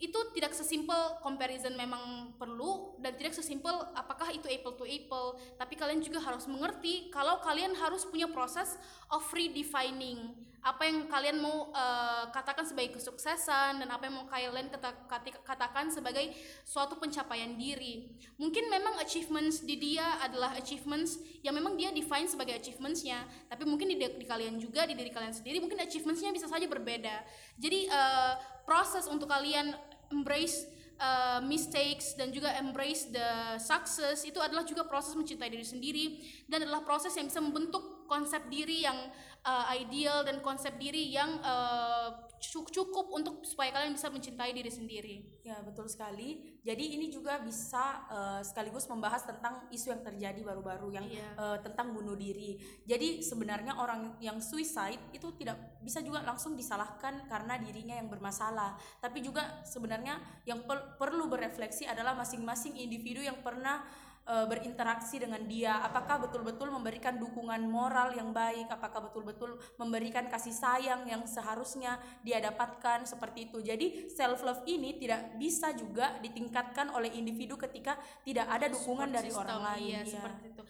itu 0.00 0.16
tidak 0.32 0.56
sesimpel 0.56 1.20
comparison 1.20 1.76
memang 1.76 2.34
perlu 2.40 2.96
dan 3.04 3.14
tidak 3.20 3.36
sesimpel 3.36 3.84
apakah 3.94 4.32
itu 4.34 4.50
apple 4.50 4.74
to 4.74 4.88
apple. 4.88 5.38
Tapi 5.54 5.78
kalian 5.78 6.02
juga 6.02 6.18
harus 6.24 6.50
mengerti 6.50 7.12
kalau 7.14 7.38
kalian 7.44 7.78
harus 7.78 8.08
punya 8.08 8.26
proses 8.26 8.74
of 9.12 9.22
redefining 9.30 10.49
apa 10.60 10.84
yang 10.84 11.08
kalian 11.08 11.40
mau 11.40 11.72
uh, 11.72 12.28
katakan 12.28 12.68
sebagai 12.68 13.00
kesuksesan 13.00 13.80
dan 13.80 13.88
apa 13.88 14.04
yang 14.04 14.14
mau 14.20 14.28
kalian 14.28 14.68
kata, 14.68 14.92
katakan 15.40 15.88
sebagai 15.88 16.36
suatu 16.68 17.00
pencapaian 17.00 17.56
diri. 17.56 18.12
Mungkin 18.36 18.68
memang 18.68 19.00
achievements 19.00 19.64
di 19.64 19.80
dia 19.80 20.20
adalah 20.20 20.52
achievements 20.60 21.16
yang 21.40 21.56
memang 21.56 21.80
dia 21.80 21.88
define 21.90 22.28
sebagai 22.28 22.60
achievementsnya 22.60 23.24
tapi 23.48 23.64
mungkin 23.64 23.88
di, 23.88 23.96
di 23.96 24.26
kalian 24.28 24.60
juga 24.60 24.84
di 24.84 24.92
diri 24.92 25.08
kalian 25.08 25.32
sendiri 25.32 25.64
mungkin 25.64 25.80
achievementsnya 25.80 26.30
bisa 26.36 26.46
saja 26.46 26.68
berbeda. 26.68 27.24
Jadi 27.56 27.88
uh, 27.88 28.36
proses 28.68 29.08
untuk 29.08 29.32
kalian 29.32 29.72
embrace 30.12 30.68
uh, 31.00 31.40
mistakes 31.40 32.14
dan 32.14 32.28
juga 32.30 32.52
embrace 32.60 33.08
the 33.08 33.56
success 33.56 34.22
itu 34.28 34.36
adalah 34.38 34.62
juga 34.62 34.84
proses 34.84 35.16
mencintai 35.16 35.48
diri 35.48 35.64
sendiri 35.64 36.04
dan 36.50 36.66
adalah 36.66 36.82
proses 36.82 37.14
yang 37.14 37.30
bisa 37.30 37.38
membentuk 37.38 38.10
konsep 38.10 38.42
diri 38.50 38.82
yang 38.82 38.98
uh, 39.46 39.70
ideal 39.70 40.26
dan 40.26 40.42
konsep 40.42 40.74
diri 40.82 41.14
yang 41.14 41.38
uh, 41.46 42.26
cukup 42.72 43.12
untuk 43.12 43.44
supaya 43.44 43.70
kalian 43.70 43.94
bisa 43.94 44.08
mencintai 44.08 44.50
diri 44.50 44.72
sendiri. 44.72 45.16
Ya 45.44 45.60
betul 45.62 45.86
sekali. 45.86 46.58
Jadi 46.64 46.98
ini 46.98 47.12
juga 47.12 47.38
bisa 47.38 48.02
uh, 48.10 48.40
sekaligus 48.42 48.88
membahas 48.90 49.28
tentang 49.28 49.68
isu 49.70 49.92
yang 49.92 50.02
terjadi 50.02 50.40
baru-baru 50.42 50.88
yang 50.98 51.06
yeah. 51.06 51.20
Iya. 51.20 51.30
uh, 51.36 51.58
tentang 51.60 51.92
bunuh 51.92 52.16
diri. 52.16 52.56
Jadi 52.88 53.20
sebenarnya 53.20 53.76
orang 53.76 54.16
yang 54.24 54.40
suicide 54.40 55.12
itu 55.12 55.30
tidak 55.36 55.78
bisa 55.84 56.00
juga 56.00 56.24
langsung 56.24 56.56
disalahkan 56.56 57.28
karena 57.28 57.60
dirinya 57.60 58.00
yang 58.00 58.08
bermasalah. 58.08 58.74
Tapi 58.98 59.20
juga 59.20 59.62
sebenarnya 59.68 60.18
yang 60.48 60.64
per 60.64 60.96
perlu 60.96 61.28
berefleksi 61.28 61.84
adalah 61.84 62.16
masing-masing 62.16 62.74
individu 62.80 63.20
yang 63.20 63.38
pernah 63.44 63.84
e, 64.24 64.34
berinteraksi 64.48 65.20
dengan 65.20 65.42
dia? 65.44 65.80
Apakah 65.84 66.22
betul-betul 66.22 66.72
memberikan 66.72 67.16
dukungan 67.16 67.60
moral 67.66 68.12
yang 68.16 68.30
baik? 68.34 68.68
Apakah 68.68 69.10
betul-betul 69.10 69.58
memberikan 69.80 70.28
kasih 70.28 70.54
sayang 70.54 71.06
yang 71.08 71.24
seharusnya 71.24 71.96
dia 72.24 72.40
dapatkan? 72.40 73.04
Seperti 73.08 73.52
itu. 73.52 73.58
Jadi 73.64 74.10
self 74.12 74.40
love 74.44 74.64
ini 74.68 74.96
tidak 75.00 75.36
bisa 75.40 75.72
juga 75.72 76.18
ditingkatkan 76.20 76.92
oleh 76.92 77.12
individu 77.16 77.56
ketika 77.56 77.98
tidak 78.22 78.46
ada 78.48 78.66
dukungan 78.68 79.08
Support 79.10 79.16
dari 79.20 79.30
system, 79.30 79.42
orang 79.46 79.60
lain. 79.64 79.84
Iya, 79.84 80.00
ya. 80.00 80.12
seperti 80.12 80.44
itu. 80.52 80.64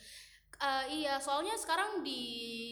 Uh, 0.60 0.84
iya 0.92 1.16
soalnya 1.16 1.56
sekarang 1.56 2.04
di 2.04 2.20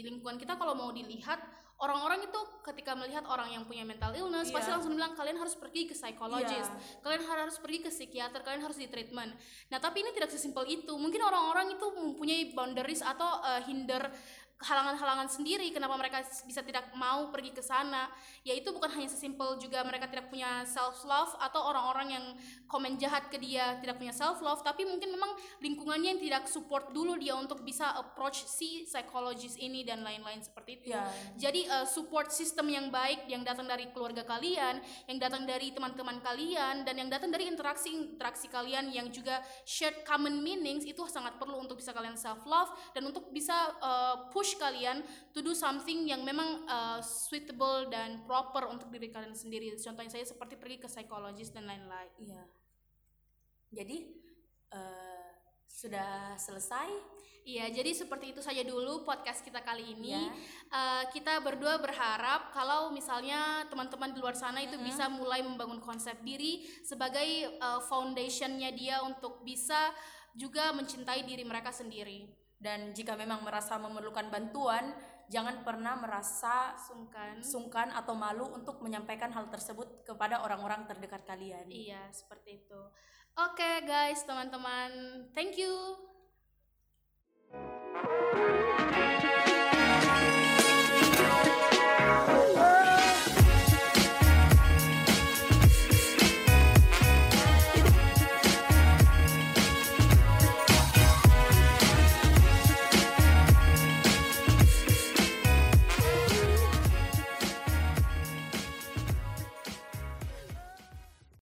lingkungan 0.04 0.36
kita 0.36 0.60
kalau 0.60 0.76
mau 0.76 0.92
dilihat 0.92 1.40
orang-orang 1.78 2.26
itu 2.26 2.40
ketika 2.66 2.92
melihat 2.98 3.22
orang 3.30 3.54
yang 3.54 3.62
punya 3.62 3.86
mental 3.86 4.10
illness 4.10 4.50
yeah. 4.50 4.56
pasti 4.58 4.70
langsung 4.74 4.92
bilang 4.98 5.14
kalian 5.14 5.38
harus 5.38 5.54
pergi 5.54 5.86
ke 5.86 5.94
psikologis, 5.94 6.66
yeah. 6.66 7.00
kalian 7.06 7.22
harus 7.22 7.56
pergi 7.62 7.78
ke 7.86 7.90
psikiater, 7.90 8.42
kalian 8.42 8.62
harus 8.66 8.78
di 8.82 8.90
treatment. 8.90 9.30
Nah 9.70 9.78
tapi 9.78 10.02
ini 10.02 10.10
tidak 10.10 10.34
sesimpel 10.34 10.66
itu. 10.66 10.90
Mungkin 10.98 11.22
orang-orang 11.22 11.78
itu 11.78 11.86
mempunyai 11.86 12.50
boundaries 12.50 13.00
atau 13.00 13.40
uh, 13.40 13.62
hinder 13.62 14.10
halangan-halangan 14.58 15.30
sendiri 15.30 15.70
kenapa 15.70 15.94
mereka 15.94 16.18
bisa 16.42 16.66
tidak 16.66 16.90
mau 16.98 17.30
pergi 17.30 17.54
ke 17.54 17.62
sana 17.62 18.10
yaitu 18.42 18.74
bukan 18.74 18.90
hanya 18.90 19.06
sesimpel 19.06 19.54
juga 19.62 19.86
mereka 19.86 20.10
tidak 20.10 20.26
punya 20.34 20.66
self 20.66 21.06
love 21.06 21.30
atau 21.38 21.62
orang-orang 21.62 22.08
yang 22.10 22.24
komen 22.66 22.98
jahat 22.98 23.30
ke 23.30 23.38
dia 23.38 23.78
tidak 23.78 24.02
punya 24.02 24.10
self 24.10 24.42
love 24.42 24.58
tapi 24.66 24.82
mungkin 24.82 25.14
memang 25.14 25.30
lingkungannya 25.62 26.18
yang 26.18 26.22
tidak 26.22 26.44
support 26.50 26.90
dulu 26.90 27.14
dia 27.14 27.38
untuk 27.38 27.62
bisa 27.62 27.94
approach 28.02 28.42
si 28.50 28.82
psikologis 28.82 29.54
ini 29.62 29.86
dan 29.86 30.02
lain-lain 30.02 30.42
seperti 30.42 30.82
itu 30.82 30.90
yeah. 30.90 31.06
jadi 31.38 31.60
uh, 31.78 31.86
support 31.86 32.34
system 32.34 32.66
yang 32.66 32.90
baik 32.90 33.30
yang 33.30 33.46
datang 33.46 33.70
dari 33.70 33.86
keluarga 33.94 34.26
kalian 34.26 34.82
yang 35.06 35.18
datang 35.22 35.46
dari 35.46 35.70
teman-teman 35.70 36.18
kalian 36.18 36.82
dan 36.82 36.94
yang 36.98 37.06
datang 37.06 37.30
dari 37.30 37.46
interaksi 37.46 37.94
interaksi 37.94 38.50
kalian 38.50 38.90
yang 38.90 39.06
juga 39.14 39.38
shared 39.62 40.02
common 40.02 40.42
meanings 40.42 40.82
itu 40.82 41.06
sangat 41.06 41.38
perlu 41.38 41.62
untuk 41.62 41.78
bisa 41.78 41.94
kalian 41.94 42.18
self 42.18 42.42
love 42.42 42.74
dan 42.90 43.06
untuk 43.06 43.30
bisa 43.30 43.54
uh, 43.78 44.26
push 44.34 44.47
push 44.48 44.56
kalian 44.56 45.04
to 45.36 45.44
do 45.44 45.52
something 45.52 46.08
yang 46.08 46.24
memang 46.24 46.64
uh, 46.64 47.04
suitable 47.04 47.84
dan 47.92 48.24
proper 48.24 48.64
untuk 48.72 48.88
diri 48.88 49.12
kalian 49.12 49.36
sendiri. 49.36 49.76
Contohnya 49.76 50.08
saya 50.08 50.24
seperti 50.24 50.56
pergi 50.56 50.80
ke 50.80 50.88
psikologis 50.88 51.52
dan 51.52 51.68
lain-lain. 51.68 52.08
Iya. 52.16 52.44
Jadi 53.68 53.96
uh, 54.72 55.28
sudah 55.68 56.32
selesai. 56.40 57.20
Iya, 57.48 57.72
jadi 57.72 57.96
seperti 57.96 58.36
itu 58.36 58.44
saja 58.44 58.60
dulu 58.60 59.08
podcast 59.08 59.44
kita 59.44 59.60
kali 59.60 59.92
ini. 59.92 60.16
Ya. 60.16 60.24
Uh, 60.72 61.04
kita 61.12 61.44
berdua 61.44 61.76
berharap 61.76 62.48
kalau 62.56 62.88
misalnya 62.88 63.68
teman-teman 63.68 64.16
di 64.16 64.20
luar 64.24 64.36
sana 64.36 64.64
itu 64.64 64.76
uh 64.76 64.80
-huh. 64.80 64.88
bisa 64.88 65.12
mulai 65.12 65.44
membangun 65.44 65.80
konsep 65.84 66.16
diri 66.24 66.64
sebagai 66.84 67.52
uh, 67.60 67.84
foundationnya 67.84 68.72
dia 68.72 69.04
untuk 69.04 69.44
bisa 69.44 69.92
juga 70.36 70.72
mencintai 70.76 71.24
diri 71.24 71.44
mereka 71.44 71.72
sendiri 71.72 72.37
dan 72.58 72.90
jika 72.90 73.14
memang 73.14 73.46
merasa 73.46 73.78
memerlukan 73.78 74.30
bantuan 74.30 74.94
jangan 75.28 75.62
pernah 75.62 75.94
merasa 76.00 76.74
sungkan. 76.80 77.44
sungkan 77.44 77.88
atau 77.92 78.16
malu 78.16 78.48
untuk 78.50 78.80
menyampaikan 78.80 79.30
hal 79.30 79.46
tersebut 79.52 80.02
kepada 80.02 80.42
orang-orang 80.42 80.88
terdekat 80.88 81.22
kalian. 81.28 81.68
Iya 81.68 82.08
seperti 82.10 82.64
itu. 82.64 82.80
Oke 83.38 83.62
okay, 83.62 83.76
guys 83.86 84.24
teman-teman 84.26 84.90
thank 85.36 85.54
you 85.60 85.72